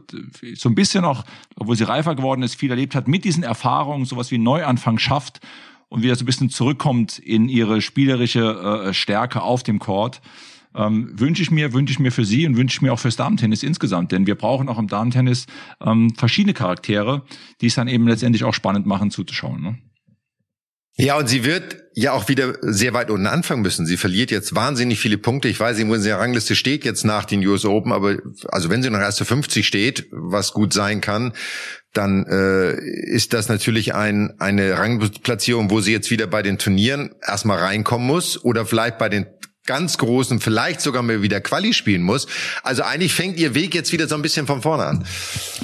so 0.54 0.68
ein 0.68 0.74
bisschen 0.74 1.04
auch, 1.04 1.24
obwohl 1.56 1.76
sie 1.76 1.84
reifer 1.84 2.14
geworden 2.14 2.42
ist, 2.42 2.54
viel 2.54 2.70
erlebt 2.70 2.94
hat, 2.94 3.08
mit 3.08 3.24
diesen 3.24 3.42
Erfahrungen 3.42 4.04
sowas 4.04 4.30
wie 4.30 4.38
Neuanfang 4.38 4.98
schafft 4.98 5.40
und 5.88 6.02
wieder 6.02 6.14
so 6.14 6.22
ein 6.22 6.26
bisschen 6.26 6.50
zurückkommt 6.50 7.18
in 7.18 7.48
ihre 7.48 7.82
spielerische 7.82 8.86
äh, 8.86 8.94
Stärke 8.94 9.42
auf 9.42 9.62
dem 9.62 9.78
Court. 9.78 10.20
Ähm, 10.72 11.10
wünsche 11.18 11.42
ich 11.42 11.50
mir, 11.50 11.72
wünsche 11.72 11.92
ich 11.92 11.98
mir 11.98 12.12
für 12.12 12.24
sie 12.24 12.46
und 12.46 12.56
wünsche 12.56 12.76
ich 12.76 12.82
mir 12.82 12.92
auch 12.92 12.98
fürs 13.00 13.16
Damentennis 13.16 13.64
insgesamt, 13.64 14.12
denn 14.12 14.28
wir 14.28 14.36
brauchen 14.36 14.68
auch 14.68 14.78
im 14.78 14.86
Damentennis 14.86 15.46
ähm, 15.80 16.14
verschiedene 16.14 16.54
Charaktere, 16.54 17.22
die 17.60 17.66
es 17.66 17.74
dann 17.74 17.88
eben 17.88 18.06
letztendlich 18.06 18.44
auch 18.44 18.54
spannend 18.54 18.86
machen 18.86 19.10
zuzuschauen. 19.10 19.60
Ne? 19.60 19.78
Ja, 20.96 21.16
und 21.16 21.28
sie 21.28 21.44
wird 21.44 21.78
ja 21.94 22.12
auch 22.12 22.28
wieder 22.28 22.54
sehr 22.60 22.92
weit 22.94 23.10
unten 23.10 23.26
anfangen 23.26 23.62
müssen. 23.62 23.86
Sie 23.86 23.96
verliert 23.96 24.30
jetzt 24.30 24.54
wahnsinnig 24.54 25.00
viele 25.00 25.18
Punkte. 25.18 25.48
Ich 25.48 25.58
weiß 25.58 25.76
nicht, 25.78 25.88
wo 25.88 25.94
sie 25.94 26.00
in 26.00 26.04
der 26.04 26.18
Rangliste 26.18 26.54
steht 26.54 26.84
jetzt 26.84 27.04
nach 27.04 27.24
den 27.24 27.44
US 27.46 27.64
Open, 27.64 27.92
aber 27.92 28.18
also 28.48 28.70
wenn 28.70 28.82
sie 28.82 28.90
noch 28.90 29.00
erste 29.00 29.24
50 29.24 29.66
steht, 29.66 30.06
was 30.10 30.52
gut 30.52 30.72
sein 30.72 31.00
kann, 31.00 31.32
dann 31.92 32.24
äh, 32.26 32.74
ist 32.80 33.32
das 33.32 33.48
natürlich 33.48 33.94
ein, 33.94 34.34
eine 34.38 34.78
Rangplatzierung, 34.78 35.70
wo 35.70 35.80
sie 35.80 35.92
jetzt 35.92 36.10
wieder 36.10 36.26
bei 36.26 36.42
den 36.42 36.58
Turnieren 36.58 37.14
erstmal 37.26 37.58
reinkommen 37.58 38.06
muss 38.06 38.42
oder 38.42 38.64
vielleicht 38.64 38.98
bei 38.98 39.08
den 39.08 39.26
ganz 39.66 39.98
großen, 39.98 40.40
vielleicht 40.40 40.80
sogar 40.80 41.02
mal 41.02 41.22
wieder 41.22 41.40
Quali 41.40 41.72
spielen 41.72 42.02
muss. 42.02 42.26
Also 42.62 42.82
eigentlich 42.82 43.14
fängt 43.14 43.38
ihr 43.38 43.54
Weg 43.54 43.74
jetzt 43.74 43.92
wieder 43.92 44.08
so 44.08 44.14
ein 44.14 44.22
bisschen 44.22 44.46
von 44.46 44.62
vorne 44.62 44.84
an. 44.84 45.04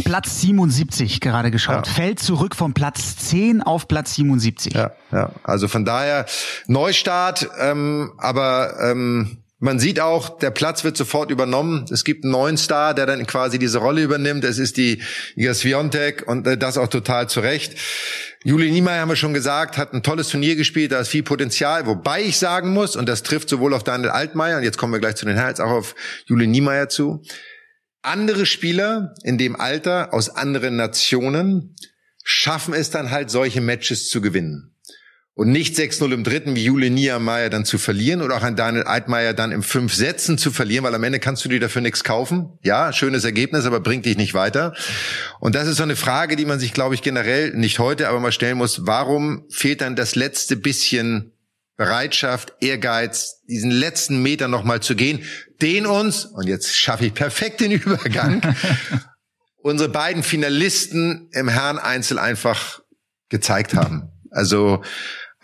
Platz 0.04 0.40
77 0.40 1.20
gerade 1.20 1.50
geschaut. 1.50 1.86
Ja. 1.86 1.92
Fällt 1.92 2.20
zurück 2.20 2.54
von 2.54 2.74
Platz 2.74 3.16
10 3.16 3.62
auf 3.62 3.88
Platz 3.88 4.14
77. 4.14 4.74
Ja, 4.74 4.92
ja. 5.12 5.30
Also 5.42 5.68
von 5.68 5.84
daher 5.84 6.26
Neustart, 6.66 7.48
ähm, 7.58 8.12
aber 8.18 8.76
ähm, 8.80 9.38
man 9.66 9.80
sieht 9.80 9.98
auch, 10.00 10.38
der 10.38 10.52
Platz 10.52 10.84
wird 10.84 10.96
sofort 10.96 11.30
übernommen. 11.30 11.84
Es 11.90 12.04
gibt 12.04 12.24
einen 12.24 12.30
neuen 12.30 12.56
Star, 12.56 12.94
der 12.94 13.04
dann 13.04 13.26
quasi 13.26 13.58
diese 13.58 13.78
Rolle 13.78 14.00
übernimmt. 14.00 14.44
Es 14.44 14.58
ist 14.58 14.76
die 14.76 15.02
Iga 15.34 15.52
Swiatek 15.52 16.26
und 16.26 16.46
äh, 16.46 16.56
das 16.56 16.78
auch 16.78 16.86
total 16.86 17.28
zu 17.28 17.40
Recht. 17.40 17.74
Juli 18.44 18.70
Niemeyer 18.70 19.00
haben 19.00 19.08
wir 19.08 19.16
schon 19.16 19.34
gesagt, 19.34 19.76
hat 19.76 19.92
ein 19.92 20.04
tolles 20.04 20.28
Turnier 20.28 20.54
gespielt, 20.54 20.92
da 20.92 21.00
ist 21.00 21.08
viel 21.08 21.24
Potenzial. 21.24 21.86
Wobei 21.86 22.22
ich 22.22 22.38
sagen 22.38 22.72
muss, 22.72 22.94
und 22.94 23.08
das 23.08 23.24
trifft 23.24 23.48
sowohl 23.48 23.74
auf 23.74 23.82
Daniel 23.82 24.10
Altmaier, 24.10 24.58
und 24.58 24.62
jetzt 24.62 24.78
kommen 24.78 24.92
wir 24.92 25.00
gleich 25.00 25.16
zu 25.16 25.26
den 25.26 25.36
Herz, 25.36 25.58
auch 25.58 25.72
auf 25.72 25.96
Juli 26.26 26.46
Niemeyer 26.46 26.88
zu. 26.88 27.24
Andere 28.02 28.46
Spieler 28.46 29.14
in 29.24 29.36
dem 29.36 29.60
Alter 29.60 30.14
aus 30.14 30.30
anderen 30.30 30.76
Nationen 30.76 31.74
schaffen 32.22 32.72
es 32.72 32.90
dann 32.90 33.10
halt, 33.10 33.30
solche 33.30 33.60
Matches 33.60 34.08
zu 34.08 34.20
gewinnen 34.20 34.75
und 35.36 35.50
nicht 35.50 35.76
6-0 35.76 36.14
im 36.14 36.24
dritten 36.24 36.56
wie 36.56 36.64
Jule 36.64 36.88
Niemeyer 36.88 37.50
dann 37.50 37.66
zu 37.66 37.76
verlieren 37.76 38.22
oder 38.22 38.38
auch 38.38 38.42
ein 38.42 38.56
Daniel 38.56 38.84
Altmaier 38.84 39.34
dann 39.34 39.52
im 39.52 39.62
fünf 39.62 39.94
Sätzen 39.94 40.38
zu 40.38 40.50
verlieren, 40.50 40.82
weil 40.82 40.94
am 40.94 41.04
Ende 41.04 41.20
kannst 41.20 41.44
du 41.44 41.50
dir 41.50 41.60
dafür 41.60 41.82
nichts 41.82 42.04
kaufen. 42.04 42.58
Ja, 42.62 42.90
schönes 42.94 43.22
Ergebnis, 43.22 43.66
aber 43.66 43.80
bringt 43.80 44.06
dich 44.06 44.16
nicht 44.16 44.32
weiter. 44.32 44.74
Und 45.38 45.54
das 45.54 45.68
ist 45.68 45.76
so 45.76 45.82
eine 45.82 45.94
Frage, 45.94 46.36
die 46.36 46.46
man 46.46 46.58
sich, 46.58 46.72
glaube 46.72 46.94
ich, 46.94 47.02
generell 47.02 47.52
nicht 47.52 47.78
heute, 47.78 48.08
aber 48.08 48.18
mal 48.18 48.32
stellen 48.32 48.56
muss. 48.56 48.86
Warum 48.86 49.44
fehlt 49.50 49.82
dann 49.82 49.94
das 49.94 50.14
letzte 50.14 50.56
bisschen 50.56 51.32
Bereitschaft, 51.76 52.54
Ehrgeiz, 52.60 53.42
diesen 53.46 53.70
letzten 53.70 54.22
Meter 54.22 54.48
nochmal 54.48 54.80
zu 54.80 54.96
gehen, 54.96 55.22
den 55.60 55.84
uns, 55.84 56.24
und 56.24 56.46
jetzt 56.46 56.74
schaffe 56.74 57.04
ich 57.04 57.12
perfekt 57.12 57.60
den 57.60 57.72
Übergang, 57.72 58.40
unsere 59.58 59.90
beiden 59.90 60.22
Finalisten 60.22 61.28
im 61.32 61.48
Herren-Einzel 61.48 62.18
einfach 62.18 62.80
gezeigt 63.28 63.74
haben. 63.74 64.10
Also 64.30 64.82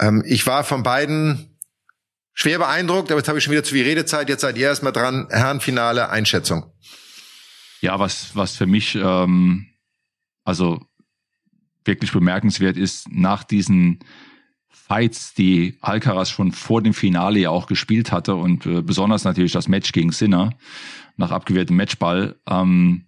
ähm, 0.02 0.22
ich 0.26 0.46
war 0.46 0.64
von 0.64 0.82
beiden 0.82 1.58
schwer 2.34 2.58
beeindruckt, 2.58 3.10
aber 3.10 3.20
jetzt 3.20 3.28
habe 3.28 3.38
ich 3.38 3.44
schon 3.44 3.52
wieder 3.52 3.64
zu 3.64 3.74
viel 3.74 3.84
Redezeit. 3.84 4.28
Jetzt 4.28 4.40
seid 4.40 4.58
ihr 4.58 4.66
erstmal 4.66 4.92
dran. 4.92 5.28
Herrenfinale, 5.30 6.10
Einschätzung. 6.10 6.72
Ja, 7.80 7.98
was, 7.98 8.34
was 8.34 8.56
für 8.56 8.66
mich 8.66 8.94
ähm, 8.94 9.66
also 10.44 10.80
wirklich 11.84 12.12
bemerkenswert 12.12 12.76
ist, 12.76 13.10
nach 13.10 13.44
diesen 13.44 14.00
Fights, 14.68 15.34
die 15.34 15.78
Alcaraz 15.80 16.30
schon 16.30 16.52
vor 16.52 16.82
dem 16.82 16.94
Finale 16.94 17.38
ja 17.40 17.50
auch 17.50 17.66
gespielt 17.66 18.12
hatte 18.12 18.34
und 18.34 18.66
äh, 18.66 18.82
besonders 18.82 19.24
natürlich 19.24 19.52
das 19.52 19.68
Match 19.68 19.92
gegen 19.92 20.12
Sinner 20.12 20.50
nach 21.16 21.30
abgewehrtem 21.30 21.76
Matchball, 21.76 22.36
ähm, 22.48 23.06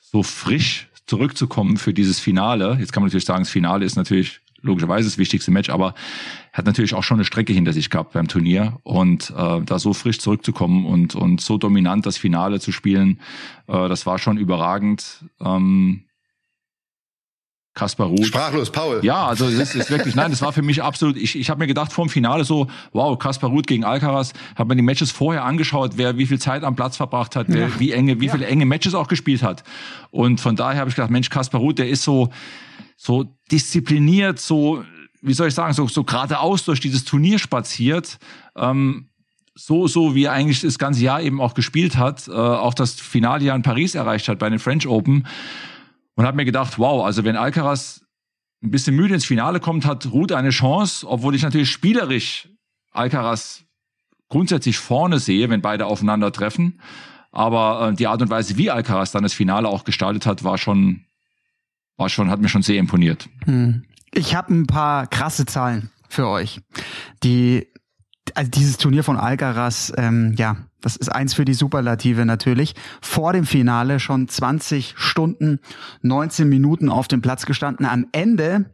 so 0.00 0.22
frisch 0.22 0.88
zurückzukommen 1.06 1.76
für 1.76 1.92
dieses 1.92 2.18
Finale. 2.18 2.76
Jetzt 2.80 2.92
kann 2.92 3.02
man 3.02 3.08
natürlich 3.08 3.24
sagen, 3.24 3.42
das 3.42 3.50
Finale 3.50 3.84
ist 3.84 3.96
natürlich 3.96 4.40
logischerweise 4.62 5.08
das 5.08 5.18
wichtigste 5.18 5.50
Match, 5.50 5.70
aber 5.70 5.94
er 6.52 6.58
hat 6.58 6.66
natürlich 6.66 6.94
auch 6.94 7.02
schon 7.02 7.18
eine 7.18 7.24
Strecke 7.24 7.52
hinter 7.52 7.72
sich 7.72 7.90
gehabt 7.90 8.12
beim 8.12 8.28
Turnier 8.28 8.78
und 8.82 9.32
äh, 9.36 9.60
da 9.62 9.78
so 9.78 9.92
frisch 9.92 10.18
zurückzukommen 10.18 10.86
und 10.86 11.14
und 11.14 11.40
so 11.40 11.58
dominant 11.58 12.06
das 12.06 12.16
Finale 12.16 12.60
zu 12.60 12.72
spielen, 12.72 13.20
äh, 13.68 13.88
das 13.88 14.06
war 14.06 14.18
schon 14.18 14.38
überragend. 14.38 15.24
Ähm, 15.40 16.06
Kaspar 17.76 18.06
Ruth. 18.06 18.26
Sprachlos, 18.26 18.70
Paul. 18.70 19.00
Ja, 19.02 19.26
also 19.26 19.46
es 19.46 19.74
ist 19.74 19.90
wirklich, 19.90 20.14
nein, 20.14 20.30
das 20.30 20.40
war 20.40 20.54
für 20.54 20.62
mich 20.62 20.82
absolut, 20.82 21.18
ich, 21.18 21.38
ich 21.38 21.50
habe 21.50 21.58
mir 21.58 21.66
gedacht 21.66 21.92
vor 21.92 22.06
dem 22.06 22.08
Finale 22.08 22.44
so, 22.44 22.68
wow, 22.92 23.18
Kaspar 23.18 23.50
Ruth 23.50 23.66
gegen 23.66 23.84
Alcaraz, 23.84 24.32
habe 24.56 24.70
mir 24.70 24.76
die 24.76 24.82
Matches 24.82 25.10
vorher 25.10 25.44
angeschaut, 25.44 25.92
wer 25.96 26.16
wie 26.16 26.24
viel 26.24 26.38
Zeit 26.38 26.64
am 26.64 26.74
Platz 26.74 26.96
verbracht 26.96 27.36
hat, 27.36 27.48
wer 27.50 27.68
ja. 27.68 27.78
wie 27.78 27.92
enge, 27.92 28.18
wie 28.18 28.26
ja. 28.26 28.32
viele 28.32 28.46
enge 28.46 28.64
Matches 28.64 28.94
auch 28.94 29.08
gespielt 29.08 29.42
hat. 29.42 29.62
Und 30.10 30.40
von 30.40 30.56
daher 30.56 30.80
habe 30.80 30.88
ich 30.88 30.96
gedacht, 30.96 31.10
Mensch, 31.10 31.28
Kaspar 31.28 31.60
Ruth, 31.60 31.78
der 31.78 31.90
ist 31.90 32.02
so, 32.02 32.30
so 32.96 33.24
diszipliniert, 33.50 34.40
so, 34.40 34.84
wie 35.20 35.34
soll 35.34 35.48
ich 35.48 35.54
sagen, 35.54 35.74
so, 35.74 35.86
so 35.86 36.04
geradeaus 36.04 36.64
durch 36.64 36.80
dieses 36.80 37.04
Turnier 37.04 37.38
spaziert. 37.38 38.18
Ähm, 38.56 39.08
so, 39.54 39.86
so 39.86 40.14
wie 40.14 40.24
er 40.24 40.32
eigentlich 40.32 40.60
das 40.60 40.78
ganze 40.78 41.02
Jahr 41.02 41.22
eben 41.22 41.40
auch 41.40 41.54
gespielt 41.54 41.96
hat, 41.96 42.28
äh, 42.28 42.32
auch 42.32 42.74
das 42.74 42.94
Finaljahr 42.94 43.56
in 43.56 43.62
Paris 43.62 43.94
erreicht 43.94 44.28
hat 44.28 44.38
bei 44.38 44.50
den 44.50 44.58
French 44.58 44.86
Open. 44.86 45.26
Und 46.14 46.26
habe 46.26 46.36
mir 46.36 46.44
gedacht, 46.44 46.78
wow, 46.78 47.04
also 47.04 47.24
wenn 47.24 47.36
Alcaraz 47.36 48.04
ein 48.62 48.70
bisschen 48.70 48.96
müde 48.96 49.14
ins 49.14 49.24
Finale 49.24 49.60
kommt, 49.60 49.84
hat 49.84 50.06
Ruth 50.06 50.32
eine 50.32 50.50
Chance, 50.50 51.06
obwohl 51.08 51.34
ich 51.34 51.42
natürlich 51.42 51.70
spielerisch 51.70 52.48
Alcaraz 52.90 53.64
grundsätzlich 54.28 54.78
vorne 54.78 55.18
sehe, 55.18 55.50
wenn 55.50 55.62
beide 55.62 55.86
aufeinandertreffen. 55.86 56.80
Aber 57.32 57.90
äh, 57.90 57.94
die 57.94 58.06
Art 58.06 58.22
und 58.22 58.30
Weise, 58.30 58.56
wie 58.56 58.70
Alcaraz 58.70 59.12
dann 59.12 59.22
das 59.22 59.34
Finale 59.34 59.68
auch 59.68 59.84
gestaltet 59.84 60.26
hat, 60.26 60.44
war 60.44 60.58
schon 60.58 61.04
war 61.96 62.08
schon, 62.08 62.30
hat 62.30 62.40
mir 62.40 62.48
schon 62.48 62.62
sehr 62.62 62.78
imponiert. 62.78 63.28
Hm. 63.44 63.84
Ich 64.12 64.34
habe 64.34 64.54
ein 64.54 64.66
paar 64.66 65.06
krasse 65.06 65.46
Zahlen 65.46 65.90
für 66.08 66.28
euch. 66.28 66.60
Die, 67.22 67.66
also 68.34 68.50
dieses 68.50 68.78
Turnier 68.78 69.04
von 69.04 69.16
Alcaraz, 69.16 69.92
ähm, 69.96 70.34
ja, 70.36 70.56
das 70.80 70.96
ist 70.96 71.08
eins 71.08 71.34
für 71.34 71.44
die 71.44 71.54
Superlative 71.54 72.24
natürlich. 72.24 72.74
Vor 73.00 73.32
dem 73.32 73.44
Finale 73.44 73.98
schon 73.98 74.28
20 74.28 74.94
Stunden, 74.96 75.58
19 76.02 76.48
Minuten 76.48 76.88
auf 76.88 77.08
dem 77.08 77.22
Platz 77.22 77.46
gestanden. 77.46 77.86
Am 77.86 78.06
Ende 78.12 78.70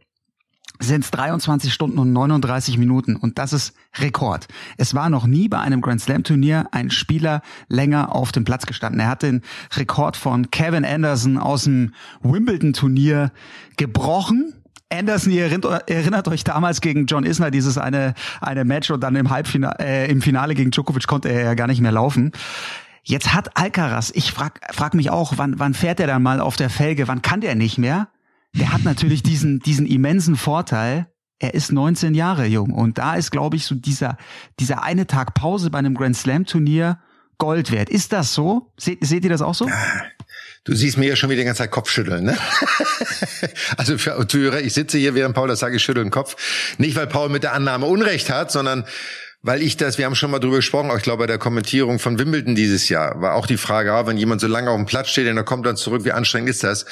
sind 0.83 1.03
es 1.03 1.11
23 1.11 1.73
Stunden 1.73 1.97
und 1.97 2.13
39 2.13 2.77
Minuten 2.77 3.15
und 3.15 3.37
das 3.39 3.53
ist 3.53 3.73
Rekord. 3.97 4.47
Es 4.77 4.93
war 4.95 5.09
noch 5.09 5.25
nie 5.25 5.47
bei 5.47 5.59
einem 5.59 5.81
Grand 5.81 6.01
Slam 6.01 6.23
Turnier 6.23 6.67
ein 6.71 6.91
Spieler 6.91 7.41
länger 7.67 8.13
auf 8.13 8.31
dem 8.31 8.43
Platz 8.43 8.65
gestanden. 8.65 8.99
Er 8.99 9.07
hat 9.07 9.23
den 9.23 9.41
Rekord 9.75 10.17
von 10.17 10.51
Kevin 10.51 10.85
Anderson 10.85 11.37
aus 11.37 11.63
dem 11.65 11.93
Wimbledon 12.21 12.73
Turnier 12.73 13.31
gebrochen. 13.77 14.53
Anderson, 14.89 15.31
ihr 15.31 15.45
erinnert, 15.45 15.89
erinnert, 15.89 16.27
euch 16.27 16.43
damals 16.43 16.79
gegen 16.81 17.07
John 17.07 17.23
Isner 17.23 17.49
dieses 17.49 17.77
eine, 17.77 18.13
eine 18.41 18.63
Match 18.63 18.91
und 18.91 19.01
dann 19.01 19.15
im 19.15 19.29
Halbfinale, 19.29 19.75
äh, 19.79 20.11
im 20.11 20.21
Finale 20.21 20.53
gegen 20.53 20.71
Djokovic 20.71 21.07
konnte 21.07 21.29
er 21.29 21.43
ja 21.43 21.53
gar 21.55 21.67
nicht 21.67 21.81
mehr 21.81 21.91
laufen. 21.91 22.31
Jetzt 23.03 23.33
hat 23.33 23.57
Alcaraz, 23.57 24.11
ich 24.15 24.31
frag, 24.31 24.61
frag 24.71 24.93
mich 24.93 25.09
auch, 25.09 25.33
wann, 25.35 25.59
wann 25.59 25.73
fährt 25.73 25.99
er 25.99 26.07
dann 26.07 26.23
mal 26.23 26.39
auf 26.39 26.55
der 26.55 26.69
Felge? 26.69 27.07
Wann 27.07 27.21
kann 27.21 27.41
der 27.41 27.55
nicht 27.55 27.77
mehr? 27.77 28.07
Der 28.55 28.73
hat 28.73 28.83
natürlich 28.83 29.23
diesen, 29.23 29.59
diesen 29.59 29.85
immensen 29.85 30.35
Vorteil, 30.35 31.07
er 31.39 31.53
ist 31.53 31.71
19 31.71 32.13
Jahre 32.13 32.45
jung. 32.45 32.71
Und 32.71 32.97
da 32.97 33.15
ist, 33.15 33.31
glaube 33.31 33.55
ich, 33.55 33.65
so 33.65 33.75
dieser, 33.75 34.17
dieser 34.59 34.83
eine 34.83 35.07
Tag 35.07 35.33
Pause 35.33 35.69
bei 35.69 35.79
einem 35.79 35.95
Grand 35.95 36.15
Slam 36.15 36.45
Turnier 36.45 36.99
Gold 37.37 37.71
wert. 37.71 37.89
Ist 37.89 38.13
das 38.13 38.33
so? 38.33 38.71
Seht, 38.77 39.05
seht 39.05 39.23
ihr 39.23 39.29
das 39.29 39.41
auch 39.41 39.55
so? 39.55 39.69
Du 40.63 40.73
siehst 40.73 40.97
mir 40.97 41.07
ja 41.09 41.15
schon 41.15 41.29
wieder 41.29 41.41
die 41.41 41.45
ganze 41.45 41.63
Zeit 41.63 41.71
Kopfschütteln, 41.71 42.23
ne? 42.23 42.37
also 43.77 43.97
für 43.97 44.25
Zuhörer, 44.27 44.61
ich 44.61 44.73
sitze 44.73 44.97
hier, 44.97 45.13
während 45.13 45.35
Paul 45.35 45.49
das 45.49 45.59
sage, 45.59 45.75
ich 45.75 45.83
schüttel 45.83 46.03
den 46.03 46.11
Kopf. 46.11 46.37
Nicht, 46.77 46.95
weil 46.95 47.07
Paul 47.07 47.27
mit 47.27 47.43
der 47.43 47.53
Annahme 47.53 47.85
Unrecht 47.85 48.29
hat, 48.29 48.51
sondern 48.51 48.85
weil 49.41 49.61
ich 49.61 49.75
das, 49.75 49.97
wir 49.97 50.05
haben 50.05 50.15
schon 50.15 50.31
mal 50.31 50.39
drüber 50.39 50.55
gesprochen, 50.55 50.89
auch 50.89 50.95
ich 50.95 51.03
glaube 51.03 51.23
bei 51.23 51.27
der 51.27 51.37
Kommentierung 51.37 51.99
von 51.99 52.17
Wimbledon 52.17 52.55
dieses 52.55 52.87
Jahr, 52.87 53.19
war 53.19 53.35
auch 53.35 53.45
die 53.45 53.57
Frage, 53.57 53.91
ah, 53.91 54.07
wenn 54.07 54.17
jemand 54.17 54.39
so 54.39 54.47
lange 54.47 54.69
auf 54.69 54.77
dem 54.77 54.85
Platz 54.85 55.09
steht 55.09 55.27
und 55.27 55.35
er 55.35 55.43
kommt 55.43 55.65
dann 55.65 55.75
zurück, 55.75 56.05
wie 56.05 56.13
anstrengend 56.13 56.49
ist 56.49 56.63
das? 56.63 56.85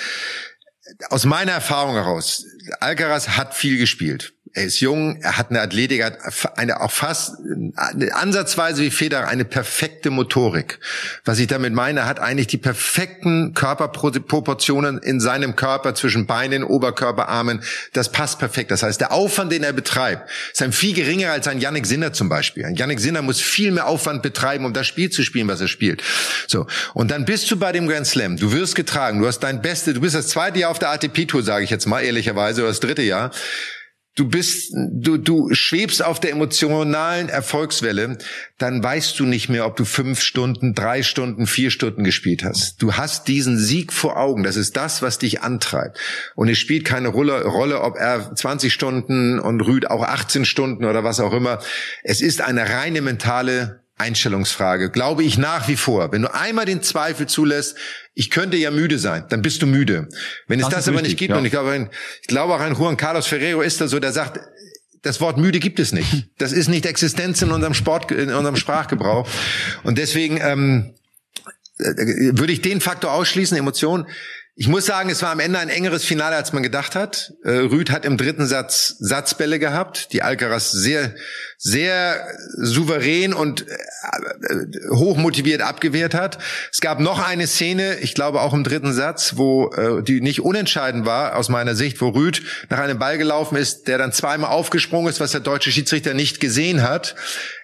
Aus 1.10 1.26
meiner 1.26 1.54
Erfahrung 1.54 1.96
heraus, 1.96 2.46
Alcaraz 2.80 3.30
hat 3.30 3.54
viel 3.54 3.78
gespielt. 3.78 4.34
Er 4.54 4.66
ist 4.66 4.82
jung, 4.82 5.22
er 5.22 5.38
hat 5.38 5.50
eine 5.50 5.62
Athletik, 5.62 6.04
hat 6.04 6.18
eine 6.58 6.82
auch 6.82 6.92
fast 6.92 7.38
eine 7.76 8.14
ansatzweise 8.14 8.82
wie 8.82 8.92
Federer 8.92 9.30
eine 9.30 9.46
perfekte 9.46 10.10
Motorik. 10.10 10.80
Was 11.24 11.40
ich 11.40 11.48
damit 11.48 11.74
meine, 11.74 12.02
er 12.02 12.06
hat 12.06 12.20
eigentlich 12.20 12.48
die 12.48 12.58
perfekten 12.58 13.54
Körperproportionen 13.54 14.98
in 14.98 15.22
seinem 15.22 15.56
Körper 15.56 15.96
zwischen 15.96 16.26
Beinen, 16.26 16.66
Oberkörper, 16.66 17.30
Armen. 17.30 17.64
Das 17.94 18.12
passt 18.12 18.40
perfekt. 18.40 18.72
Das 18.72 18.84
heißt, 18.84 19.00
der 19.00 19.14
Aufwand, 19.14 19.54
den 19.54 19.64
er 19.64 19.72
betreibt, 19.72 20.30
ist 20.52 20.62
ein 20.62 20.74
viel 20.74 20.94
geringer 20.94 21.32
als 21.32 21.48
ein 21.48 21.62
Yannick 21.62 21.86
Sinner 21.86 22.12
zum 22.12 22.28
Beispiel. 22.28 22.66
Ein 22.66 22.76
Yannick 22.76 23.00
Sinner 23.00 23.22
muss 23.22 23.40
viel 23.40 23.72
mehr 23.72 23.88
Aufwand 23.88 24.22
betreiben, 24.22 24.66
um 24.66 24.74
das 24.74 24.86
Spiel 24.86 25.10
zu 25.10 25.24
spielen, 25.24 25.48
was 25.48 25.62
er 25.62 25.70
spielt. 25.70 26.04
So. 26.48 26.68
Und 26.94 27.10
dann 27.10 27.24
bist 27.24 27.50
du 27.52 27.56
bei 27.56 27.72
dem 27.72 27.88
Grand 27.88 28.06
Slam. 28.06 28.36
Du 28.36 28.52
wirst 28.52 28.76
getragen. 28.76 29.20
Du 29.20 29.28
hast 29.28 29.40
dein 29.40 29.62
Beste. 29.62 29.94
Du 29.94 30.02
bist 30.02 30.14
das 30.14 30.28
zweite 30.28 30.60
Jahr 30.60 30.72
auf 30.72 30.80
der 30.80 30.90
ATP 30.90 31.26
Tour, 31.26 31.42
sage 31.42 31.64
ich 31.64 31.70
jetzt 31.70 31.86
mal 31.86 32.02
ehrlicherweise, 32.02 32.62
oder 32.64 32.72
das 32.72 32.82
dritte 32.82 33.02
Jahr 33.02 33.32
du 34.16 34.28
bist, 34.28 34.74
du, 34.76 35.18
du 35.18 35.54
schwebst 35.54 36.04
auf 36.04 36.20
der 36.20 36.32
emotionalen 36.32 37.30
Erfolgswelle, 37.30 38.18
dann 38.58 38.84
weißt 38.84 39.20
du 39.20 39.26
nicht 39.26 39.50
mehr, 39.50 39.66
ob 39.66 39.76
du 39.76 39.86
fünf 39.86 40.22
Stunden, 40.22 40.74
drei 40.74 41.02
Stunden, 41.02 41.48
vier 41.48 41.72
Stunden 41.72 42.04
gespielt 42.04 42.44
hast. 42.44 42.82
Du 42.82 42.94
hast 42.94 43.28
diesen 43.28 43.58
Sieg 43.58 43.94
vor 43.94 44.18
Augen. 44.18 44.44
Das 44.44 44.58
ist 44.58 44.76
das, 44.76 45.02
was 45.02 45.18
dich 45.18 45.42
antreibt. 45.42 45.98
Und 46.36 46.50
es 46.50 46.58
spielt 46.58 46.86
keine 46.86 47.08
Rolle, 47.08 47.46
Rolle 47.46 47.82
ob 47.82 47.96
er 47.98 48.36
20 48.36 48.74
Stunden 48.74 49.40
und 49.40 49.62
Rüd 49.62 49.90
auch 49.90 50.04
18 50.04 50.46
Stunden 50.46 50.86
oder 50.86 51.04
was 51.04 51.20
auch 51.20 51.34
immer. 51.34 51.60
Es 52.04 52.22
ist 52.22 52.42
eine 52.42 52.70
reine 52.70 53.02
mentale 53.02 53.81
Einstellungsfrage, 54.02 54.90
glaube 54.90 55.24
ich 55.24 55.38
nach 55.38 55.68
wie 55.68 55.78
vor. 55.78 56.12
Wenn 56.12 56.24
du 56.24 56.34
einmal 56.34 56.66
den 56.66 56.82
Zweifel 56.82 57.28
zulässt, 57.28 57.78
ich 58.14 58.30
könnte 58.30 58.58
ja 58.58 58.72
müde 58.72 59.00
sein, 59.00 59.26
dann 59.30 59.42
bist 59.42 59.62
du 59.62 59.68
müde. 59.68 60.10
Wenn 60.48 60.60
es 60.60 60.66
das, 60.66 60.76
das 60.76 60.88
aber 60.88 60.98
richtig, 60.98 61.12
nicht 61.12 61.20
gibt, 61.20 61.32
ja. 61.32 61.38
und 61.38 61.46
ich 61.46 61.52
glaube, 61.52 61.90
ich 62.22 62.28
glaube 62.28 62.54
auch 62.54 62.60
ein 62.60 62.76
Juan 62.76 62.98
Carlos 62.98 63.28
Ferrero 63.28 63.62
ist 63.62 63.80
da 63.80 63.88
so, 63.88 64.00
der 64.00 64.12
sagt, 64.12 64.40
das 65.02 65.22
Wort 65.22 65.38
müde 65.38 65.60
gibt 65.60 65.80
es 65.80 65.94
nicht. 65.94 66.28
Das 66.38 66.52
ist 66.52 66.70
nicht 66.70 66.86
Existenz 66.86 67.42
in 67.44 67.52
unserem 67.52 67.76
Sport, 67.76 68.12
in 68.12 68.34
unserem 68.34 68.56
Sprachgebrauch. 68.56 69.28
Und 69.84 70.00
deswegen 70.00 70.40
ähm, 70.42 70.96
äh, 71.78 71.84
würde 72.34 72.52
ich 72.52 72.62
den 72.62 72.82
Faktor 72.82 73.12
ausschließen, 73.12 73.56
Emotionen. 73.58 74.08
Ich 74.56 74.68
muss 74.68 74.86
sagen, 74.86 75.10
es 75.10 75.22
war 75.22 75.32
am 75.32 75.40
Ende 75.40 75.60
ein 75.60 75.70
engeres 75.70 76.04
Finale, 76.04 76.36
als 76.36 76.52
man 76.52 76.62
gedacht 76.62 76.94
hat. 76.94 77.34
Äh, 77.46 77.52
Rüd 77.52 77.90
hat 77.90 78.04
im 78.04 78.18
dritten 78.18 78.46
Satz 78.46 78.98
Satzbälle 79.00 79.60
gehabt, 79.60 80.12
die 80.12 80.24
Alcaraz 80.24 80.72
sehr, 80.72 81.16
sehr 81.58 82.28
souverän 82.58 83.34
und 83.34 83.66
äh, 83.66 84.90
hoch 84.90 85.16
motiviert 85.16 85.62
abgewehrt 85.62 86.14
hat. 86.14 86.38
Es 86.70 86.82
gab 86.82 87.00
noch 87.00 87.26
eine 87.26 87.48
Szene, 87.48 88.00
ich 88.00 88.14
glaube 88.14 88.42
auch 88.42 88.54
im 88.54 88.66
dritten 88.66 88.92
Satz, 88.92 89.38
wo 89.38 89.72
äh, 89.72 90.04
die 90.04 90.20
nicht 90.20 90.42
unentscheidend 90.42 91.06
war 91.06 91.38
aus 91.38 91.48
meiner 91.48 91.74
Sicht, 91.74 92.02
wo 92.02 92.10
Rüd 92.10 92.44
nach 92.70 92.80
einem 92.80 93.00
Ball 93.00 93.18
gelaufen 93.18 93.56
ist, 93.56 93.88
der 93.88 93.98
dann 93.98 94.12
zweimal 94.12 94.52
aufgesprungen 94.52 95.10
ist, 95.10 95.22
was 95.22 95.32
der 95.32 95.40
deutsche 95.40 95.72
Schiedsrichter 95.72 96.14
nicht 96.14 96.42
gesehen 96.42 96.84
hat. 96.84 97.16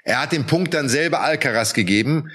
Er 0.04 0.22
hat 0.22 0.32
den 0.32 0.46
Punkt 0.46 0.74
dann 0.74 0.88
selber 0.88 1.20
Alcaraz 1.20 1.74
gegeben. 1.74 2.32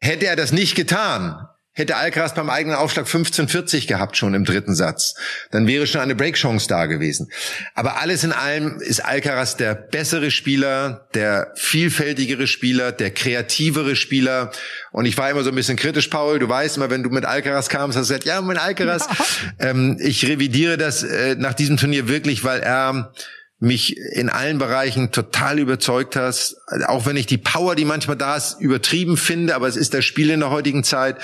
Hätte 0.00 0.26
er 0.26 0.34
das 0.34 0.50
nicht 0.50 0.74
getan, 0.74 1.46
hätte 1.72 1.96
Alcaraz 1.96 2.34
beim 2.34 2.50
eigenen 2.50 2.76
Aufschlag 2.76 3.06
15-40 3.06 3.86
gehabt 3.86 4.16
schon 4.16 4.34
im 4.34 4.44
dritten 4.44 4.74
Satz. 4.74 5.14
Dann 5.50 5.66
wäre 5.66 5.86
schon 5.86 6.00
eine 6.00 6.16
Breakchance 6.16 6.66
da 6.66 6.86
gewesen. 6.86 7.30
Aber 7.74 8.00
alles 8.00 8.24
in 8.24 8.32
allem 8.32 8.80
ist 8.80 9.04
Alcaraz 9.04 9.56
der 9.56 9.74
bessere 9.74 10.30
Spieler, 10.30 11.06
der 11.14 11.52
vielfältigere 11.56 12.46
Spieler, 12.46 12.92
der 12.92 13.12
kreativere 13.12 13.94
Spieler. 13.94 14.50
Und 14.90 15.06
ich 15.06 15.16
war 15.16 15.30
immer 15.30 15.44
so 15.44 15.50
ein 15.50 15.54
bisschen 15.54 15.76
kritisch, 15.76 16.08
Paul. 16.08 16.40
Du 16.40 16.48
weißt 16.48 16.76
immer, 16.76 16.90
wenn 16.90 17.04
du 17.04 17.10
mit 17.10 17.24
Alcaraz 17.24 17.68
kamst, 17.68 17.96
hast 17.96 18.10
du 18.10 18.14
gesagt, 18.14 18.26
ja, 18.26 18.40
mit 18.42 18.58
Alcaraz. 18.58 19.08
Ähm, 19.58 19.98
ich 20.00 20.26
revidiere 20.26 20.76
das 20.76 21.02
äh, 21.02 21.34
nach 21.36 21.54
diesem 21.54 21.76
Turnier 21.76 22.08
wirklich, 22.08 22.44
weil 22.44 22.60
er 22.60 23.12
mich 23.60 23.98
in 23.98 24.30
allen 24.30 24.58
Bereichen 24.58 25.12
total 25.12 25.58
überzeugt 25.58 26.16
hast. 26.16 26.56
Auch 26.86 27.04
wenn 27.04 27.16
ich 27.16 27.26
die 27.26 27.36
Power, 27.36 27.74
die 27.74 27.84
manchmal 27.84 28.16
da 28.16 28.34
ist, 28.34 28.58
übertrieben 28.58 29.18
finde, 29.18 29.54
aber 29.54 29.68
es 29.68 29.76
ist 29.76 29.92
das 29.92 30.04
Spiel 30.04 30.30
in 30.30 30.40
der 30.40 30.50
heutigen 30.50 30.82
Zeit 30.82 31.18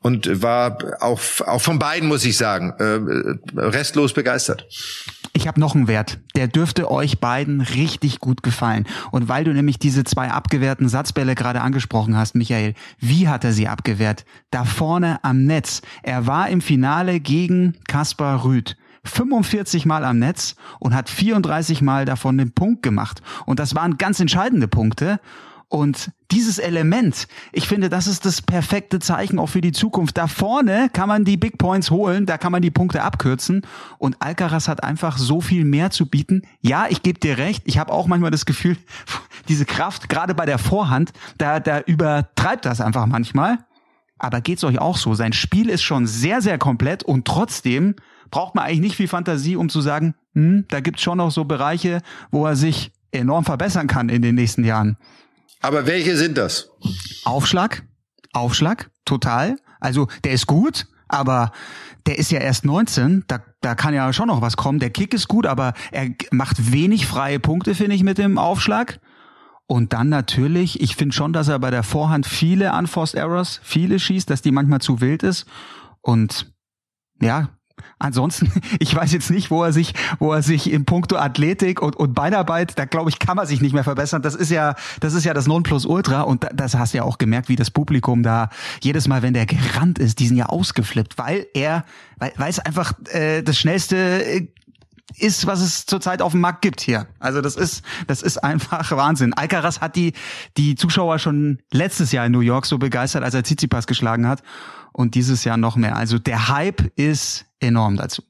und 0.00 0.42
war 0.42 0.78
auch, 1.00 1.20
auch 1.46 1.60
von 1.60 1.78
beiden, 1.78 2.08
muss 2.08 2.24
ich 2.24 2.36
sagen, 2.36 2.74
äh, 2.78 3.58
restlos 3.58 4.12
begeistert. 4.12 4.66
Ich 5.32 5.46
habe 5.46 5.60
noch 5.60 5.74
einen 5.74 5.86
Wert, 5.86 6.18
der 6.34 6.48
dürfte 6.48 6.90
euch 6.90 7.20
beiden 7.20 7.60
richtig 7.60 8.20
gut 8.20 8.42
gefallen. 8.42 8.86
Und 9.12 9.28
weil 9.28 9.44
du 9.44 9.52
nämlich 9.52 9.78
diese 9.78 10.02
zwei 10.02 10.30
abgewehrten 10.30 10.88
Satzbälle 10.88 11.34
gerade 11.34 11.60
angesprochen 11.60 12.16
hast, 12.16 12.34
Michael, 12.34 12.74
wie 12.98 13.28
hat 13.28 13.44
er 13.44 13.52
sie 13.52 13.68
abgewehrt? 13.68 14.24
Da 14.50 14.64
vorne 14.64 15.22
am 15.22 15.44
Netz. 15.44 15.82
Er 16.02 16.26
war 16.26 16.48
im 16.48 16.60
Finale 16.60 17.20
gegen 17.20 17.76
Kaspar 17.86 18.44
Rüth. 18.44 18.76
45 19.06 19.86
Mal 19.86 20.04
am 20.04 20.18
Netz 20.18 20.56
und 20.78 20.94
hat 20.94 21.08
34 21.08 21.82
Mal 21.82 22.04
davon 22.04 22.38
den 22.38 22.52
Punkt 22.52 22.82
gemacht. 22.82 23.22
Und 23.46 23.58
das 23.58 23.74
waren 23.74 23.98
ganz 23.98 24.20
entscheidende 24.20 24.68
Punkte. 24.68 25.20
Und 25.68 26.12
dieses 26.30 26.58
Element, 26.58 27.26
ich 27.52 27.66
finde, 27.66 27.88
das 27.88 28.06
ist 28.06 28.24
das 28.24 28.40
perfekte 28.40 29.00
Zeichen 29.00 29.40
auch 29.40 29.48
für 29.48 29.60
die 29.60 29.72
Zukunft. 29.72 30.16
Da 30.16 30.28
vorne 30.28 30.88
kann 30.92 31.08
man 31.08 31.24
die 31.24 31.36
Big 31.36 31.58
Points 31.58 31.90
holen, 31.90 32.24
da 32.24 32.38
kann 32.38 32.52
man 32.52 32.62
die 32.62 32.70
Punkte 32.70 33.02
abkürzen. 33.02 33.62
Und 33.98 34.16
Alcaraz 34.20 34.68
hat 34.68 34.84
einfach 34.84 35.18
so 35.18 35.40
viel 35.40 35.64
mehr 35.64 35.90
zu 35.90 36.06
bieten. 36.06 36.42
Ja, 36.60 36.86
ich 36.88 37.02
gebe 37.02 37.18
dir 37.18 37.38
recht. 37.38 37.62
Ich 37.66 37.78
habe 37.78 37.92
auch 37.92 38.06
manchmal 38.06 38.30
das 38.30 38.46
Gefühl, 38.46 38.76
diese 39.48 39.64
Kraft, 39.64 40.08
gerade 40.08 40.34
bei 40.34 40.46
der 40.46 40.58
Vorhand, 40.58 41.12
da, 41.38 41.58
da 41.58 41.80
übertreibt 41.80 42.64
das 42.64 42.80
einfach 42.80 43.06
manchmal. 43.06 43.58
Aber 44.18 44.40
geht's 44.40 44.64
euch 44.64 44.78
auch 44.78 44.96
so? 44.96 45.14
Sein 45.14 45.32
Spiel 45.32 45.68
ist 45.68 45.82
schon 45.82 46.06
sehr, 46.06 46.40
sehr 46.40 46.58
komplett 46.58 47.02
und 47.02 47.26
trotzdem 47.26 47.96
braucht 48.30 48.54
man 48.54 48.64
eigentlich 48.64 48.80
nicht 48.80 48.96
viel 48.96 49.08
Fantasie, 49.08 49.56
um 49.56 49.68
zu 49.68 49.80
sagen, 49.80 50.14
hm, 50.34 50.64
da 50.68 50.80
gibt's 50.80 51.02
schon 51.02 51.18
noch 51.18 51.30
so 51.30 51.44
Bereiche, 51.44 52.02
wo 52.30 52.46
er 52.46 52.56
sich 52.56 52.92
enorm 53.12 53.44
verbessern 53.44 53.86
kann 53.86 54.08
in 54.08 54.22
den 54.22 54.34
nächsten 54.34 54.64
Jahren. 54.64 54.96
Aber 55.60 55.86
welche 55.86 56.16
sind 56.16 56.36
das? 56.38 56.70
Aufschlag, 57.24 57.84
Aufschlag, 58.32 58.90
total. 59.04 59.56
Also 59.80 60.08
der 60.24 60.32
ist 60.32 60.46
gut, 60.46 60.86
aber 61.08 61.52
der 62.06 62.18
ist 62.18 62.30
ja 62.30 62.40
erst 62.40 62.64
19, 62.64 63.24
da, 63.26 63.40
da 63.60 63.74
kann 63.74 63.94
ja 63.94 64.12
schon 64.12 64.28
noch 64.28 64.42
was 64.42 64.56
kommen. 64.56 64.78
Der 64.78 64.90
Kick 64.90 65.14
ist 65.14 65.28
gut, 65.28 65.46
aber 65.46 65.72
er 65.90 66.10
macht 66.30 66.72
wenig 66.72 67.06
freie 67.06 67.40
Punkte, 67.40 67.74
finde 67.74 67.96
ich, 67.96 68.02
mit 68.02 68.18
dem 68.18 68.38
Aufschlag. 68.38 69.00
Und 69.66 69.92
dann 69.92 70.08
natürlich, 70.08 70.80
ich 70.80 70.94
finde 70.94 71.14
schon, 71.14 71.32
dass 71.32 71.48
er 71.48 71.58
bei 71.58 71.70
der 71.70 71.82
Vorhand 71.82 72.26
viele 72.26 72.72
Unforced 72.72 73.16
Errors, 73.16 73.60
viele 73.64 73.98
schießt, 73.98 74.30
dass 74.30 74.42
die 74.42 74.52
manchmal 74.52 74.80
zu 74.80 75.00
wild 75.00 75.24
ist. 75.24 75.46
Und 76.00 76.52
ja, 77.20 77.48
Ansonsten, 77.98 78.52
ich 78.78 78.94
weiß 78.94 79.12
jetzt 79.12 79.30
nicht, 79.30 79.50
wo 79.50 79.62
er 79.62 79.72
sich, 79.72 79.94
wo 80.18 80.32
er 80.32 80.42
sich 80.42 80.70
in 80.70 80.84
puncto 80.84 81.16
Athletik 81.16 81.80
und, 81.82 81.96
und 81.96 82.14
Beinarbeit, 82.14 82.78
da 82.78 82.84
glaube 82.84 83.10
ich, 83.10 83.18
kann 83.18 83.36
man 83.36 83.46
sich 83.46 83.60
nicht 83.60 83.72
mehr 83.72 83.84
verbessern. 83.84 84.22
Das 84.22 84.34
ist 84.34 84.50
ja, 84.50 84.74
das 85.00 85.14
ist 85.14 85.24
ja 85.24 85.34
das 85.34 85.46
Nonplusultra 85.46 86.22
und 86.22 86.46
das 86.54 86.74
hast 86.74 86.94
du 86.94 86.98
ja 86.98 87.04
auch 87.04 87.18
gemerkt, 87.18 87.48
wie 87.48 87.56
das 87.56 87.70
Publikum 87.70 88.22
da 88.22 88.50
jedes 88.82 89.08
Mal, 89.08 89.22
wenn 89.22 89.34
der 89.34 89.46
gerannt 89.46 89.98
ist, 89.98 90.18
die 90.18 90.26
sind 90.28 90.36
ja 90.36 90.46
ausgeflippt, 90.46 91.18
weil 91.18 91.46
er, 91.54 91.84
weil, 92.18 92.32
weil 92.36 92.50
es 92.50 92.58
einfach 92.58 92.92
äh, 93.12 93.42
das 93.42 93.58
schnellste 93.58 93.96
äh, 93.96 94.46
ist, 95.18 95.46
was 95.46 95.60
es 95.60 95.86
zurzeit 95.86 96.20
auf 96.20 96.32
dem 96.32 96.40
Markt 96.40 96.62
gibt 96.62 96.80
hier. 96.80 97.06
Also 97.18 97.40
das 97.40 97.56
ist, 97.56 97.82
das 98.06 98.22
ist 98.22 98.38
einfach 98.38 98.90
Wahnsinn. 98.96 99.32
Alcaraz 99.32 99.80
hat 99.80 99.96
die, 99.96 100.12
die 100.56 100.74
Zuschauer 100.74 101.18
schon 101.18 101.60
letztes 101.72 102.12
Jahr 102.12 102.26
in 102.26 102.32
New 102.32 102.40
York 102.40 102.66
so 102.66 102.78
begeistert, 102.78 103.22
als 103.22 103.34
er 103.34 103.42
Tsitsipas 103.42 103.86
geschlagen 103.86 104.26
hat 104.26 104.42
und 104.92 105.14
dieses 105.14 105.44
Jahr 105.44 105.56
noch 105.56 105.76
mehr. 105.76 105.96
Also 105.96 106.18
der 106.18 106.48
Hype 106.48 106.90
ist 106.96 107.45
enorm 107.60 107.96
dazu. 107.96 108.22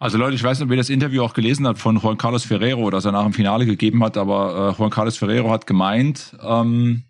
Also 0.00 0.16
Leute, 0.16 0.36
ich 0.36 0.44
weiß 0.44 0.58
nicht, 0.58 0.66
ob 0.66 0.70
ihr 0.70 0.76
das 0.76 0.90
Interview 0.90 1.22
auch 1.22 1.34
gelesen 1.34 1.66
habt 1.66 1.80
von 1.80 1.96
Juan 1.96 2.18
Carlos 2.18 2.44
Ferrero, 2.44 2.88
das 2.90 3.04
er 3.04 3.12
nach 3.12 3.24
dem 3.24 3.32
Finale 3.32 3.66
gegeben 3.66 4.02
hat, 4.04 4.16
aber 4.16 4.74
äh, 4.74 4.78
Juan 4.78 4.90
Carlos 4.90 5.16
Ferrero 5.16 5.50
hat 5.50 5.66
gemeint, 5.66 6.36
ähm, 6.40 7.02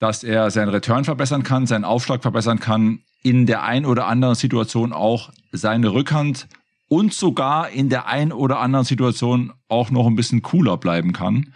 dass 0.00 0.24
er 0.24 0.50
seinen 0.50 0.70
Return 0.70 1.04
verbessern 1.04 1.44
kann, 1.44 1.66
seinen 1.66 1.84
Aufschlag 1.84 2.22
verbessern 2.22 2.58
kann, 2.58 3.00
in 3.22 3.46
der 3.46 3.62
ein 3.62 3.86
oder 3.86 4.06
anderen 4.06 4.34
Situation 4.34 4.92
auch 4.92 5.30
seine 5.52 5.92
Rückhand 5.92 6.48
und 6.88 7.14
sogar 7.14 7.70
in 7.70 7.88
der 7.88 8.06
ein 8.06 8.32
oder 8.32 8.58
anderen 8.58 8.84
Situation 8.84 9.52
auch 9.68 9.90
noch 9.90 10.06
ein 10.06 10.16
bisschen 10.16 10.42
cooler 10.42 10.76
bleiben 10.76 11.12
kann. 11.12 11.54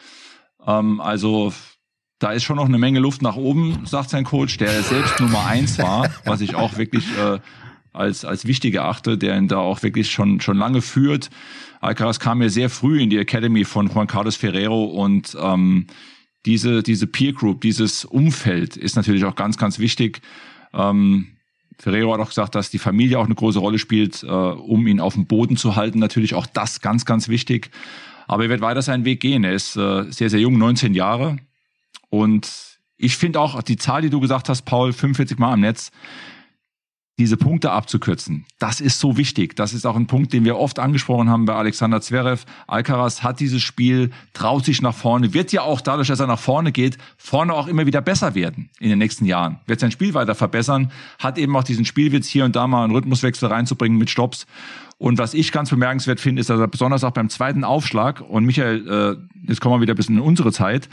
Ähm, 0.64 1.00
also 1.00 1.52
da 2.20 2.30
ist 2.30 2.44
schon 2.44 2.56
noch 2.56 2.66
eine 2.66 2.78
Menge 2.78 3.00
Luft 3.00 3.22
nach 3.22 3.36
oben, 3.36 3.86
sagt 3.86 4.10
sein 4.10 4.24
Coach, 4.24 4.56
der 4.56 4.82
selbst 4.82 5.20
Nummer 5.20 5.46
eins 5.46 5.78
war, 5.78 6.08
was 6.24 6.40
ich 6.40 6.54
auch 6.54 6.76
wirklich 6.76 7.04
äh, 7.18 7.38
als, 7.98 8.24
als 8.24 8.46
wichtig 8.46 8.74
erachte, 8.74 9.18
der 9.18 9.36
ihn 9.36 9.48
da 9.48 9.58
auch 9.58 9.82
wirklich 9.82 10.10
schon, 10.10 10.40
schon 10.40 10.56
lange 10.56 10.82
führt. 10.82 11.30
Alcaraz 11.80 12.20
kam 12.20 12.42
ja 12.42 12.48
sehr 12.48 12.70
früh 12.70 13.00
in 13.00 13.10
die 13.10 13.18
Academy 13.18 13.64
von 13.64 13.88
Juan 13.88 14.06
Carlos 14.06 14.36
Ferrero 14.36 14.84
und 14.84 15.36
ähm, 15.40 15.86
diese, 16.46 16.82
diese 16.82 17.06
Peer 17.06 17.32
Group, 17.32 17.60
dieses 17.60 18.04
Umfeld 18.04 18.76
ist 18.76 18.96
natürlich 18.96 19.24
auch 19.24 19.34
ganz, 19.34 19.58
ganz 19.58 19.78
wichtig. 19.78 20.22
Ähm, 20.72 21.28
Ferrero 21.78 22.12
hat 22.14 22.20
auch 22.20 22.28
gesagt, 22.28 22.54
dass 22.54 22.70
die 22.70 22.78
Familie 22.78 23.18
auch 23.18 23.26
eine 23.26 23.34
große 23.34 23.58
Rolle 23.58 23.78
spielt, 23.78 24.22
äh, 24.22 24.26
um 24.26 24.86
ihn 24.86 25.00
auf 25.00 25.14
dem 25.14 25.26
Boden 25.26 25.56
zu 25.56 25.76
halten. 25.76 25.98
Natürlich 25.98 26.34
auch 26.34 26.46
das 26.46 26.80
ganz, 26.80 27.04
ganz 27.04 27.28
wichtig. 27.28 27.70
Aber 28.26 28.44
er 28.44 28.50
wird 28.50 28.60
weiter 28.60 28.82
seinen 28.82 29.04
Weg 29.04 29.20
gehen. 29.20 29.44
Er 29.44 29.52
ist 29.52 29.76
äh, 29.76 30.10
sehr, 30.10 30.30
sehr 30.30 30.40
jung, 30.40 30.58
19 30.58 30.94
Jahre. 30.94 31.36
Und 32.10 32.50
ich 32.96 33.16
finde 33.16 33.40
auch 33.40 33.62
die 33.62 33.76
Zahl, 33.76 34.02
die 34.02 34.10
du 34.10 34.20
gesagt 34.20 34.48
hast, 34.48 34.62
Paul, 34.62 34.92
45 34.92 35.38
Mal 35.38 35.52
am 35.52 35.60
Netz, 35.60 35.92
diese 37.18 37.36
Punkte 37.36 37.72
abzukürzen. 37.72 38.46
Das 38.60 38.80
ist 38.80 39.00
so 39.00 39.16
wichtig. 39.16 39.56
Das 39.56 39.72
ist 39.72 39.86
auch 39.86 39.96
ein 39.96 40.06
Punkt, 40.06 40.32
den 40.32 40.44
wir 40.44 40.56
oft 40.56 40.78
angesprochen 40.78 41.28
haben 41.28 41.46
bei 41.46 41.54
Alexander 41.54 42.00
Zverev. 42.00 42.44
Alcaraz 42.68 43.24
hat 43.24 43.40
dieses 43.40 43.62
Spiel, 43.62 44.10
traut 44.34 44.64
sich 44.64 44.82
nach 44.82 44.94
vorne, 44.94 45.34
wird 45.34 45.50
ja 45.50 45.62
auch 45.62 45.80
dadurch, 45.80 46.08
dass 46.08 46.20
er 46.20 46.28
nach 46.28 46.38
vorne 46.38 46.70
geht, 46.70 46.96
vorne 47.16 47.54
auch 47.54 47.66
immer 47.66 47.86
wieder 47.86 48.00
besser 48.00 48.36
werden 48.36 48.70
in 48.78 48.88
den 48.88 48.98
nächsten 48.98 49.24
Jahren. 49.24 49.58
Wird 49.66 49.80
sein 49.80 49.90
Spiel 49.90 50.14
weiter 50.14 50.36
verbessern, 50.36 50.92
hat 51.18 51.38
eben 51.38 51.56
auch 51.56 51.64
diesen 51.64 51.84
Spielwitz 51.84 52.28
hier 52.28 52.44
und 52.44 52.54
da 52.54 52.68
mal 52.68 52.84
einen 52.84 52.94
Rhythmuswechsel 52.94 53.48
reinzubringen 53.48 53.98
mit 53.98 54.10
Stops. 54.10 54.46
Und 54.98 55.18
was 55.18 55.34
ich 55.34 55.50
ganz 55.50 55.70
bemerkenswert 55.70 56.20
finde, 56.20 56.40
ist, 56.40 56.50
dass 56.50 56.60
er 56.60 56.68
besonders 56.68 57.02
auch 57.02 57.12
beim 57.12 57.30
zweiten 57.30 57.64
Aufschlag, 57.64 58.20
und 58.20 58.44
Michael, 58.44 58.88
äh, 58.88 59.48
jetzt 59.48 59.60
kommen 59.60 59.76
wir 59.76 59.80
wieder 59.80 59.94
ein 59.94 59.96
bisschen 59.96 60.16
in 60.16 60.22
unsere 60.22 60.52
Zeit, 60.52 60.88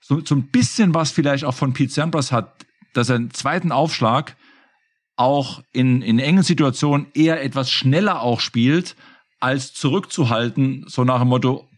so, 0.00 0.22
so 0.24 0.34
ein 0.34 0.44
bisschen 0.44 0.94
was 0.94 1.10
vielleicht 1.10 1.44
auch 1.44 1.54
von 1.54 1.74
Pete 1.74 1.92
Sampras 1.92 2.32
hat, 2.32 2.66
dass 2.94 3.10
er 3.10 3.16
einen 3.16 3.30
zweiten 3.30 3.72
Aufschlag 3.72 4.36
auch 5.20 5.62
in, 5.72 6.00
in 6.00 6.18
engen 6.18 6.42
Situationen 6.42 7.08
eher 7.12 7.42
etwas 7.42 7.70
schneller 7.70 8.22
auch 8.22 8.40
spielt, 8.40 8.96
als 9.38 9.74
zurückzuhalten, 9.74 10.86
so 10.88 11.04
nach 11.04 11.20
dem 11.20 11.28
Motto, 11.28 11.68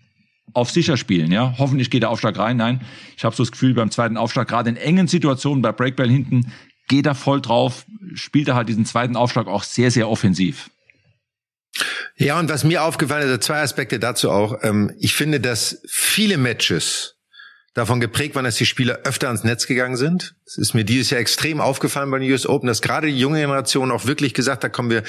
auf 0.55 0.71
sicher 0.71 0.97
spielen, 0.97 1.33
ja. 1.33 1.55
Hoffentlich 1.59 1.91
geht 1.91 2.03
der 2.03 2.11
Aufschlag 2.11 2.39
rein. 2.39 2.57
Nein, 2.57 2.83
ich 3.17 3.25
habe 3.25 3.35
so 3.35 3.43
das 3.43 3.51
Gefühl, 3.51 3.75
beim 3.75 3.91
zweiten 3.91 4.17
Aufschlag, 4.17 4.49
gerade 4.49 4.71
in 4.71 4.77
engen 4.77 5.09
Situationen, 5.09 5.61
bei 5.61 5.73
Breakball 5.73 6.09
hinten, 6.09 6.53
geht 6.89 7.07
er 7.07 7.15
voll 7.15 7.41
drauf, 7.41 7.85
spielt 8.15 8.49
er 8.49 8.55
halt 8.55 8.69
diesen 8.69 8.85
zweiten 8.85 9.17
Aufschlag 9.17 9.49
auch 9.49 9.65
sehr, 9.65 9.91
sehr 9.91 10.09
offensiv. 10.09 10.71
Ja, 12.17 12.39
und 12.39 12.49
was 12.49 12.65
mir 12.65 12.85
aufgefallen 12.85 13.29
ist, 13.29 13.43
zwei 13.43 13.63
Aspekte 13.63 13.99
dazu 13.99 14.31
auch. 14.31 14.63
Ähm, 14.63 14.93
ich 15.01 15.15
finde, 15.15 15.41
dass 15.41 15.83
viele 15.89 16.37
Matches 16.37 17.17
davon 17.75 18.01
geprägt 18.01 18.35
waren, 18.35 18.45
dass 18.45 18.57
die 18.57 18.67
Spieler 18.67 19.01
öfter 19.05 19.29
ans 19.29 19.45
Netz 19.45 19.67
gegangen 19.67 19.97
sind. 19.97 20.35
Es 20.47 20.59
ist 20.59 20.75
mir 20.75 20.85
dieses 20.85 21.11
Jahr 21.11 21.21
extrem 21.21 21.61
aufgefallen 21.61 22.11
bei 22.11 22.19
den 22.19 22.31
US 22.31 22.47
Open, 22.47 22.67
dass 22.67 22.83
gerade 22.83 23.07
die 23.07 23.19
junge 23.19 23.41
Generation 23.41 23.91
auch 23.91 24.07
wirklich 24.07 24.35
gesagt 24.35 24.65
hat, 24.65 24.73
kommen 24.73 24.91
wir 24.91 25.03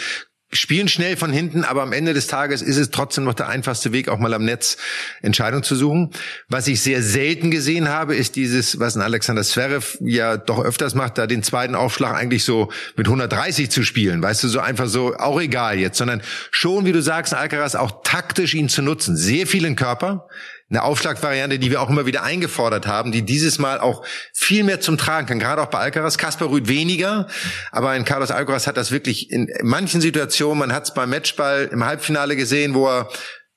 spielen 0.55 0.87
schnell 0.87 1.17
von 1.17 1.31
hinten, 1.31 1.63
aber 1.63 1.81
am 1.81 1.91
Ende 1.93 2.13
des 2.13 2.27
Tages 2.27 2.61
ist 2.61 2.77
es 2.77 2.91
trotzdem 2.91 3.23
noch 3.23 3.33
der 3.33 3.49
einfachste 3.49 3.91
Weg, 3.91 4.07
auch 4.07 4.19
mal 4.19 4.33
am 4.33 4.45
Netz 4.45 4.77
Entscheidungen 5.21 5.63
zu 5.63 5.75
suchen. 5.75 6.11
Was 6.47 6.67
ich 6.67 6.81
sehr 6.81 7.01
selten 7.01 7.51
gesehen 7.51 7.89
habe, 7.89 8.15
ist 8.15 8.35
dieses, 8.35 8.79
was 8.79 8.95
ein 8.95 9.01
Alexander 9.01 9.43
Zverev 9.43 9.97
ja 10.01 10.37
doch 10.37 10.63
öfters 10.63 10.95
macht, 10.95 11.17
da 11.17 11.27
den 11.27 11.43
zweiten 11.43 11.75
Aufschlag 11.75 12.15
eigentlich 12.15 12.43
so 12.43 12.71
mit 12.95 13.07
130 13.07 13.69
zu 13.69 13.83
spielen. 13.83 14.21
Weißt 14.21 14.43
du, 14.43 14.47
so 14.47 14.59
einfach 14.59 14.87
so, 14.87 15.15
auch 15.15 15.41
egal 15.41 15.79
jetzt, 15.79 15.97
sondern 15.97 16.21
schon, 16.51 16.85
wie 16.85 16.91
du 16.91 17.01
sagst, 17.01 17.33
Alcaraz 17.33 17.75
auch 17.75 18.03
taktisch 18.03 18.53
ihn 18.53 18.69
zu 18.69 18.81
nutzen. 18.81 19.17
Sehr 19.17 19.47
vielen 19.47 19.75
Körper, 19.75 20.27
eine 20.73 20.83
Aufschlagvariante, 20.83 21.59
die 21.59 21.69
wir 21.69 21.81
auch 21.81 21.89
immer 21.89 22.07
wieder 22.07 22.23
eingefordert 22.23 22.87
haben, 22.87 23.11
die 23.11 23.21
dieses 23.21 23.59
Mal 23.59 23.79
auch 23.79 24.03
viel 24.33 24.63
mehr 24.63 24.81
zum 24.81 24.97
Tragen 24.97 25.27
kann. 25.27 25.39
Gerade 25.39 25.61
auch 25.61 25.67
bei 25.67 25.77
Alcaraz, 25.77 26.17
Kaspar 26.17 26.49
Rüd 26.49 26.67
weniger, 26.67 27.27
aber 27.71 27.91
ein 27.91 28.05
Carlos 28.05 28.31
Alcaraz 28.31 28.65
hat 28.65 28.75
das 28.75 28.91
wirklich 28.91 29.29
in 29.29 29.49
manchen 29.61 30.01
Situationen, 30.01 30.57
man 30.57 30.73
hat 30.73 30.85
es 30.85 30.93
beim 30.93 31.11
Matchball 31.11 31.69
im 31.71 31.85
Halbfinale 31.85 32.35
gesehen, 32.35 32.73
wo 32.73 32.87
er 32.87 33.09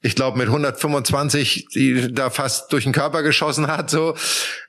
ich 0.06 0.14
glaube 0.14 0.38
mit 0.38 0.46
125 0.46 1.68
die 1.74 2.12
da 2.14 2.30
fast 2.30 2.72
durch 2.72 2.84
den 2.84 2.92
Körper 2.92 3.22
geschossen 3.22 3.66
hat 3.66 3.90
so. 3.90 4.14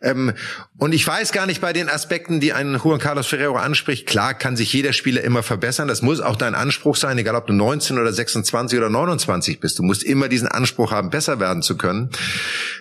Ähm, 0.02 0.34
und 0.78 0.94
ich 0.94 1.06
weiß 1.06 1.32
gar 1.32 1.46
nicht 1.46 1.62
bei 1.62 1.74
den 1.74 1.90
Aspekten 1.90 2.40
die 2.40 2.54
ein 2.54 2.80
Juan 2.84 3.00
Carlos 3.00 3.28
Ferrero 3.28 3.56
anspricht. 3.56 4.08
Klar 4.08 4.34
kann 4.34 4.56
sich 4.58 4.74
jeder 4.74 4.94
Spieler 4.94 5.22
immer 5.22 5.44
verbessern. 5.44 5.88
Das 5.88 6.02
muss 6.02 6.20
auch 6.20 6.36
dein 6.36 6.56
Anspruch 6.56 6.96
sein 6.96 7.18
egal 7.18 7.36
ob 7.36 7.48
du 7.48 7.54
19 7.54 8.00
oder 8.00 8.12
26 8.12 8.78
oder 8.78 8.90
29 8.90 9.60
bist. 9.60 9.78
Du 9.78 9.84
musst 9.84 10.04
immer 10.04 10.28
diesen 10.28 10.48
Anspruch 10.48 10.92
haben 10.92 11.12
besser 11.12 11.40
werden 11.40 11.62
zu 11.62 11.78
können. 11.78 12.10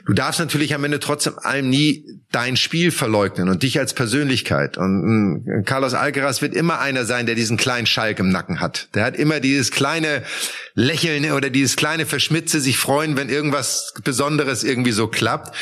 Du 0.07 0.15
darfst 0.15 0.41
natürlich 0.41 0.75
am 0.75 0.85
Ende 0.85 0.99
trotzdem 0.99 1.39
allem 1.39 1.69
nie 1.69 2.05
dein 2.33 2.57
Spiel 2.57 2.91
verleugnen 2.91 3.49
und 3.49 3.63
dich 3.63 3.79
als 3.79 3.93
Persönlichkeit. 3.93 4.79
Und 4.79 5.47
äh, 5.47 5.63
Carlos 5.63 5.95
Alcaraz 5.95 6.41
wird 6.41 6.55
immer 6.55 6.81
einer 6.81 7.05
sein 7.05 7.27
der 7.27 7.35
diesen 7.35 7.57
kleinen 7.57 7.87
Schalk 7.87 8.19
im 8.19 8.31
Nacken 8.31 8.61
hat. 8.61 8.89
Der 8.95 9.05
hat 9.05 9.17
immer 9.17 9.41
dieses 9.41 9.71
kleine 9.71 10.23
Lächeln 10.77 11.33
oder 11.33 11.51
dieses 11.51 11.75
kleine 11.75 12.07
Verschmissen 12.07 12.37
Spitze 12.47 12.61
sich 12.61 12.77
freuen, 12.77 13.17
wenn 13.17 13.29
irgendwas 13.29 13.95
Besonderes 14.05 14.63
irgendwie 14.63 14.93
so 14.93 15.09
klappt. 15.09 15.57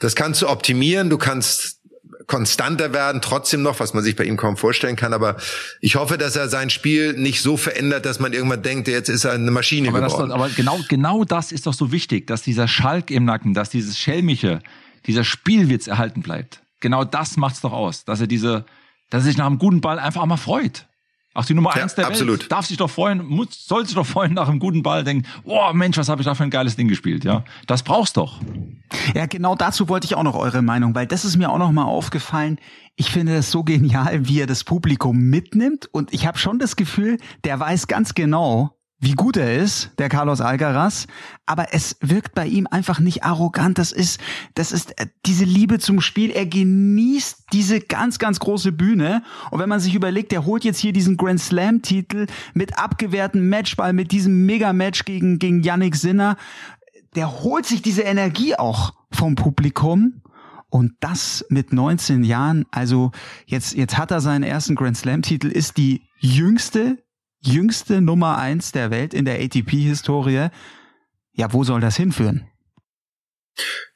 Das 0.00 0.14
kannst 0.14 0.42
du 0.42 0.48
optimieren, 0.48 1.08
du 1.08 1.16
kannst 1.16 1.80
konstanter 2.26 2.92
werden, 2.92 3.22
trotzdem 3.22 3.62
noch, 3.62 3.78
was 3.80 3.94
man 3.94 4.02
sich 4.02 4.16
bei 4.16 4.24
ihm 4.24 4.36
kaum 4.36 4.56
vorstellen 4.56 4.96
kann. 4.96 5.14
Aber 5.14 5.36
ich 5.80 5.94
hoffe, 5.94 6.18
dass 6.18 6.36
er 6.36 6.48
sein 6.48 6.68
Spiel 6.68 7.14
nicht 7.14 7.40
so 7.40 7.56
verändert, 7.56 8.04
dass 8.04 8.18
man 8.18 8.32
irgendwann 8.32 8.62
denkt, 8.62 8.88
jetzt 8.88 9.08
ist 9.08 9.24
er 9.24 9.32
eine 9.32 9.50
Maschine 9.50 9.88
aber 9.88 10.00
geworden. 10.00 10.28
Das, 10.28 10.34
aber 10.34 10.48
genau, 10.50 10.80
genau 10.88 11.24
das 11.24 11.52
ist 11.52 11.66
doch 11.66 11.74
so 11.74 11.92
wichtig, 11.92 12.26
dass 12.26 12.42
dieser 12.42 12.68
Schalk 12.68 13.10
im 13.10 13.24
Nacken, 13.24 13.54
dass 13.54 13.70
dieses 13.70 13.98
Schelmische, 13.98 14.60
dieser 15.06 15.24
Spielwitz 15.24 15.86
erhalten 15.86 16.20
bleibt. 16.20 16.62
Genau 16.80 17.04
das 17.04 17.36
macht's 17.36 17.60
doch 17.60 17.72
aus, 17.72 18.04
dass 18.04 18.20
er 18.20 18.26
diese, 18.26 18.66
dass 19.10 19.22
er 19.22 19.26
sich 19.26 19.36
nach 19.36 19.46
einem 19.46 19.58
guten 19.58 19.80
Ball 19.80 19.98
einfach 19.98 20.22
auch 20.22 20.26
mal 20.26 20.36
freut. 20.36 20.86
Ach, 21.38 21.44
die 21.44 21.52
Nummer 21.52 21.74
eins 21.74 21.94
der 21.94 22.06
absolut. 22.06 22.40
Welt 22.40 22.52
darf 22.52 22.64
sich 22.64 22.78
doch 22.78 22.88
freuen, 22.88 23.26
muss, 23.26 23.66
soll 23.66 23.84
sich 23.84 23.94
doch 23.94 24.06
freuen 24.06 24.32
nach 24.32 24.48
einem 24.48 24.58
guten 24.58 24.82
Ball, 24.82 25.04
denken, 25.04 25.28
oh 25.44 25.70
Mensch, 25.74 25.98
was 25.98 26.08
habe 26.08 26.22
ich 26.22 26.26
da 26.26 26.34
für 26.34 26.44
ein 26.44 26.50
geiles 26.50 26.76
Ding 26.76 26.88
gespielt, 26.88 27.24
ja. 27.24 27.44
Das 27.66 27.82
brauchst 27.82 28.16
doch. 28.16 28.40
Ja, 29.14 29.26
genau 29.26 29.54
dazu 29.54 29.90
wollte 29.90 30.06
ich 30.06 30.14
auch 30.14 30.22
noch 30.22 30.34
eure 30.34 30.62
Meinung, 30.62 30.94
weil 30.94 31.06
das 31.06 31.26
ist 31.26 31.36
mir 31.36 31.50
auch 31.50 31.58
noch 31.58 31.72
mal 31.72 31.84
aufgefallen. 31.84 32.58
Ich 32.94 33.10
finde 33.10 33.34
das 33.34 33.50
so 33.50 33.64
genial, 33.64 34.26
wie 34.26 34.40
er 34.40 34.46
das 34.46 34.64
Publikum 34.64 35.18
mitnimmt 35.18 35.90
und 35.92 36.14
ich 36.14 36.26
habe 36.26 36.38
schon 36.38 36.58
das 36.58 36.74
Gefühl, 36.74 37.18
der 37.44 37.60
weiß 37.60 37.86
ganz 37.86 38.14
genau, 38.14 38.75
wie 38.98 39.12
gut 39.12 39.36
er 39.36 39.56
ist, 39.56 39.90
der 39.98 40.08
Carlos 40.08 40.40
Alcaraz, 40.40 41.06
aber 41.44 41.74
es 41.74 41.96
wirkt 42.00 42.34
bei 42.34 42.46
ihm 42.46 42.66
einfach 42.70 42.98
nicht 42.98 43.24
arrogant. 43.24 43.76
Das 43.76 43.92
ist, 43.92 44.20
das 44.54 44.72
ist 44.72 44.98
äh, 44.98 45.06
diese 45.26 45.44
Liebe 45.44 45.78
zum 45.78 46.00
Spiel. 46.00 46.30
Er 46.30 46.46
genießt 46.46 47.48
diese 47.52 47.80
ganz, 47.80 48.18
ganz 48.18 48.40
große 48.40 48.72
Bühne. 48.72 49.22
Und 49.50 49.60
wenn 49.60 49.68
man 49.68 49.80
sich 49.80 49.94
überlegt, 49.94 50.32
der 50.32 50.46
holt 50.46 50.64
jetzt 50.64 50.78
hier 50.78 50.94
diesen 50.94 51.18
Grand 51.18 51.40
Slam 51.40 51.82
Titel 51.82 52.26
mit 52.54 52.78
abgewehrten 52.78 53.48
Matchball, 53.50 53.92
mit 53.92 54.12
diesem 54.12 54.46
Mega-Match 54.46 55.04
gegen, 55.04 55.38
gegen 55.38 55.62
Yannick 55.62 55.96
Sinner, 55.96 56.36
der 57.14 57.42
holt 57.42 57.66
sich 57.66 57.82
diese 57.82 58.02
Energie 58.02 58.54
auch 58.54 58.94
vom 59.10 59.34
Publikum. 59.34 60.22
Und 60.70 60.94
das 61.00 61.44
mit 61.48 61.72
19 61.72 62.24
Jahren, 62.24 62.64
also 62.70 63.12
jetzt, 63.46 63.74
jetzt 63.74 63.98
hat 63.98 64.10
er 64.10 64.20
seinen 64.20 64.42
ersten 64.42 64.74
Grand 64.74 64.96
Slam 64.96 65.22
Titel, 65.22 65.48
ist 65.48 65.76
die 65.76 66.02
jüngste 66.18 66.98
jüngste 67.46 68.00
Nummer 68.00 68.38
eins 68.38 68.72
der 68.72 68.90
Welt 68.90 69.14
in 69.14 69.24
der 69.24 69.40
ATP-Historie. 69.40 70.48
Ja, 71.32 71.52
wo 71.52 71.64
soll 71.64 71.80
das 71.80 71.96
hinführen? 71.96 72.46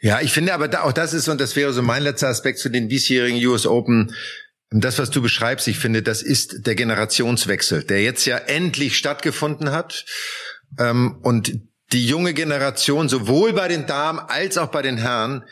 Ja, 0.00 0.20
ich 0.20 0.32
finde 0.32 0.54
aber 0.54 0.68
da, 0.68 0.82
auch 0.82 0.92
das 0.92 1.12
ist, 1.12 1.28
und 1.28 1.40
das 1.40 1.56
wäre 1.56 1.72
so 1.72 1.82
mein 1.82 2.02
letzter 2.02 2.28
Aspekt 2.28 2.58
zu 2.58 2.70
den 2.70 2.88
diesjährigen 2.88 3.44
US 3.46 3.66
Open, 3.66 4.14
das, 4.70 4.98
was 4.98 5.10
du 5.10 5.20
beschreibst, 5.20 5.66
ich 5.68 5.78
finde, 5.78 6.02
das 6.02 6.22
ist 6.22 6.66
der 6.66 6.76
Generationswechsel, 6.76 7.82
der 7.84 8.02
jetzt 8.02 8.24
ja 8.24 8.38
endlich 8.38 8.96
stattgefunden 8.96 9.72
hat. 9.72 10.04
Ähm, 10.78 11.18
und 11.22 11.58
die 11.92 12.06
junge 12.06 12.34
Generation, 12.34 13.08
sowohl 13.08 13.52
bei 13.52 13.66
den 13.66 13.86
Damen 13.86 14.20
als 14.20 14.58
auch 14.58 14.68
bei 14.68 14.82
den 14.82 14.96
Herren, 14.96 15.44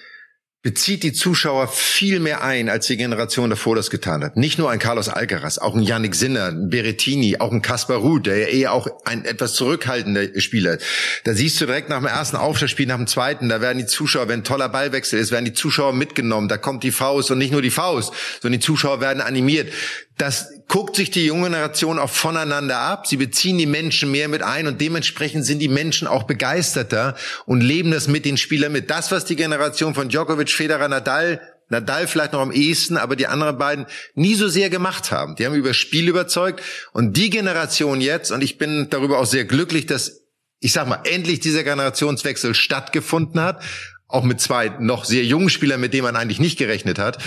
bezieht 0.62 1.04
die 1.04 1.12
Zuschauer 1.12 1.68
viel 1.68 2.18
mehr 2.18 2.42
ein, 2.42 2.68
als 2.68 2.88
die 2.88 2.96
Generation 2.96 3.48
davor 3.48 3.76
das 3.76 3.90
getan 3.90 4.24
hat. 4.24 4.36
Nicht 4.36 4.58
nur 4.58 4.70
ein 4.70 4.80
Carlos 4.80 5.08
Alcaraz, 5.08 5.58
auch 5.58 5.76
ein 5.76 5.82
Yannick 5.82 6.16
Sinner, 6.16 6.46
ein 6.46 6.68
Berettini, 6.68 7.38
auch 7.38 7.52
ein 7.52 7.62
Kaspar 7.62 7.98
Ruud, 7.98 8.26
der 8.26 8.38
ja 8.38 8.46
eher 8.48 8.72
auch 8.72 8.88
ein 9.04 9.24
etwas 9.24 9.54
zurückhaltender 9.54 10.40
Spieler 10.40 10.74
ist. 10.74 10.84
Da 11.24 11.34
siehst 11.34 11.60
du 11.60 11.66
direkt 11.66 11.90
nach 11.90 11.98
dem 11.98 12.06
ersten 12.06 12.36
Aufschlagspiel, 12.36 12.86
nach 12.86 12.96
dem 12.96 13.06
zweiten, 13.06 13.48
da 13.48 13.60
werden 13.60 13.78
die 13.78 13.86
Zuschauer, 13.86 14.26
wenn 14.26 14.40
ein 14.40 14.44
toller 14.44 14.68
Ballwechsel 14.68 15.20
ist, 15.20 15.30
werden 15.30 15.44
die 15.44 15.52
Zuschauer 15.52 15.92
mitgenommen, 15.92 16.48
da 16.48 16.56
kommt 16.56 16.82
die 16.82 16.92
Faust 16.92 17.30
und 17.30 17.38
nicht 17.38 17.52
nur 17.52 17.62
die 17.62 17.70
Faust, 17.70 18.12
sondern 18.42 18.58
die 18.58 18.66
Zuschauer 18.66 19.00
werden 19.00 19.20
animiert. 19.22 19.72
Das 20.16 20.50
guckt 20.68 20.96
sich 20.96 21.10
die 21.10 21.24
junge 21.24 21.44
Generation 21.44 21.98
auch 21.98 22.10
voneinander 22.10 22.78
ab. 22.78 23.06
Sie 23.06 23.16
beziehen 23.16 23.58
die 23.58 23.66
Menschen 23.66 24.10
mehr 24.10 24.28
mit 24.28 24.42
ein 24.42 24.66
und 24.66 24.80
dementsprechend 24.80 25.44
sind 25.44 25.58
die 25.58 25.68
Menschen 25.68 26.06
auch 26.06 26.24
begeisterter 26.24 27.16
und 27.46 27.62
leben 27.62 27.90
das 27.90 28.06
mit 28.06 28.24
den 28.24 28.36
Spielern 28.36 28.72
mit. 28.72 28.90
Das, 28.90 29.10
was 29.10 29.24
die 29.24 29.36
Generation 29.36 29.94
von 29.94 30.08
Djokovic, 30.08 30.50
Federer, 30.50 30.88
Nadal 30.88 31.40
Nadal 31.70 32.06
vielleicht 32.06 32.32
noch 32.32 32.40
am 32.40 32.52
ehesten, 32.52 32.96
aber 32.96 33.14
die 33.14 33.26
anderen 33.26 33.58
beiden 33.58 33.86
nie 34.14 34.34
so 34.34 34.48
sehr 34.48 34.70
gemacht 34.70 35.10
haben. 35.10 35.36
Die 35.36 35.44
haben 35.44 35.54
über 35.54 35.74
Spiel 35.74 36.08
überzeugt 36.08 36.62
und 36.92 37.16
die 37.16 37.30
Generation 37.30 38.00
jetzt, 38.00 38.30
und 38.30 38.42
ich 38.42 38.56
bin 38.56 38.88
darüber 38.90 39.18
auch 39.18 39.26
sehr 39.26 39.44
glücklich, 39.44 39.84
dass, 39.84 40.22
ich 40.60 40.72
sag 40.72 40.88
mal, 40.88 41.02
endlich 41.04 41.40
dieser 41.40 41.64
Generationswechsel 41.64 42.54
stattgefunden 42.54 43.40
hat, 43.40 43.62
auch 44.08 44.24
mit 44.24 44.40
zwei 44.40 44.72
noch 44.80 45.04
sehr 45.04 45.24
jungen 45.24 45.50
Spielern, 45.50 45.80
mit 45.80 45.92
denen 45.92 46.04
man 46.04 46.16
eigentlich 46.16 46.40
nicht 46.40 46.58
gerechnet 46.58 46.98
hat. 46.98 47.18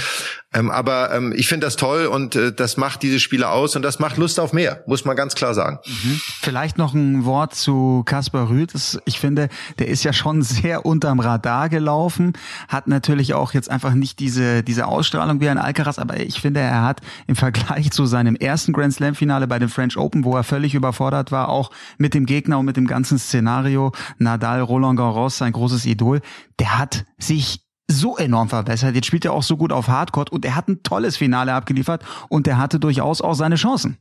Ähm, 0.53 0.69
aber 0.69 1.13
ähm, 1.13 1.31
ich 1.35 1.47
finde 1.47 1.67
das 1.67 1.77
toll 1.77 2.07
und 2.07 2.35
äh, 2.35 2.51
das 2.51 2.75
macht 2.75 3.03
diese 3.03 3.21
Spiele 3.21 3.49
aus 3.49 3.75
und 3.75 3.83
das 3.83 3.99
macht 3.99 4.17
Lust 4.17 4.37
auf 4.39 4.51
mehr, 4.51 4.83
muss 4.85 5.05
man 5.05 5.15
ganz 5.15 5.35
klar 5.35 5.53
sagen. 5.53 5.79
Mhm. 5.85 6.19
Vielleicht 6.41 6.77
noch 6.77 6.93
ein 6.93 7.23
Wort 7.23 7.55
zu 7.55 8.01
Kaspar 8.05 8.49
Rüth. 8.49 8.73
Ich 9.05 9.19
finde, 9.19 9.47
der 9.79 9.87
ist 9.87 10.03
ja 10.03 10.11
schon 10.11 10.41
sehr 10.41 10.85
unterm 10.85 11.19
Radar 11.19 11.69
gelaufen, 11.69 12.33
hat 12.67 12.87
natürlich 12.87 13.33
auch 13.33 13.53
jetzt 13.53 13.69
einfach 13.69 13.93
nicht 13.93 14.19
diese, 14.19 14.63
diese 14.63 14.87
Ausstrahlung 14.87 15.39
wie 15.39 15.49
ein 15.49 15.59
Alcaraz, 15.59 15.99
aber 15.99 16.19
ich 16.19 16.41
finde, 16.41 16.59
er 16.59 16.81
hat 16.81 17.01
im 17.27 17.35
Vergleich 17.35 17.91
zu 17.91 18.05
seinem 18.05 18.35
ersten 18.35 18.73
Grand 18.73 18.93
Slam 18.93 19.15
Finale 19.15 19.47
bei 19.47 19.59
den 19.59 19.69
French 19.69 19.97
Open, 19.97 20.25
wo 20.25 20.35
er 20.35 20.43
völlig 20.43 20.73
überfordert 20.73 21.31
war, 21.31 21.47
auch 21.47 21.71
mit 21.97 22.13
dem 22.13 22.25
Gegner 22.25 22.59
und 22.59 22.65
mit 22.65 22.75
dem 22.75 22.87
ganzen 22.87 23.19
Szenario, 23.19 23.93
Nadal, 24.17 24.61
Roland 24.61 24.97
Garros, 24.97 25.37
sein 25.37 25.53
großes 25.53 25.85
Idol, 25.85 26.21
der 26.59 26.70
hat 26.77 27.05
sich 27.17 27.61
so 27.87 28.17
enorm 28.17 28.49
verbessert. 28.49 28.95
Jetzt 28.95 29.07
spielt 29.07 29.25
er 29.25 29.33
auch 29.33 29.43
so 29.43 29.57
gut 29.57 29.71
auf 29.71 29.87
Hardcore 29.87 30.31
und 30.31 30.45
er 30.45 30.55
hat 30.55 30.67
ein 30.67 30.83
tolles 30.83 31.17
Finale 31.17 31.53
abgeliefert 31.53 32.03
und 32.29 32.47
er 32.47 32.57
hatte 32.57 32.79
durchaus 32.79 33.21
auch 33.21 33.33
seine 33.33 33.55
Chancen. 33.55 33.97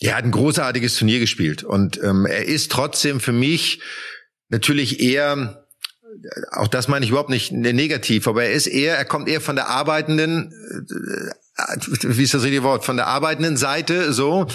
Er 0.00 0.16
hat 0.16 0.24
ein 0.24 0.32
großartiges 0.32 0.96
Turnier 0.96 1.20
gespielt 1.20 1.62
und 1.62 2.02
ähm, 2.02 2.26
er 2.26 2.44
ist 2.46 2.72
trotzdem 2.72 3.20
für 3.20 3.32
mich 3.32 3.80
natürlich 4.48 5.00
eher, 5.00 5.66
auch 6.50 6.68
das 6.68 6.88
meine 6.88 7.04
ich 7.04 7.10
überhaupt 7.10 7.30
nicht 7.30 7.52
negativ, 7.52 8.26
aber 8.26 8.44
er 8.44 8.52
ist 8.52 8.66
eher, 8.66 8.96
er 8.96 9.04
kommt 9.04 9.28
eher 9.28 9.40
von 9.40 9.56
der 9.56 9.68
arbeitenden, 9.68 10.52
äh, 11.56 11.76
wie 12.02 12.24
ist 12.24 12.34
das 12.34 12.42
richtige 12.42 12.64
Wort, 12.64 12.84
von 12.84 12.96
der 12.96 13.06
arbeitenden 13.06 13.56
Seite 13.56 14.12
so 14.12 14.48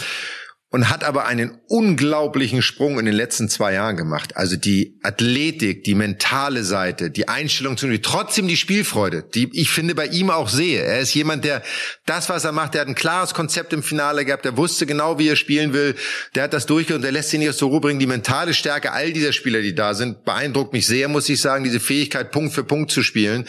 und 0.71 0.89
hat 0.89 1.03
aber 1.03 1.25
einen 1.25 1.57
unglaublichen 1.67 2.61
Sprung 2.61 2.99
in 2.99 3.05
den 3.05 3.15
letzten 3.15 3.49
zwei 3.49 3.73
Jahren 3.73 3.97
gemacht. 3.97 4.37
Also 4.37 4.55
die 4.55 4.99
Athletik, 5.01 5.83
die 5.83 5.95
mentale 5.95 6.63
Seite, 6.63 7.09
die 7.09 7.27
Einstellung 7.27 7.75
zu 7.75 7.89
trotzdem 8.01 8.47
die 8.47 8.55
Spielfreude, 8.55 9.23
die 9.23 9.49
ich 9.53 9.71
finde 9.71 9.95
bei 9.95 10.05
ihm 10.05 10.29
auch 10.29 10.47
sehe. 10.47 10.81
Er 10.81 10.99
ist 10.99 11.15
jemand, 11.15 11.43
der 11.43 11.63
das, 12.05 12.29
was 12.29 12.45
er 12.45 12.51
macht, 12.51 12.75
der 12.75 12.81
hat 12.81 12.87
ein 12.87 12.93
klares 12.93 13.33
Konzept 13.33 13.73
im 13.73 13.81
Finale 13.81 14.25
gehabt, 14.25 14.45
der 14.45 14.57
wusste 14.57 14.85
genau, 14.85 15.17
wie 15.17 15.29
er 15.29 15.35
spielen 15.35 15.73
will, 15.73 15.95
der 16.35 16.43
hat 16.43 16.53
das 16.53 16.67
durchgeführt 16.67 16.97
und 16.97 17.03
der 17.03 17.13
lässt 17.13 17.29
sich 17.29 17.39
nicht 17.39 17.49
aus 17.49 17.57
der 17.57 17.67
Ruhe 17.67 17.81
bringen. 17.81 17.99
Die 17.99 18.05
mentale 18.05 18.53
Stärke 18.53 18.91
all 18.91 19.11
dieser 19.11 19.33
Spieler, 19.33 19.61
die 19.61 19.73
da 19.73 19.95
sind, 19.95 20.23
beeindruckt 20.23 20.73
mich 20.73 20.85
sehr, 20.85 21.07
muss 21.07 21.27
ich 21.29 21.41
sagen. 21.41 21.63
Diese 21.63 21.79
Fähigkeit, 21.79 22.31
Punkt 22.31 22.53
für 22.53 22.63
Punkt 22.63 22.91
zu 22.91 23.01
spielen, 23.01 23.47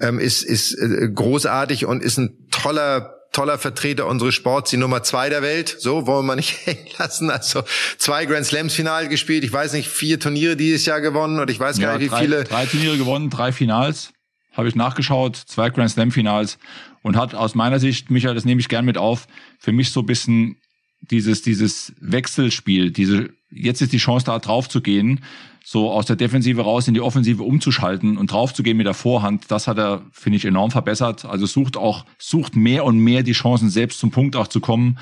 ähm, 0.00 0.20
ist, 0.20 0.44
ist 0.44 0.74
äh, 0.74 1.08
großartig 1.12 1.84
und 1.86 2.00
ist 2.00 2.18
ein 2.18 2.46
toller 2.52 3.19
toller 3.32 3.58
Vertreter 3.58 4.06
unseres 4.06 4.34
Sports, 4.34 4.70
die 4.70 4.76
Nummer 4.76 5.02
zwei 5.02 5.28
der 5.28 5.42
Welt. 5.42 5.76
So 5.78 6.06
wollen 6.06 6.26
wir 6.26 6.36
nicht 6.36 6.54
hängen 6.66 6.86
lassen. 6.98 7.30
Also 7.30 7.62
zwei 7.98 8.26
Grand 8.26 8.46
Slams 8.46 8.74
Final 8.74 9.08
gespielt. 9.08 9.44
Ich 9.44 9.52
weiß 9.52 9.72
nicht, 9.72 9.88
vier 9.88 10.18
Turniere 10.18 10.56
dieses 10.56 10.86
Jahr 10.86 11.00
gewonnen 11.00 11.38
und 11.38 11.50
ich 11.50 11.60
weiß 11.60 11.78
ja, 11.78 11.88
gar 11.88 11.98
nicht, 11.98 12.06
wie 12.06 12.08
drei, 12.08 12.20
viele. 12.20 12.44
Drei 12.44 12.66
Turniere 12.66 12.96
gewonnen, 12.96 13.30
drei 13.30 13.52
Finals. 13.52 14.12
Habe 14.52 14.68
ich 14.68 14.74
nachgeschaut, 14.74 15.36
zwei 15.36 15.70
Grand 15.70 15.90
Slam 15.90 16.10
Finals 16.10 16.58
und 17.02 17.16
hat 17.16 17.34
aus 17.34 17.54
meiner 17.54 17.78
Sicht, 17.78 18.10
Michael, 18.10 18.34
das 18.34 18.44
nehme 18.44 18.60
ich 18.60 18.68
gern 18.68 18.84
mit 18.84 18.98
auf, 18.98 19.26
für 19.58 19.72
mich 19.72 19.90
so 19.90 20.00
ein 20.00 20.06
bisschen 20.06 20.56
dieses, 21.00 21.42
dieses 21.42 21.92
Wechselspiel, 22.00 22.90
diese, 22.90 23.30
jetzt 23.50 23.82
ist 23.82 23.92
die 23.92 23.98
Chance 23.98 24.26
da 24.26 24.38
drauf 24.38 24.68
zu 24.68 24.80
gehen 24.80 25.20
so 25.64 25.90
aus 25.90 26.06
der 26.06 26.16
Defensive 26.16 26.62
raus 26.62 26.88
in 26.88 26.94
die 26.94 27.00
Offensive 27.00 27.42
umzuschalten 27.42 28.16
und 28.16 28.32
draufzugehen 28.32 28.76
mit 28.76 28.86
der 28.86 28.94
Vorhand, 28.94 29.50
das 29.50 29.68
hat 29.68 29.78
er, 29.78 30.02
finde 30.10 30.36
ich, 30.36 30.44
enorm 30.44 30.70
verbessert. 30.70 31.24
Also 31.24 31.46
sucht 31.46 31.76
auch, 31.76 32.04
sucht 32.18 32.56
mehr 32.56 32.84
und 32.84 32.98
mehr 32.98 33.22
die 33.22 33.32
Chancen, 33.32 33.70
selbst 33.70 34.00
zum 34.00 34.10
Punkt 34.10 34.36
auch 34.36 34.48
zu 34.48 34.60
kommen. 34.60 34.98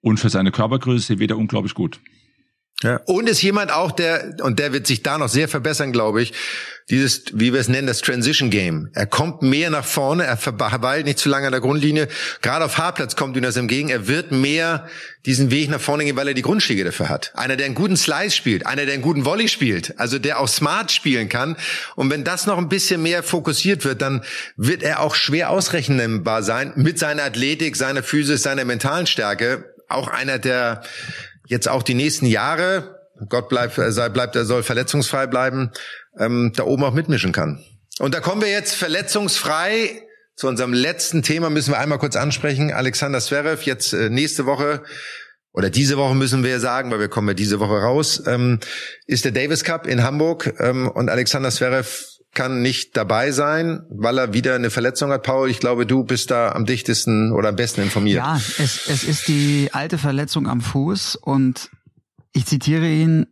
Und 0.00 0.18
für 0.20 0.30
seine 0.30 0.52
Körpergröße 0.52 1.18
wird 1.18 1.30
er 1.30 1.38
unglaublich 1.38 1.74
gut. 1.74 2.00
Ja. 2.82 3.00
Und 3.04 3.28
ist 3.28 3.42
jemand 3.42 3.72
auch, 3.72 3.92
der, 3.92 4.36
und 4.42 4.58
der 4.58 4.72
wird 4.72 4.86
sich 4.86 5.02
da 5.02 5.18
noch 5.18 5.28
sehr 5.28 5.48
verbessern, 5.48 5.92
glaube 5.92 6.22
ich, 6.22 6.32
dieses, 6.88 7.24
wie 7.32 7.52
wir 7.52 7.60
es 7.60 7.68
nennen, 7.68 7.86
das 7.86 8.00
Transition 8.00 8.50
Game. 8.50 8.90
Er 8.94 9.06
kommt 9.06 9.42
mehr 9.42 9.70
nach 9.70 9.84
vorne, 9.84 10.24
er 10.24 10.36
verweilt 10.36 11.06
nicht 11.06 11.18
zu 11.18 11.28
lange 11.28 11.46
an 11.46 11.52
der 11.52 11.60
Grundlinie. 11.60 12.08
Gerade 12.42 12.64
auf 12.64 12.78
Haarplatz 12.78 13.14
kommt 13.14 13.36
ihm 13.36 13.42
das 13.42 13.56
entgegen. 13.56 13.90
Er 13.90 14.08
wird 14.08 14.32
mehr 14.32 14.88
diesen 15.24 15.50
Weg 15.50 15.70
nach 15.70 15.80
vorne 15.80 16.04
gehen, 16.04 16.16
weil 16.16 16.26
er 16.26 16.34
die 16.34 16.42
Grundschläge 16.42 16.82
dafür 16.82 17.08
hat. 17.08 17.32
Einer, 17.36 17.56
der 17.56 17.66
einen 17.66 17.76
guten 17.76 17.96
Slice 17.96 18.34
spielt, 18.34 18.66
einer, 18.66 18.86
der 18.86 18.94
einen 18.94 19.02
guten 19.02 19.24
Volley 19.24 19.48
spielt, 19.48 19.98
also 20.00 20.18
der 20.18 20.40
auch 20.40 20.48
smart 20.48 20.90
spielen 20.90 21.28
kann. 21.28 21.56
Und 21.94 22.10
wenn 22.10 22.24
das 22.24 22.46
noch 22.46 22.58
ein 22.58 22.68
bisschen 22.68 23.02
mehr 23.02 23.22
fokussiert 23.22 23.84
wird, 23.84 24.02
dann 24.02 24.24
wird 24.56 24.82
er 24.82 25.00
auch 25.00 25.14
schwer 25.14 25.50
ausrechenbar 25.50 26.42
sein 26.42 26.72
mit 26.74 26.98
seiner 26.98 27.24
Athletik, 27.24 27.76
seiner 27.76 28.02
Physis, 28.02 28.42
seiner 28.42 28.64
mentalen 28.64 29.06
Stärke. 29.06 29.74
Auch 29.88 30.08
einer, 30.08 30.38
der 30.38 30.82
jetzt 31.50 31.68
auch 31.68 31.82
die 31.82 31.94
nächsten 31.94 32.26
Jahre, 32.26 33.00
Gott 33.28 33.48
bleibt, 33.48 33.74
sei, 33.74 34.08
bleibt, 34.08 34.36
er 34.36 34.44
soll 34.44 34.62
verletzungsfrei 34.62 35.26
bleiben, 35.26 35.72
ähm, 36.18 36.52
da 36.54 36.62
oben 36.62 36.84
auch 36.84 36.94
mitmischen 36.94 37.32
kann. 37.32 37.62
Und 37.98 38.14
da 38.14 38.20
kommen 38.20 38.40
wir 38.40 38.50
jetzt 38.50 38.74
verletzungsfrei 38.74 40.02
zu 40.36 40.48
unserem 40.48 40.72
letzten 40.72 41.22
Thema, 41.22 41.50
müssen 41.50 41.72
wir 41.72 41.78
einmal 41.78 41.98
kurz 41.98 42.16
ansprechen. 42.16 42.72
Alexander 42.72 43.20
Zverev, 43.20 43.64
jetzt 43.66 43.92
äh, 43.92 44.08
nächste 44.08 44.46
Woche 44.46 44.82
oder 45.52 45.68
diese 45.68 45.96
Woche 45.96 46.14
müssen 46.14 46.44
wir 46.44 46.60
sagen, 46.60 46.90
weil 46.92 47.00
wir 47.00 47.08
kommen 47.08 47.28
ja 47.28 47.34
diese 47.34 47.58
Woche 47.58 47.82
raus, 47.82 48.22
ähm, 48.26 48.60
ist 49.06 49.24
der 49.24 49.32
Davis 49.32 49.64
Cup 49.64 49.86
in 49.86 50.04
Hamburg 50.04 50.54
ähm, 50.60 50.88
und 50.88 51.10
Alexander 51.10 51.50
Zverev 51.50 52.06
kann 52.32 52.62
nicht 52.62 52.96
dabei 52.96 53.32
sein, 53.32 53.84
weil 53.90 54.18
er 54.18 54.32
wieder 54.32 54.54
eine 54.54 54.70
Verletzung 54.70 55.10
hat. 55.10 55.22
Paul, 55.24 55.50
ich 55.50 55.58
glaube, 55.58 55.86
du 55.86 56.04
bist 56.04 56.30
da 56.30 56.52
am 56.52 56.64
dichtesten 56.64 57.32
oder 57.32 57.50
am 57.50 57.56
besten 57.56 57.82
informiert. 57.82 58.18
Ja, 58.18 58.36
es, 58.36 58.86
es 58.86 59.04
ist 59.04 59.28
die 59.28 59.70
alte 59.72 59.98
Verletzung 59.98 60.46
am 60.46 60.60
Fuß 60.60 61.16
und 61.16 61.70
ich 62.32 62.46
zitiere 62.46 62.88
ihn, 62.88 63.26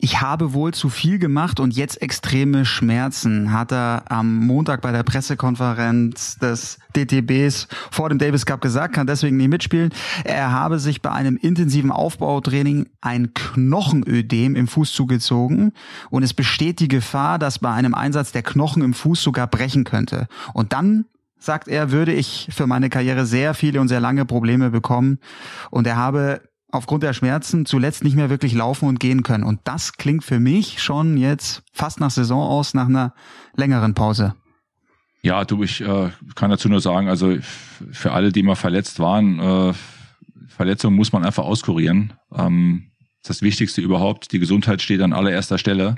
ich 0.00 0.20
habe 0.20 0.52
wohl 0.52 0.72
zu 0.72 0.90
viel 0.90 1.18
gemacht 1.18 1.58
und 1.58 1.74
jetzt 1.74 2.00
extreme 2.00 2.64
Schmerzen, 2.64 3.52
hat 3.52 3.72
er 3.72 4.04
am 4.08 4.36
Montag 4.46 4.80
bei 4.80 4.92
der 4.92 5.02
Pressekonferenz 5.02 6.38
des 6.38 6.78
DTBs 6.96 7.66
vor 7.90 8.08
dem 8.08 8.18
Davis 8.18 8.46
Cup 8.46 8.60
gesagt, 8.60 8.94
kann 8.94 9.08
deswegen 9.08 9.36
nicht 9.36 9.48
mitspielen. 9.48 9.90
Er 10.22 10.52
habe 10.52 10.78
sich 10.78 11.02
bei 11.02 11.10
einem 11.10 11.36
intensiven 11.36 11.90
Aufbautraining 11.90 12.86
ein 13.00 13.34
Knochenödem 13.34 14.54
im 14.54 14.68
Fuß 14.68 14.92
zugezogen 14.92 15.72
und 16.10 16.22
es 16.22 16.32
besteht 16.32 16.78
die 16.78 16.88
Gefahr, 16.88 17.40
dass 17.40 17.58
bei 17.58 17.72
einem 17.72 17.94
Einsatz 17.94 18.30
der 18.30 18.44
Knochen 18.44 18.82
im 18.82 18.94
Fuß 18.94 19.20
sogar 19.20 19.48
brechen 19.48 19.82
könnte. 19.82 20.28
Und 20.54 20.72
dann 20.72 21.06
sagt 21.40 21.66
er, 21.66 21.90
würde 21.90 22.12
ich 22.12 22.48
für 22.52 22.68
meine 22.68 22.88
Karriere 22.88 23.26
sehr 23.26 23.54
viele 23.54 23.80
und 23.80 23.88
sehr 23.88 24.00
lange 24.00 24.24
Probleme 24.24 24.70
bekommen. 24.70 25.18
Und 25.70 25.86
er 25.86 25.96
habe 25.96 26.40
aufgrund 26.70 27.02
der 27.02 27.12
Schmerzen 27.12 27.66
zuletzt 27.66 28.04
nicht 28.04 28.16
mehr 28.16 28.30
wirklich 28.30 28.52
laufen 28.54 28.88
und 28.88 29.00
gehen 29.00 29.22
können. 29.22 29.44
Und 29.44 29.60
das 29.64 29.94
klingt 29.94 30.24
für 30.24 30.38
mich 30.38 30.82
schon 30.82 31.16
jetzt 31.16 31.62
fast 31.72 32.00
nach 32.00 32.10
Saison 32.10 32.40
aus, 32.40 32.74
nach 32.74 32.88
einer 32.88 33.14
längeren 33.56 33.94
Pause. 33.94 34.34
Ja, 35.22 35.44
du, 35.44 35.62
ich 35.62 35.80
äh, 35.80 36.10
kann 36.34 36.50
dazu 36.50 36.68
nur 36.68 36.80
sagen, 36.80 37.08
also 37.08 37.36
für 37.90 38.12
alle, 38.12 38.32
die 38.32 38.42
mal 38.42 38.54
verletzt 38.54 39.00
waren, 39.00 39.40
äh, 39.40 39.72
Verletzungen 40.48 40.96
muss 40.96 41.12
man 41.12 41.24
einfach 41.24 41.44
auskurieren. 41.44 42.12
Ähm, 42.34 42.90
das 43.24 43.42
Wichtigste 43.42 43.80
überhaupt, 43.80 44.32
die 44.32 44.38
Gesundheit 44.38 44.80
steht 44.80 45.00
an 45.02 45.12
allererster 45.12 45.58
Stelle. 45.58 45.96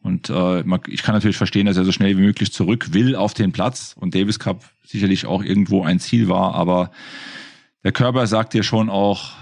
Und 0.00 0.30
äh, 0.30 0.60
ich 0.88 1.02
kann 1.02 1.14
natürlich 1.14 1.36
verstehen, 1.36 1.66
dass 1.66 1.76
er 1.76 1.84
so 1.84 1.92
schnell 1.92 2.16
wie 2.16 2.22
möglich 2.22 2.52
zurück 2.52 2.92
will 2.92 3.16
auf 3.16 3.34
den 3.34 3.52
Platz 3.52 3.96
und 3.98 4.14
Davis 4.14 4.38
Cup 4.38 4.64
sicherlich 4.84 5.26
auch 5.26 5.42
irgendwo 5.42 5.82
ein 5.82 5.98
Ziel 5.98 6.28
war, 6.28 6.54
aber 6.54 6.90
der 7.84 7.92
Körper 7.92 8.26
sagt 8.26 8.54
dir 8.54 8.62
schon 8.62 8.90
auch, 8.90 9.32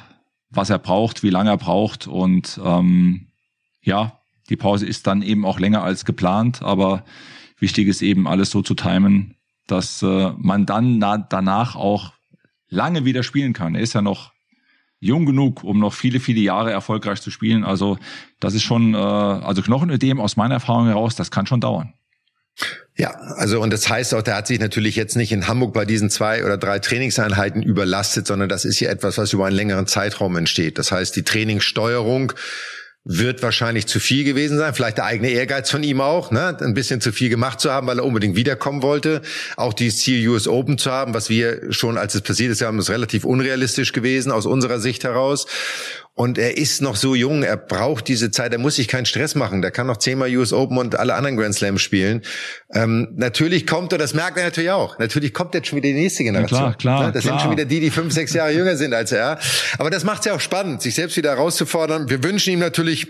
was 0.56 0.70
er 0.70 0.78
braucht, 0.78 1.22
wie 1.22 1.30
lange 1.30 1.50
er 1.50 1.56
braucht. 1.56 2.06
Und 2.06 2.60
ähm, 2.64 3.28
ja, 3.82 4.20
die 4.48 4.56
Pause 4.56 4.86
ist 4.86 5.06
dann 5.06 5.22
eben 5.22 5.44
auch 5.44 5.58
länger 5.58 5.82
als 5.82 6.04
geplant, 6.04 6.62
aber 6.62 7.04
wichtig 7.58 7.88
ist 7.88 8.02
eben 8.02 8.26
alles 8.26 8.50
so 8.50 8.62
zu 8.62 8.74
timen, 8.74 9.36
dass 9.66 10.02
äh, 10.02 10.32
man 10.36 10.66
dann 10.66 10.98
na, 10.98 11.18
danach 11.18 11.76
auch 11.76 12.12
lange 12.68 13.04
wieder 13.04 13.22
spielen 13.22 13.52
kann. 13.52 13.74
Er 13.74 13.80
ist 13.80 13.94
ja 13.94 14.02
noch 14.02 14.32
jung 14.98 15.26
genug, 15.26 15.62
um 15.62 15.78
noch 15.78 15.92
viele, 15.92 16.20
viele 16.20 16.40
Jahre 16.40 16.70
erfolgreich 16.70 17.20
zu 17.20 17.30
spielen. 17.30 17.64
Also 17.64 17.98
das 18.40 18.54
ist 18.54 18.62
schon, 18.62 18.94
äh, 18.94 18.98
also 18.98 19.62
Knochenödem 19.62 20.20
aus 20.20 20.36
meiner 20.36 20.54
Erfahrung 20.54 20.86
heraus, 20.86 21.16
das 21.16 21.30
kann 21.30 21.46
schon 21.46 21.60
dauern. 21.60 21.92
Ja, 22.96 23.10
also 23.36 23.60
und 23.60 23.72
das 23.72 23.88
heißt 23.88 24.14
auch, 24.14 24.22
der 24.22 24.36
hat 24.36 24.46
sich 24.46 24.58
natürlich 24.58 24.96
jetzt 24.96 25.16
nicht 25.16 25.30
in 25.30 25.46
Hamburg 25.46 25.74
bei 25.74 25.84
diesen 25.84 26.08
zwei 26.08 26.44
oder 26.44 26.56
drei 26.56 26.78
Trainingseinheiten 26.78 27.62
überlastet, 27.62 28.26
sondern 28.26 28.48
das 28.48 28.64
ist 28.64 28.80
ja 28.80 28.88
etwas, 28.90 29.18
was 29.18 29.34
über 29.34 29.46
einen 29.46 29.56
längeren 29.56 29.86
Zeitraum 29.86 30.34
entsteht. 30.36 30.78
Das 30.78 30.92
heißt, 30.92 31.14
die 31.14 31.22
Trainingssteuerung 31.22 32.32
wird 33.08 33.40
wahrscheinlich 33.42 33.86
zu 33.86 34.00
viel 34.00 34.24
gewesen 34.24 34.58
sein. 34.58 34.74
Vielleicht 34.74 34.96
der 34.96 35.04
eigene 35.04 35.30
Ehrgeiz 35.30 35.70
von 35.70 35.82
ihm 35.84 36.00
auch, 36.00 36.32
ne? 36.32 36.56
ein 36.60 36.74
bisschen 36.74 37.00
zu 37.00 37.12
viel 37.12 37.28
gemacht 37.28 37.60
zu 37.60 37.70
haben, 37.70 37.86
weil 37.86 37.98
er 37.98 38.04
unbedingt 38.04 38.34
wiederkommen 38.34 38.82
wollte. 38.82 39.22
Auch 39.56 39.72
dieses 39.72 40.00
Ziel 40.00 40.28
US 40.28 40.48
Open 40.48 40.76
zu 40.76 40.90
haben, 40.90 41.14
was 41.14 41.28
wir 41.30 41.72
schon, 41.72 41.98
als 41.98 42.16
es 42.16 42.22
passiert 42.22 42.50
ist, 42.50 42.62
haben, 42.62 42.80
ist 42.80 42.90
relativ 42.90 43.24
unrealistisch 43.24 43.92
gewesen 43.92 44.32
aus 44.32 44.44
unserer 44.44 44.80
Sicht 44.80 45.04
heraus. 45.04 45.46
Und 46.18 46.38
er 46.38 46.56
ist 46.56 46.80
noch 46.80 46.96
so 46.96 47.14
jung, 47.14 47.42
er 47.42 47.58
braucht 47.58 48.08
diese 48.08 48.30
Zeit, 48.30 48.50
er 48.50 48.58
muss 48.58 48.76
sich 48.76 48.88
keinen 48.88 49.04
Stress 49.04 49.34
machen. 49.34 49.60
Der 49.60 49.70
kann 49.70 49.86
noch 49.86 49.98
zehnmal 49.98 50.34
US 50.34 50.50
Open 50.54 50.78
und 50.78 50.98
alle 50.98 51.14
anderen 51.14 51.36
Grand 51.36 51.54
Slams 51.54 51.82
spielen. 51.82 52.22
Ähm, 52.72 53.08
natürlich 53.16 53.66
kommt, 53.66 53.92
und 53.92 53.98
das 53.98 54.14
merkt 54.14 54.38
er 54.38 54.44
natürlich 54.44 54.70
auch, 54.70 54.98
natürlich 54.98 55.34
kommt 55.34 55.52
jetzt 55.52 55.68
schon 55.68 55.76
wieder 55.76 55.88
die 55.88 56.00
nächste 56.00 56.24
Generation. 56.24 56.58
Ja, 56.58 56.72
klar, 56.72 57.00
klar, 57.00 57.12
das 57.12 57.24
klar. 57.24 57.34
sind 57.34 57.42
schon 57.42 57.50
wieder 57.50 57.66
die, 57.66 57.80
die 57.80 57.90
fünf, 57.90 58.14
sechs 58.14 58.32
Jahre 58.32 58.50
jünger 58.52 58.78
sind 58.78 58.94
als 58.94 59.12
er. 59.12 59.38
Aber 59.76 59.90
das 59.90 60.04
macht 60.04 60.20
es 60.20 60.24
ja 60.24 60.32
auch 60.32 60.40
spannend, 60.40 60.80
sich 60.80 60.94
selbst 60.94 61.18
wieder 61.18 61.32
herauszufordern. 61.32 62.08
Wir 62.08 62.24
wünschen 62.24 62.50
ihm 62.54 62.60
natürlich 62.60 63.08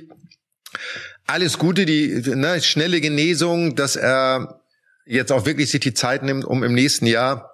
alles 1.29 1.59
Gute, 1.59 1.87
die 1.87 2.09
ne, 2.35 2.61
schnelle 2.61 3.01
Genesung, 3.01 3.77
dass 3.77 3.95
er 3.95 4.63
jetzt 5.05 5.31
auch 5.31 5.47
wirklich 5.47 5.71
sich 5.71 5.79
die 5.79 5.95
Zeit 5.95 6.25
nimmt, 6.25 6.45
um 6.45 6.65
im 6.65 6.75
nächsten 6.75 7.07
Jahr 7.07 7.53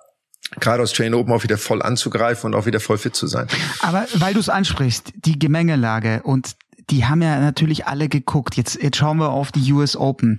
gerade 0.60 0.82
aus 0.82 0.92
Train 0.92 1.14
Open 1.14 1.32
auch 1.32 1.42
wieder 1.42 1.58
voll 1.58 1.82
anzugreifen 1.82 2.52
und 2.52 2.58
auch 2.58 2.66
wieder 2.66 2.80
voll 2.80 2.98
fit 2.98 3.14
zu 3.14 3.26
sein. 3.26 3.46
Aber 3.80 4.06
weil 4.14 4.34
du 4.34 4.40
es 4.40 4.48
ansprichst, 4.48 5.12
die 5.24 5.38
Gemengelage 5.38 6.22
und 6.22 6.56
die 6.90 7.06
haben 7.06 7.22
ja 7.22 7.38
natürlich 7.40 7.86
alle 7.86 8.08
geguckt. 8.08 8.56
Jetzt, 8.56 8.80
jetzt 8.82 8.96
schauen 8.96 9.18
wir 9.18 9.30
auf 9.30 9.52
die 9.52 9.72
US 9.72 9.96
Open. 9.96 10.38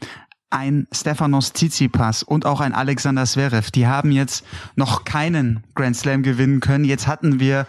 Ein 0.49 0.88
Stefanos 0.91 1.53
Tsitsipas 1.53 2.22
und 2.22 2.45
auch 2.45 2.61
ein 2.61 2.76
Alexander 2.76 3.26
Zverev, 3.26 3.72
die 3.72 3.88
haben 3.88 4.11
jetzt 4.11 4.45
noch 4.76 5.03
keinen 5.03 5.64
Grand 5.74 5.95
Slam 5.95 6.22
gewinnen 6.22 6.59
können. 6.59 6.86
Jetzt 6.86 7.07
hatten 7.07 7.39
wir 7.39 7.66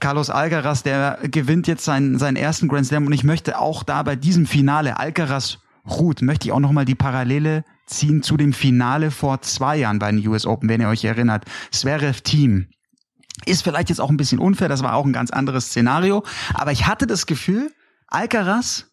Carlos 0.00 0.28
Alcaraz, 0.28 0.82
der 0.82 1.18
gewinnt 1.22 1.66
jetzt 1.66 1.86
seinen, 1.86 2.18
seinen 2.18 2.36
ersten 2.36 2.68
Grand 2.68 2.84
Slam 2.84 3.06
und 3.06 3.14
ich 3.14 3.24
möchte 3.24 3.58
auch 3.58 3.84
da 3.84 4.02
bei 4.02 4.16
diesem 4.16 4.44
Finale 4.44 4.98
Alcaraz 4.98 5.60
ruht, 5.88 6.20
möchte 6.20 6.48
ich 6.48 6.52
auch 6.52 6.60
nochmal 6.60 6.84
die 6.84 6.94
Parallele 6.94 7.64
ziehen 7.86 8.22
zu 8.22 8.36
dem 8.36 8.52
Finale 8.52 9.10
vor 9.10 9.40
zwei 9.42 9.76
Jahren 9.76 9.98
bei 9.98 10.10
den 10.10 10.26
US 10.28 10.46
Open, 10.46 10.68
wenn 10.68 10.80
ihr 10.80 10.88
euch 10.88 11.04
erinnert. 11.04 11.44
Zverev 11.70 12.20
Team. 12.22 12.68
Ist 13.44 13.62
vielleicht 13.62 13.90
jetzt 13.90 14.00
auch 14.00 14.10
ein 14.10 14.16
bisschen 14.16 14.38
unfair, 14.38 14.68
das 14.68 14.82
war 14.82 14.94
auch 14.94 15.04
ein 15.04 15.12
ganz 15.12 15.30
anderes 15.30 15.66
Szenario. 15.66 16.24
Aber 16.54 16.72
ich 16.72 16.86
hatte 16.86 17.06
das 17.06 17.26
Gefühl, 17.26 17.70
Alcaraz, 18.08 18.86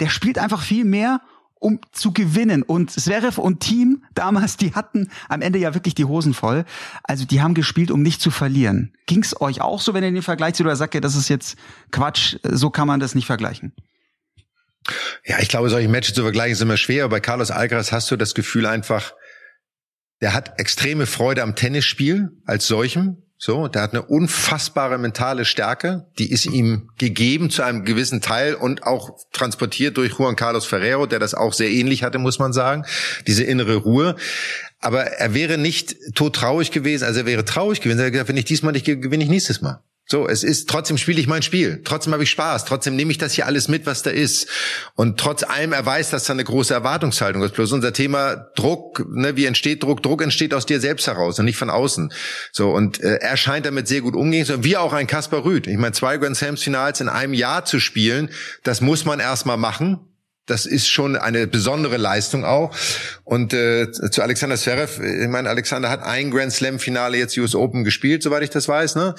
der 0.00 0.08
spielt 0.08 0.38
einfach 0.38 0.62
viel 0.62 0.84
mehr 0.84 1.20
um 1.58 1.80
zu 1.92 2.12
gewinnen. 2.12 2.62
Und 2.62 2.90
Zverev 2.90 3.40
und 3.40 3.60
Team 3.60 4.04
damals, 4.14 4.56
die 4.56 4.74
hatten 4.74 5.10
am 5.28 5.42
Ende 5.42 5.58
ja 5.58 5.74
wirklich 5.74 5.94
die 5.94 6.04
Hosen 6.04 6.34
voll. 6.34 6.64
Also 7.02 7.24
die 7.24 7.40
haben 7.40 7.54
gespielt, 7.54 7.90
um 7.90 8.02
nicht 8.02 8.20
zu 8.20 8.30
verlieren. 8.30 8.92
Ging's 9.06 9.40
euch 9.40 9.60
auch 9.60 9.80
so, 9.80 9.94
wenn 9.94 10.04
ihr 10.04 10.12
den 10.12 10.22
Vergleich 10.22 10.54
zieht, 10.54 10.66
oder 10.66 10.76
sagt 10.76 10.94
ihr, 10.94 11.00
das 11.00 11.16
ist 11.16 11.28
jetzt 11.28 11.56
Quatsch, 11.90 12.36
so 12.42 12.70
kann 12.70 12.86
man 12.86 13.00
das 13.00 13.14
nicht 13.14 13.26
vergleichen? 13.26 13.72
Ja, 15.24 15.38
ich 15.40 15.48
glaube, 15.48 15.70
solche 15.70 15.88
Matches 15.88 16.14
zu 16.14 16.22
vergleichen 16.22 16.52
ist 16.52 16.62
immer 16.62 16.76
schwer. 16.76 17.04
Aber 17.04 17.16
bei 17.16 17.20
Carlos 17.20 17.50
Alcaraz 17.50 17.92
hast 17.92 18.10
du 18.10 18.16
das 18.16 18.34
Gefühl 18.34 18.66
einfach, 18.66 19.14
der 20.20 20.32
hat 20.32 20.58
extreme 20.58 21.06
Freude 21.06 21.42
am 21.42 21.54
Tennisspiel 21.54 22.30
als 22.44 22.66
solchem. 22.66 23.22
So, 23.38 23.68
der 23.68 23.82
hat 23.82 23.92
eine 23.92 24.02
unfassbare 24.02 24.96
mentale 24.96 25.44
Stärke, 25.44 26.06
die 26.18 26.30
ist 26.30 26.46
ihm 26.46 26.88
gegeben 26.96 27.50
zu 27.50 27.62
einem 27.62 27.84
gewissen 27.84 28.22
Teil 28.22 28.54
und 28.54 28.84
auch 28.84 29.18
transportiert 29.30 29.98
durch 29.98 30.18
Juan 30.18 30.36
Carlos 30.36 30.64
Ferrero, 30.64 31.04
der 31.04 31.18
das 31.18 31.34
auch 31.34 31.52
sehr 31.52 31.70
ähnlich 31.70 32.02
hatte, 32.02 32.18
muss 32.18 32.38
man 32.38 32.54
sagen, 32.54 32.86
diese 33.26 33.44
innere 33.44 33.76
Ruhe. 33.76 34.16
Aber 34.80 35.02
er 35.02 35.34
wäre 35.34 35.58
nicht 35.58 35.96
todtraurig 36.14 36.70
gewesen, 36.70 37.04
also 37.04 37.20
er 37.20 37.26
wäre 37.26 37.44
traurig 37.44 37.82
gewesen, 37.82 37.98
er 37.98 38.06
hat 38.06 38.12
gesagt, 38.12 38.30
wenn 38.30 38.38
ich 38.38 38.46
diesmal 38.46 38.72
nicht 38.72 38.86
gewinne, 38.86 39.24
ich 39.24 39.30
nächstes 39.30 39.60
Mal. 39.60 39.82
So, 40.08 40.28
es 40.28 40.44
ist, 40.44 40.70
trotzdem 40.70 40.98
spiele 40.98 41.20
ich 41.20 41.26
mein 41.26 41.42
Spiel. 41.42 41.80
Trotzdem 41.82 42.12
habe 42.12 42.22
ich 42.22 42.30
Spaß. 42.30 42.64
Trotzdem 42.64 42.94
nehme 42.94 43.10
ich 43.10 43.18
das 43.18 43.32
hier 43.32 43.46
alles 43.46 43.66
mit, 43.66 43.86
was 43.86 44.04
da 44.04 44.10
ist. 44.10 44.46
Und 44.94 45.18
trotz 45.18 45.42
allem, 45.42 45.72
er 45.72 45.84
weiß, 45.84 46.10
dass 46.10 46.24
da 46.24 46.32
eine 46.32 46.44
große 46.44 46.72
Erwartungshaltung 46.72 47.42
ist. 47.42 47.54
Plus 47.54 47.72
unser 47.72 47.92
Thema 47.92 48.36
Druck, 48.54 49.04
ne, 49.10 49.36
wie 49.36 49.46
entsteht 49.46 49.82
Druck? 49.82 50.04
Druck 50.04 50.22
entsteht 50.22 50.54
aus 50.54 50.64
dir 50.64 50.78
selbst 50.78 51.08
heraus 51.08 51.40
und 51.40 51.44
nicht 51.44 51.56
von 51.56 51.70
außen. 51.70 52.12
So, 52.52 52.70
und 52.70 53.00
äh, 53.00 53.16
er 53.16 53.36
scheint 53.36 53.66
damit 53.66 53.88
sehr 53.88 54.00
gut 54.00 54.14
umgehen 54.14 54.46
zu 54.46 54.62
Wie 54.62 54.76
auch 54.76 54.92
ein 54.92 55.08
Kaspar 55.08 55.44
Rüth. 55.44 55.66
Ich 55.66 55.76
meine, 55.76 55.92
zwei 55.92 56.18
Grand 56.18 56.36
Slams 56.36 56.62
Finals 56.62 57.00
in 57.00 57.08
einem 57.08 57.34
Jahr 57.34 57.64
zu 57.64 57.80
spielen, 57.80 58.30
das 58.62 58.80
muss 58.80 59.04
man 59.06 59.18
erstmal 59.18 59.56
machen. 59.56 59.98
Das 60.46 60.64
ist 60.64 60.88
schon 60.88 61.16
eine 61.16 61.48
besondere 61.48 61.96
Leistung 61.96 62.44
auch. 62.44 62.74
Und 63.24 63.52
äh, 63.52 63.90
zu 63.90 64.22
Alexander 64.22 64.56
Zverev, 64.56 65.02
ich 65.02 65.28
meine, 65.28 65.50
Alexander 65.50 65.90
hat 65.90 66.04
ein 66.04 66.30
Grand 66.30 66.52
Slam 66.52 66.78
Finale 66.78 67.18
jetzt 67.18 67.36
US 67.36 67.56
Open 67.56 67.82
gespielt, 67.82 68.22
soweit 68.22 68.44
ich 68.44 68.50
das 68.50 68.68
weiß, 68.68 68.94
ne? 68.94 69.16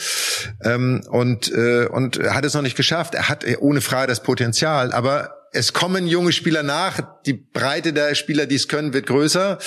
Ähm, 0.64 1.04
und 1.10 1.52
äh, 1.52 1.88
und 1.88 2.20
hat 2.20 2.46
es 2.46 2.54
noch 2.54 2.62
nicht 2.62 2.78
geschafft. 2.78 3.14
Er 3.14 3.28
hat 3.28 3.46
ohne 3.60 3.82
Frage 3.82 4.08
das 4.08 4.24
Potenzial, 4.24 4.94
aber 4.94 5.34
es 5.52 5.74
kommen 5.74 6.08
junge 6.08 6.32
Spieler 6.32 6.64
nach. 6.64 7.00
Die 7.26 7.34
Breite 7.34 7.92
der 7.92 8.16
Spieler, 8.16 8.46
die 8.46 8.56
es 8.56 8.70
können, 8.70 8.94
wird 8.94 9.08
größer. 9.08 9.58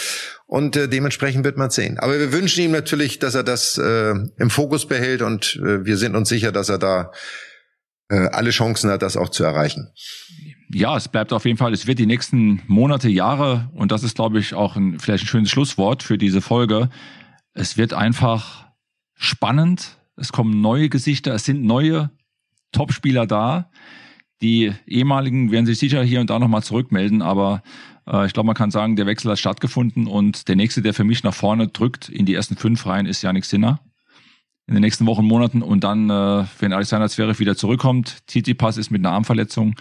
Und 0.47 0.77
äh, 0.77 0.89
dementsprechend 0.89 1.45
wird 1.45 1.59
man 1.59 1.71
sehen. 1.71 1.99
Aber 1.99 2.19
wir 2.19 2.33
wünschen 2.33 2.65
ihm 2.65 2.73
natürlich, 2.73 3.19
dass 3.19 3.35
er 3.35 3.45
das 3.45 3.77
äh, 3.77 4.15
im 4.39 4.51
Fokus 4.51 4.89
behält 4.89 5.23
und 5.23 5.61
äh, 5.63 5.85
wir 5.85 5.97
sind 5.97 6.17
uns 6.17 6.29
sicher, 6.29 6.53
dass 6.53 6.71
er 6.71 6.79
da 6.79 7.13
äh, 8.09 8.29
alle 8.29 8.51
Chancen 8.51 8.91
hat, 8.91 9.03
das 9.03 9.17
auch 9.17 9.29
zu 9.29 9.45
erreichen 9.45 9.93
ja, 10.73 10.97
es 10.97 11.09
bleibt 11.09 11.33
auf 11.33 11.45
jeden 11.45 11.57
Fall, 11.57 11.73
es 11.73 11.87
wird 11.87 11.99
die 11.99 12.07
nächsten 12.07 12.63
Monate, 12.67 13.09
Jahre, 13.09 13.69
und 13.75 13.93
das 13.93 14.03
ist, 14.03 14.15
glaube 14.15 14.39
ich, 14.39 14.55
auch 14.55 14.77
ein, 14.77 14.99
vielleicht 14.99 15.25
ein 15.25 15.29
schönes 15.29 15.51
Schlusswort 15.51 16.03
für 16.03 16.19
diese 16.19 16.41
Folge. 16.41 16.91
Es 17.55 17.77
wird 17.77 17.93
einfach 17.93 18.67
spannend. 19.15 19.99
Es 20.17 20.33
kommen 20.33 20.61
neue 20.61 20.89
Gesichter, 20.89 21.35
es 21.35 21.45
sind 21.45 21.65
neue 21.65 22.11
Topspieler 22.73 23.27
da. 23.27 23.71
Die 24.43 24.73
ehemaligen 24.87 25.51
werden 25.51 25.67
sich 25.67 25.79
sicher 25.79 26.03
hier 26.03 26.21
und 26.21 26.31
da 26.31 26.39
nochmal 26.39 26.63
zurückmelden, 26.63 27.21
aber 27.21 27.63
äh, 28.07 28.27
ich 28.27 28.33
glaube, 28.33 28.47
man 28.47 28.57
kann 28.57 28.71
sagen, 28.71 28.97
der 28.97 29.07
Wechsel 29.07 29.31
hat 29.31 29.39
stattgefunden 29.39 30.07
und 30.07 30.49
der 30.49 30.57
nächste, 30.57 30.83
der 30.83 30.95
für 30.95 31.05
mich 31.05 31.25
nach 31.25 31.35
vorne 31.35 31.69
drückt 31.69 32.09
in 32.09 32.27
die 32.27 32.35
ersten 32.35 32.57
fünf 32.57 32.87
Reihen, 32.87 33.07
ist 33.07 33.23
Janik 33.23 33.45
Sinner 33.45 33.81
in 34.67 34.75
den 34.75 34.83
nächsten 34.83 35.05
Wochen, 35.07 35.25
Monaten 35.25 35.63
und 35.63 35.83
dann, 35.83 36.09
äh, 36.09 36.45
wenn 36.61 36.73
Alexander 36.73 37.09
Zverev 37.09 37.41
wieder 37.41 37.57
zurückkommt, 37.57 38.19
Titi 38.29 38.55
Pass 38.55 38.77
ist 38.77 38.91
mit 38.91 39.05
einer 39.05 39.13
Armverletzung 39.13 39.75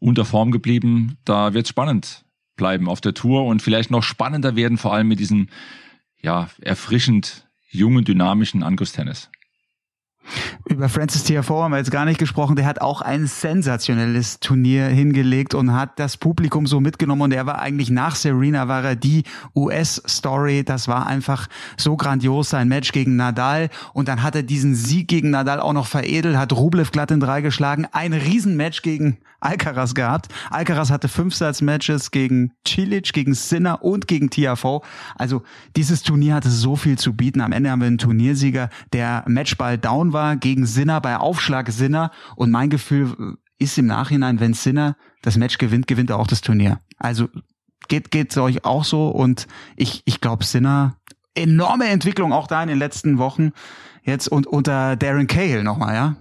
unter 0.00 0.24
Form 0.24 0.50
geblieben. 0.50 1.16
Da 1.24 1.54
wird 1.54 1.66
es 1.66 1.70
spannend 1.70 2.24
bleiben 2.60 2.90
auf 2.90 3.00
der 3.00 3.14
Tour 3.14 3.46
und 3.46 3.62
vielleicht 3.62 3.90
noch 3.90 4.02
spannender 4.02 4.54
werden, 4.54 4.76
vor 4.76 4.92
allem 4.92 5.08
mit 5.08 5.18
diesem 5.18 5.48
ja, 6.20 6.50
erfrischend 6.60 7.48
jungen, 7.70 8.04
dynamischen 8.04 8.62
Angriffstennis. 8.62 9.30
Über 10.68 10.88
Francis 10.88 11.24
Tiafoe 11.24 11.64
haben 11.64 11.72
wir 11.72 11.78
jetzt 11.78 11.90
gar 11.90 12.04
nicht 12.04 12.18
gesprochen. 12.18 12.56
Der 12.56 12.66
hat 12.66 12.80
auch 12.80 13.00
ein 13.00 13.26
sensationelles 13.26 14.40
Turnier 14.40 14.86
hingelegt 14.86 15.54
und 15.54 15.72
hat 15.72 15.98
das 15.98 16.16
Publikum 16.16 16.66
so 16.66 16.80
mitgenommen. 16.80 17.22
Und 17.22 17.32
er 17.32 17.46
war 17.46 17.60
eigentlich 17.60 17.90
nach 17.90 18.14
Serena, 18.14 18.68
war 18.68 18.84
er 18.84 18.96
die 18.96 19.24
US-Story. 19.54 20.64
Das 20.64 20.88
war 20.88 21.06
einfach 21.06 21.48
so 21.76 21.96
grandios, 21.96 22.50
sein 22.50 22.68
Match 22.68 22.92
gegen 22.92 23.16
Nadal. 23.16 23.68
Und 23.92 24.08
dann 24.08 24.22
hat 24.22 24.34
er 24.36 24.42
diesen 24.42 24.74
Sieg 24.74 25.08
gegen 25.08 25.30
Nadal 25.30 25.60
auch 25.60 25.72
noch 25.72 25.86
veredelt, 25.86 26.36
hat 26.36 26.52
Rublev 26.52 26.90
glatt 26.92 27.10
in 27.10 27.20
drei 27.20 27.40
geschlagen. 27.40 27.86
Ein 27.92 28.12
Riesenmatch 28.12 28.82
gegen 28.82 29.18
Alcaraz 29.40 29.94
gehabt. 29.94 30.28
Alcaraz 30.50 30.90
hatte 30.90 31.08
fünf 31.08 31.34
Satz-Matches 31.34 32.10
gegen 32.10 32.52
Cilic, 32.68 33.14
gegen 33.14 33.32
Sinner 33.32 33.82
und 33.82 34.06
gegen 34.06 34.28
Tiafoe. 34.28 34.82
Also 35.16 35.42
dieses 35.76 36.02
Turnier 36.02 36.34
hatte 36.34 36.50
so 36.50 36.76
viel 36.76 36.98
zu 36.98 37.14
bieten. 37.14 37.40
Am 37.40 37.52
Ende 37.52 37.70
haben 37.70 37.80
wir 37.80 37.86
einen 37.86 37.96
Turniersieger, 37.96 38.68
der 38.92 39.24
Matchball 39.26 39.78
down 39.78 40.12
war 40.12 40.19
gegen 40.40 40.66
Sinner 40.66 41.00
bei 41.00 41.16
Aufschlag 41.16 41.70
Sinner. 41.70 42.10
Und 42.36 42.50
mein 42.50 42.70
Gefühl 42.70 43.36
ist 43.58 43.78
im 43.78 43.86
Nachhinein, 43.86 44.40
wenn 44.40 44.54
Sinner 44.54 44.96
das 45.22 45.36
Match 45.36 45.58
gewinnt, 45.58 45.86
gewinnt 45.86 46.10
er 46.10 46.18
auch 46.18 46.26
das 46.26 46.40
Turnier. 46.40 46.78
Also 46.98 47.28
geht 47.88 48.10
geht's 48.10 48.36
euch 48.38 48.64
auch 48.64 48.84
so 48.84 49.08
und 49.08 49.46
ich 49.76 50.02
ich 50.04 50.20
glaube 50.20 50.44
Sinner 50.44 50.96
enorme 51.34 51.86
Entwicklung 51.86 52.32
auch 52.32 52.46
da 52.46 52.62
in 52.62 52.68
den 52.68 52.78
letzten 52.78 53.18
Wochen 53.18 53.52
jetzt 54.02 54.28
und 54.28 54.46
unter 54.46 54.96
Darren 54.96 55.26
Cahill 55.26 55.62
nochmal, 55.62 55.94
ja. 55.94 56.16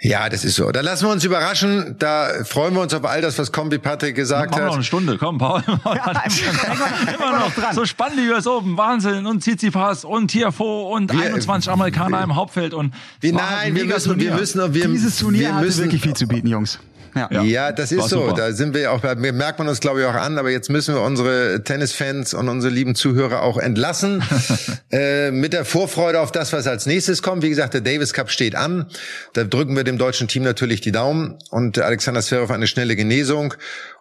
Ja, 0.00 0.28
das 0.28 0.44
ist 0.44 0.56
so. 0.56 0.70
Da 0.70 0.80
lassen 0.80 1.06
wir 1.06 1.12
uns 1.12 1.24
überraschen. 1.24 1.96
Da 1.98 2.44
freuen 2.44 2.74
wir 2.74 2.82
uns 2.82 2.92
auf 2.92 3.04
all 3.04 3.22
das, 3.22 3.38
was 3.38 3.52
kommt, 3.52 3.72
wie 3.72 3.78
Patrick 3.78 4.14
gesagt 4.14 4.50
Machen 4.50 4.62
hat. 4.62 4.68
noch 4.68 4.74
eine 4.74 4.84
Stunde, 4.84 5.16
komm, 5.16 5.38
Paul. 5.38 5.62
Ja, 5.84 6.12
immer 7.14 7.38
noch 7.38 7.54
dran. 7.54 7.74
So 7.74 7.84
spannend 7.86 8.18
die 8.18 8.28
US 8.30 8.46
Open, 8.46 8.76
Wahnsinn 8.76 9.26
und 9.26 9.40
Tsitsipas 9.40 10.04
und 10.04 10.28
Tiafo 10.28 10.94
und 10.94 11.12
wir, 11.12 11.24
21 11.26 11.70
Amerikaner 11.70 12.18
wir, 12.18 12.24
im 12.24 12.36
Hauptfeld 12.36 12.74
und 12.74 12.94
wie, 13.20 13.32
nein, 13.32 13.74
wir 13.74 13.84
müssen, 13.84 14.18
wir 14.18 14.34
müssen, 14.34 14.74
wir, 14.74 14.88
dieses 14.88 15.18
Turnier 15.18 15.48
wir 15.48 15.60
müssen, 15.60 15.84
wirklich 15.84 16.02
viel 16.02 16.14
zu 16.14 16.26
bieten, 16.26 16.48
Jungs. 16.48 16.78
Ja, 17.14 17.42
ja. 17.42 17.72
das 17.72 17.92
ist 17.92 18.08
so. 18.08 18.32
Da 18.32 18.52
sind 18.52 18.74
wir 18.74 18.92
auch, 18.92 19.02
merkt 19.02 19.58
man 19.58 19.68
uns, 19.68 19.80
glaube 19.80 20.00
ich, 20.00 20.06
auch 20.06 20.14
an. 20.14 20.38
Aber 20.38 20.50
jetzt 20.50 20.70
müssen 20.70 20.94
wir 20.94 21.02
unsere 21.02 21.62
Tennisfans 21.64 22.34
und 22.34 22.48
unsere 22.48 22.72
lieben 22.72 22.94
Zuhörer 22.94 23.42
auch 23.42 23.58
entlassen. 23.58 24.22
äh, 24.90 25.30
mit 25.30 25.52
der 25.52 25.64
Vorfreude 25.64 26.20
auf 26.20 26.32
das, 26.32 26.52
was 26.52 26.66
als 26.66 26.86
nächstes 26.86 27.22
kommt. 27.22 27.42
Wie 27.42 27.48
gesagt, 27.48 27.74
der 27.74 27.80
Davis 27.80 28.12
Cup 28.12 28.30
steht 28.30 28.54
an. 28.54 28.86
Da 29.34 29.44
drücken 29.44 29.76
wir 29.76 29.84
dem 29.84 29.98
deutschen 29.98 30.28
Team 30.28 30.42
natürlich 30.42 30.80
die 30.80 30.92
Daumen. 30.92 31.38
Und 31.50 31.78
Alexander 31.78 32.22
Zverev 32.22 32.52
eine 32.52 32.66
schnelle 32.66 32.96
Genesung. 32.96 33.54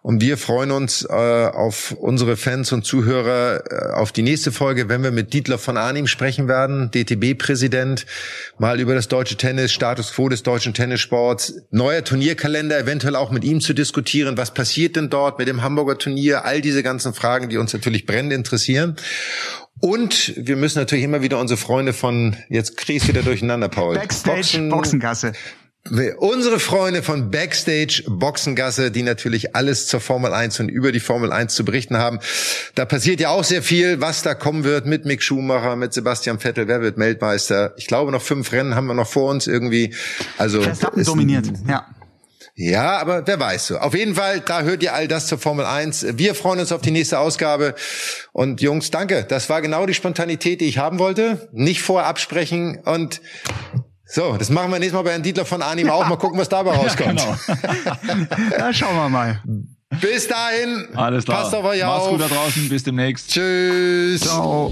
Und 0.04 0.20
wir 0.20 0.38
freuen 0.38 0.72
uns 0.72 1.06
äh, 1.08 1.12
auf 1.14 1.92
unsere 1.92 2.36
Fans 2.36 2.72
und 2.72 2.84
Zuhörer 2.84 3.64
äh, 3.70 3.94
auf 3.94 4.12
die 4.12 4.24
nächste 4.24 4.52
Folge, 4.52 4.90
wenn 4.90 5.04
wir 5.04 5.12
mit 5.12 5.32
Dietler 5.32 5.60
von 5.60 5.78
Arnim 5.78 6.08
sprechen 6.08 6.48
werden, 6.48 6.90
DTB-Präsident, 6.90 8.08
mal 8.58 8.80
über 8.80 8.96
das 8.96 9.10
deutsche 9.10 9.38
Tennis, 9.38 9.72
Status 9.72 10.14
quo 10.14 10.28
des 10.28 10.42
deutschen 10.42 10.74
Tennissports, 10.74 11.54
neuer 11.70 12.04
Turnierkalender, 12.04 12.80
eventuell 12.80 13.16
auch 13.16 13.30
mit 13.30 13.44
ihm 13.44 13.62
zu 13.62 13.74
diskutieren, 13.74 14.38
was 14.38 14.56
passiert 14.56 14.96
denn 14.96 15.12
dort 15.12 15.38
mit 15.38 15.48
dem 15.48 15.62
Hamburger 15.62 16.00
Turnier, 16.00 16.46
all 16.46 16.62
diese 16.62 16.82
ganzen 16.82 17.14
Fragen, 17.14 17.50
die 17.50 17.58
uns 17.58 17.72
natürlich 17.72 18.08
brennend 18.08 18.34
interessieren. 18.34 18.96
Und 19.82 20.34
wir 20.36 20.56
müssen 20.56 20.80
natürlich 20.80 21.06
immer 21.06 21.22
wieder 21.22 21.40
unsere 21.40 21.58
Freunde 21.58 21.94
von, 21.94 22.36
jetzt 22.50 22.78
kriegst 22.78 23.06
du 23.06 23.10
wieder 23.10 23.24
durcheinander, 23.24 23.70
Paul. 23.70 23.96
Backstage 23.96 24.38
Boxen, 24.38 24.70
Boxengasse. 24.70 25.34
Unsere 25.90 26.60
Freunde 26.60 27.02
von 27.02 27.32
Backstage 27.32 28.04
Boxengasse, 28.08 28.92
die 28.92 29.02
natürlich 29.02 29.56
alles 29.56 29.88
zur 29.88 30.00
Formel 30.00 30.32
1 30.32 30.60
und 30.60 30.70
über 30.70 30.92
die 30.92 31.00
Formel 31.00 31.32
1 31.32 31.56
zu 31.56 31.66
berichten 31.66 31.98
haben. 31.98 32.20
Da 32.76 32.86
passiert 32.86 33.20
ja 33.20 33.30
auch 33.30 33.44
sehr 33.44 33.64
viel, 33.64 34.00
was 34.00 34.22
da 34.22 34.36
kommen 34.36 34.64
wird 34.64 34.86
mit 34.86 35.06
Mick 35.06 35.24
Schumacher, 35.24 35.76
mit 35.76 35.92
Sebastian 35.94 36.40
Vettel, 36.40 36.68
wer 36.68 36.82
wird 36.82 37.00
Weltmeister? 37.00 37.74
Ich 37.78 37.88
glaube, 37.88 38.12
noch 38.12 38.22
fünf 38.22 38.52
Rennen 38.52 38.76
haben 38.76 38.86
wir 38.86 38.94
noch 38.94 39.08
vor 39.08 39.32
uns 39.32 39.48
irgendwie. 39.48 39.96
Also 40.38 40.62
Verstappen 40.62 41.04
dominiert, 41.04 41.48
ja. 41.68 41.88
Ja, 42.54 43.00
aber 43.00 43.26
wer 43.26 43.40
weiß 43.40 43.68
so. 43.68 43.78
Auf 43.80 43.96
jeden 43.96 44.14
Fall, 44.14 44.42
da 44.42 44.62
hört 44.62 44.84
ihr 44.84 44.94
all 44.94 45.08
das 45.08 45.26
zur 45.26 45.40
Formel 45.40 45.66
1. 45.66 46.18
Wir 46.18 46.36
freuen 46.36 46.60
uns 46.60 46.72
auf 46.72 46.82
die 46.82 46.92
nächste 46.92 47.18
Ausgabe. 47.18 47.74
Und 48.34 48.62
Jungs, 48.62 48.92
danke. 48.92 49.26
Das 49.28 49.50
war 49.50 49.62
genau 49.62 49.88
die 49.88 49.94
Spontanität, 49.96 50.62
die 50.62 50.66
ich 50.66 50.78
haben 50.78 51.00
wollte. 51.00 51.50
Nicht 51.54 51.82
vorher 51.82 52.08
absprechen 52.08 52.80
und 52.86 53.22
so, 54.12 54.36
das 54.38 54.50
machen 54.50 54.72
wir 54.72 54.80
nächstes 54.80 54.94
Mal 54.94 55.04
bei 55.04 55.12
Herrn 55.12 55.24
Dietler 55.24 55.46
von 55.46 55.62
Anim 55.62 55.90
auch. 55.90 56.06
Mal 56.08 56.18
gucken, 56.18 56.40
was 56.40 56.50
dabei 56.50 56.76
rauskommt. 56.76 57.22
Ja, 57.22 57.38
genau. 58.02 58.26
ja, 58.58 58.74
schauen 58.74 58.96
wir 58.96 59.10
mal. 59.10 59.42
Bis 60.02 60.28
dahin. 60.28 60.88
Alles 60.96 61.26
klar. 61.26 61.44
Passt 61.44 61.56
auf 61.56 61.64
euch 61.66 61.82
Mach's 61.82 62.04
auf. 62.04 62.12
gut 62.12 62.22
da 62.22 62.28
draußen. 62.28 62.70
Bis 62.70 62.84
demnächst. 62.84 63.30
Tschüss. 63.30 64.22
Ciao. 64.22 64.72